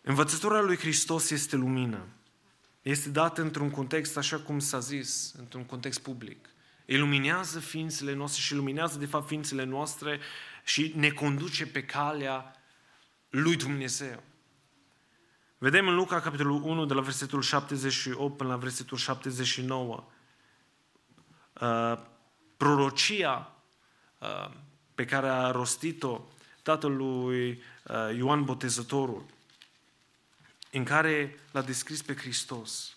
[0.00, 2.06] Învățătura lui Hristos este lumină.
[2.82, 6.48] Este dată într-un context, așa cum s-a zis, într-un context public.
[6.84, 10.20] Iluminează ființele noastre și iluminează, de fapt, ființele noastre
[10.64, 12.56] și ne conduce pe calea
[13.30, 14.22] lui Dumnezeu.
[15.64, 20.04] Vedem în Luca, capitolul 1, de la versetul 78 până la versetul 79,
[21.60, 21.98] uh,
[22.56, 23.52] prorocia
[24.18, 24.50] uh,
[24.94, 26.20] pe care a rostit-o
[26.62, 29.24] tatălui uh, Ioan Botezătorul,
[30.72, 32.96] în care l-a descris pe Hristos.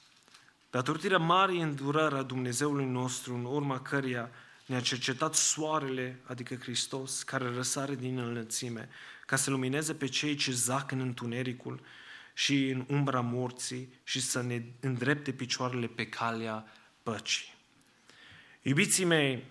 [0.70, 4.30] Datorită marii îndurări a Dumnezeului nostru, în urma căreia
[4.66, 8.90] ne-a cercetat soarele, adică Hristos, care răsare din înălțime,
[9.26, 11.82] ca să lumineze pe cei ce zac în întunericul
[12.38, 16.66] și în umbra morții și să ne îndrepte picioarele pe calea
[17.04, 17.54] păcii.
[18.62, 19.44] Iubiții mei,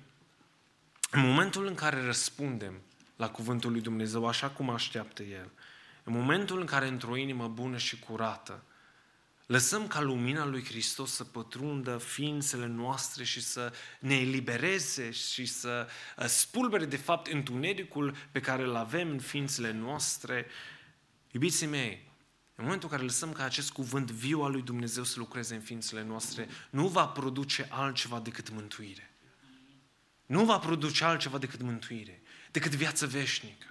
[1.11, 2.81] în momentul în care răspundem
[3.17, 5.51] la cuvântul lui Dumnezeu așa cum așteaptă El,
[6.05, 8.63] în momentul în care într-o inimă bună și curată,
[9.47, 15.89] lăsăm ca lumina lui Hristos să pătrundă ființele noastre și să ne elibereze și să
[16.19, 20.47] uh, spulbere de fapt întunericul pe care îl avem în ființele noastre,
[21.31, 22.06] iubiții mei,
[22.57, 25.61] în momentul în care lăsăm ca acest cuvânt viu al lui Dumnezeu să lucreze în
[25.61, 29.11] ființele noastre, nu va produce altceva decât mântuire.
[30.27, 33.67] nu va produce altceva decât mântuire, decât viață veșnică.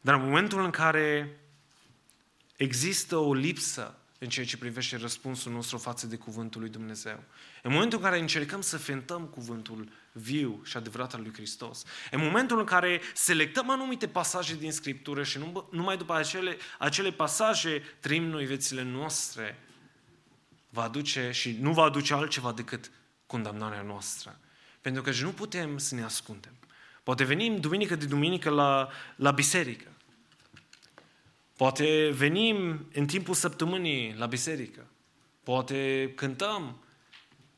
[0.00, 1.40] Dar în momentul în care
[2.56, 7.24] există o lipsă în ceea ce privește răspunsul nostru față de cuvântul lui Dumnezeu,
[7.62, 9.88] în momentul în care încercăm să fentăm cuvântul
[10.18, 15.22] viu și adevărat al lui Hristos, în momentul în care selectăm anumite pasaje din Scriptură
[15.22, 19.58] și nu, numai după acele, acele pasaje trăim noi viețile noastre,
[20.70, 22.90] va aduce și nu va aduce altceva decât
[23.26, 24.40] condamnarea noastră.
[24.80, 26.52] Pentru că nu putem să ne ascundem.
[27.02, 29.86] Poate venim duminică de duminică la, la biserică.
[31.56, 34.86] Poate venim în timpul săptămânii la biserică.
[35.42, 36.82] Poate cântăm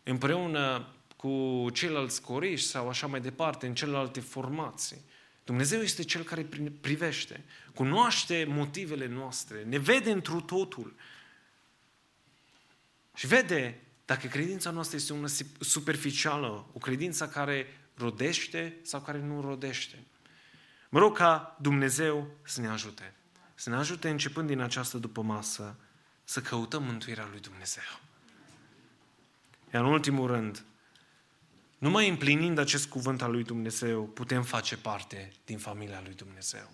[0.03, 0.87] împreună
[1.20, 5.01] cu ceilalți coriși sau așa mai departe, în celelalte formații.
[5.44, 6.48] Dumnezeu este Cel care
[6.80, 7.44] privește,
[7.74, 10.94] cunoaște motivele noastre, ne vede întru totul
[13.14, 15.26] și vede dacă credința noastră este una
[15.60, 20.05] superficială, o credință care rodește sau care nu rodește.
[20.88, 23.14] Mă rog ca Dumnezeu să ne ajute.
[23.55, 25.76] Să ne ajute începând din această după masă
[26.24, 28.01] să căutăm mântuirea lui Dumnezeu.
[29.72, 30.64] Iar în ultimul rând,
[31.81, 36.70] numai împlinind acest cuvânt al lui Dumnezeu, putem face parte din familia lui Dumnezeu.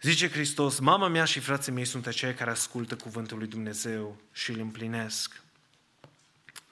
[0.00, 4.50] Zice Hristos, mama mea și frații mei sunt aceia care ascultă cuvântul lui Dumnezeu și
[4.50, 5.42] îl împlinesc.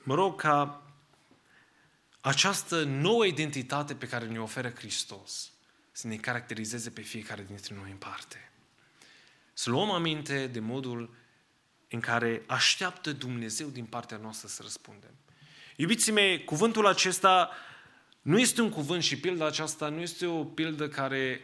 [0.03, 0.87] Mă rog ca
[2.21, 5.53] această nouă identitate pe care ne oferă Hristos
[5.93, 8.51] să ne caracterizeze pe fiecare dintre noi în parte.
[9.53, 11.15] Să luăm aminte de modul
[11.89, 15.15] în care așteaptă Dumnezeu din partea noastră să răspundem.
[15.77, 17.51] Iubiții mei, cuvântul acesta
[18.23, 21.41] nu este un cuvânt și pilda aceasta nu este o pildă care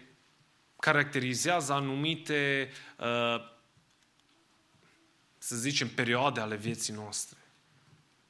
[0.77, 3.57] caracterizează anumite, uh,
[5.39, 7.39] să zicem, perioade ale vieții noastre.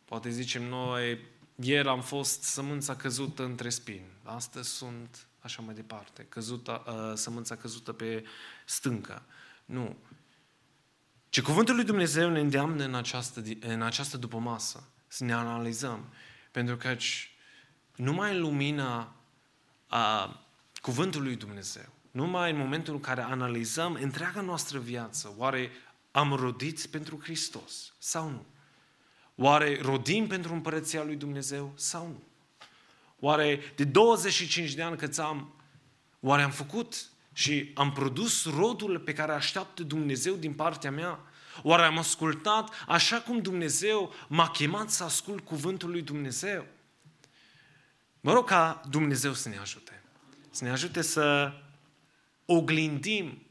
[0.05, 1.19] Poate zicem noi,
[1.55, 7.57] ieri am fost sămânța căzută între spini, astăzi sunt așa mai departe, căzută, uh, sămânța
[7.57, 8.25] căzută pe
[8.65, 9.23] stâncă.
[9.65, 9.97] Nu.
[11.29, 16.13] Ce cuvântul lui Dumnezeu ne îndeamnă în această, în această dupămasă, să ne analizăm.
[16.51, 16.97] Pentru că
[17.97, 19.13] numai în lumina
[19.87, 20.41] a
[20.81, 25.71] cuvântului lui Dumnezeu, numai în momentul în care analizăm întreaga noastră viață, oare
[26.11, 28.47] am rodit pentru Hristos sau nu?
[29.35, 32.23] Oare rodim pentru împărăția lui Dumnezeu sau nu?
[33.21, 35.55] Oare de 25 de ani cât am,
[36.21, 41.21] oare am făcut și am produs rodul pe care așteaptă Dumnezeu din partea mea?
[41.63, 46.67] Oare am ascultat așa cum Dumnezeu m-a chemat să ascult cuvântul lui Dumnezeu?
[48.21, 50.03] Mă rog ca Dumnezeu să ne ajute.
[50.51, 51.53] Să ne ajute să
[52.45, 53.43] oglindim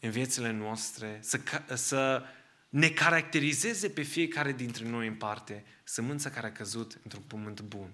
[0.00, 1.40] în viețile noastre, să,
[1.74, 2.22] să
[2.68, 7.90] ne caracterizeze pe fiecare dintre noi în parte sămânța care a căzut într-un pământ bun.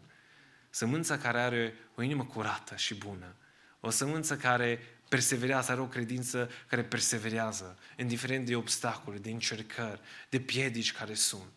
[0.71, 3.35] Sămânța care are o inimă curată și bună.
[3.81, 10.41] O sămânță care perseverează, are o credință care perseverează, indiferent de obstacole, de încercări, de
[10.41, 11.53] piedici care sunt.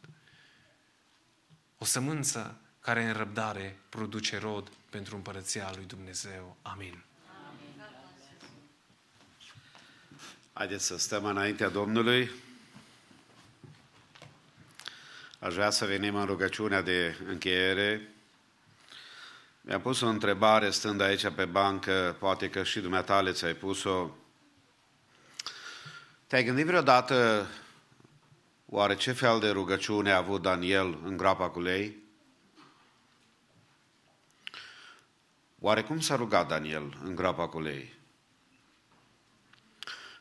[1.77, 6.57] O sămânță care în răbdare produce rod pentru împărăția lui Dumnezeu.
[6.61, 7.03] Amin.
[10.53, 12.31] Haideți să stăm înaintea Domnului.
[15.39, 18.09] Aș vrea să venim în rugăciunea de încheiere.
[19.67, 24.09] Mi-am pus o întrebare stând aici pe bancă, poate că și dumneata ți-ai pus-o.
[26.27, 27.47] Te-ai gândit vreodată
[28.65, 31.95] oare ce fel de rugăciune a avut Daniel în groapa cu lei?
[35.59, 37.93] Oare cum s-a rugat Daniel în groapa cu lei?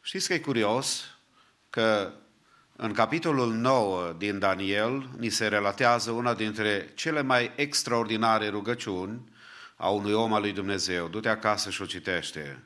[0.02, 1.04] Știți că e curios
[1.70, 2.12] că
[2.76, 9.34] în capitolul 9 din Daniel ni se relatează una dintre cele mai extraordinare rugăciuni
[9.76, 11.08] a unui om al lui Dumnezeu.
[11.08, 12.62] Du-te acasă și o citește.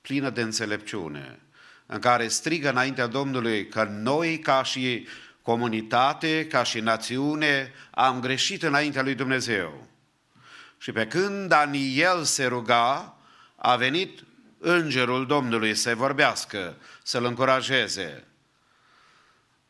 [0.00, 1.38] Plină de înțelepciune,
[1.86, 5.08] în care strigă înaintea Domnului că noi ca și
[5.42, 9.86] comunitate, ca și națiune, am greșit înaintea lui Dumnezeu.
[10.78, 13.16] Și pe când Daniel se ruga,
[13.56, 14.24] a venit
[14.58, 18.24] îngerul Domnului să vorbească, să-l încurajeze.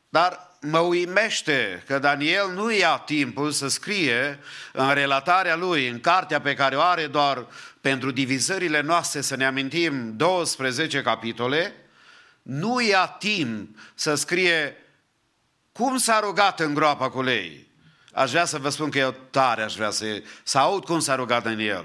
[0.09, 4.39] Dar mă uimește că Daniel nu ia timpul să scrie
[4.73, 7.47] în relatarea lui, în cartea pe care o are doar
[7.81, 11.75] pentru divizările noastre, să ne amintim 12 capitole,
[12.43, 14.77] nu ia timp să scrie
[15.73, 17.71] cum s-a rugat în groapa cu lei.
[18.13, 21.15] Aș vrea să vă spun că eu tare aș vrea să, să aud cum s-a
[21.15, 21.85] rugat Daniel.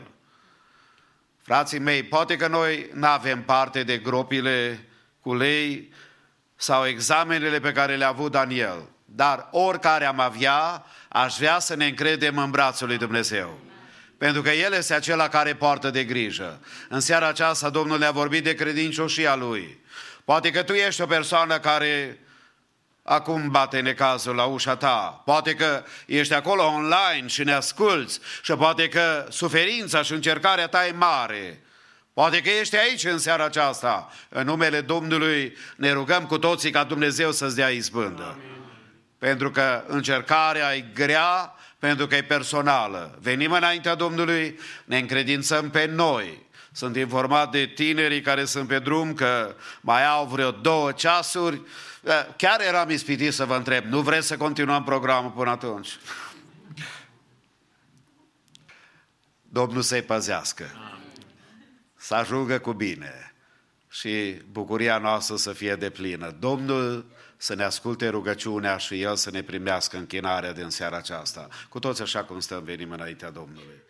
[1.41, 4.87] Frații mei, poate că noi nu avem parte de gropile
[5.19, 5.93] cu lei
[6.57, 8.89] sau examenele pe care le-a avut Daniel.
[9.05, 13.59] dar oricare am avea, aș vrea să ne încredem în brațul lui Dumnezeu.
[14.17, 16.59] Pentru că El este acela care poartă de grijă.
[16.89, 19.83] În seara aceasta Domnul ne-a vorbit de credincioșia Lui.
[20.25, 22.19] Poate că tu ești o persoană care
[23.03, 25.21] acum bate necazul la ușa ta.
[25.25, 30.87] Poate că ești acolo online și ne asculți și poate că suferința și încercarea ta
[30.87, 31.61] e mare.
[32.17, 34.09] Poate că ești aici în seara aceasta.
[34.29, 38.37] În numele Domnului ne rugăm cu toții ca Dumnezeu să-ți dea izbândă.
[39.17, 43.17] Pentru că încercarea e grea, pentru că e personală.
[43.21, 46.45] Venim înaintea Domnului, ne încredințăm pe noi.
[46.71, 51.61] Sunt informat de tinerii care sunt pe drum că mai au vreo două ceasuri.
[52.37, 55.89] Chiar eram ispitit să vă întreb, nu vreți să continuăm programul până atunci?
[59.59, 60.65] Domnul să-i păzească.
[62.07, 63.33] Să ajungă cu bine
[63.89, 66.35] și bucuria noastră să fie de plină.
[66.39, 67.05] Domnul
[67.37, 71.47] să ne asculte rugăciunea și El să ne primească închinarea din seara aceasta.
[71.69, 73.83] Cu toți așa cum stăm, venim înaintea Domnului.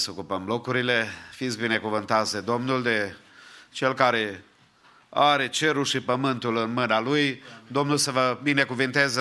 [0.00, 1.08] Haideți să ocupăm locurile.
[1.30, 3.14] Fiți binecuvântați de Domnul, de
[3.70, 4.44] Cel care
[5.08, 7.42] are cerul și pământul în mâna Lui.
[7.66, 9.19] Domnul să vă binecuvinteze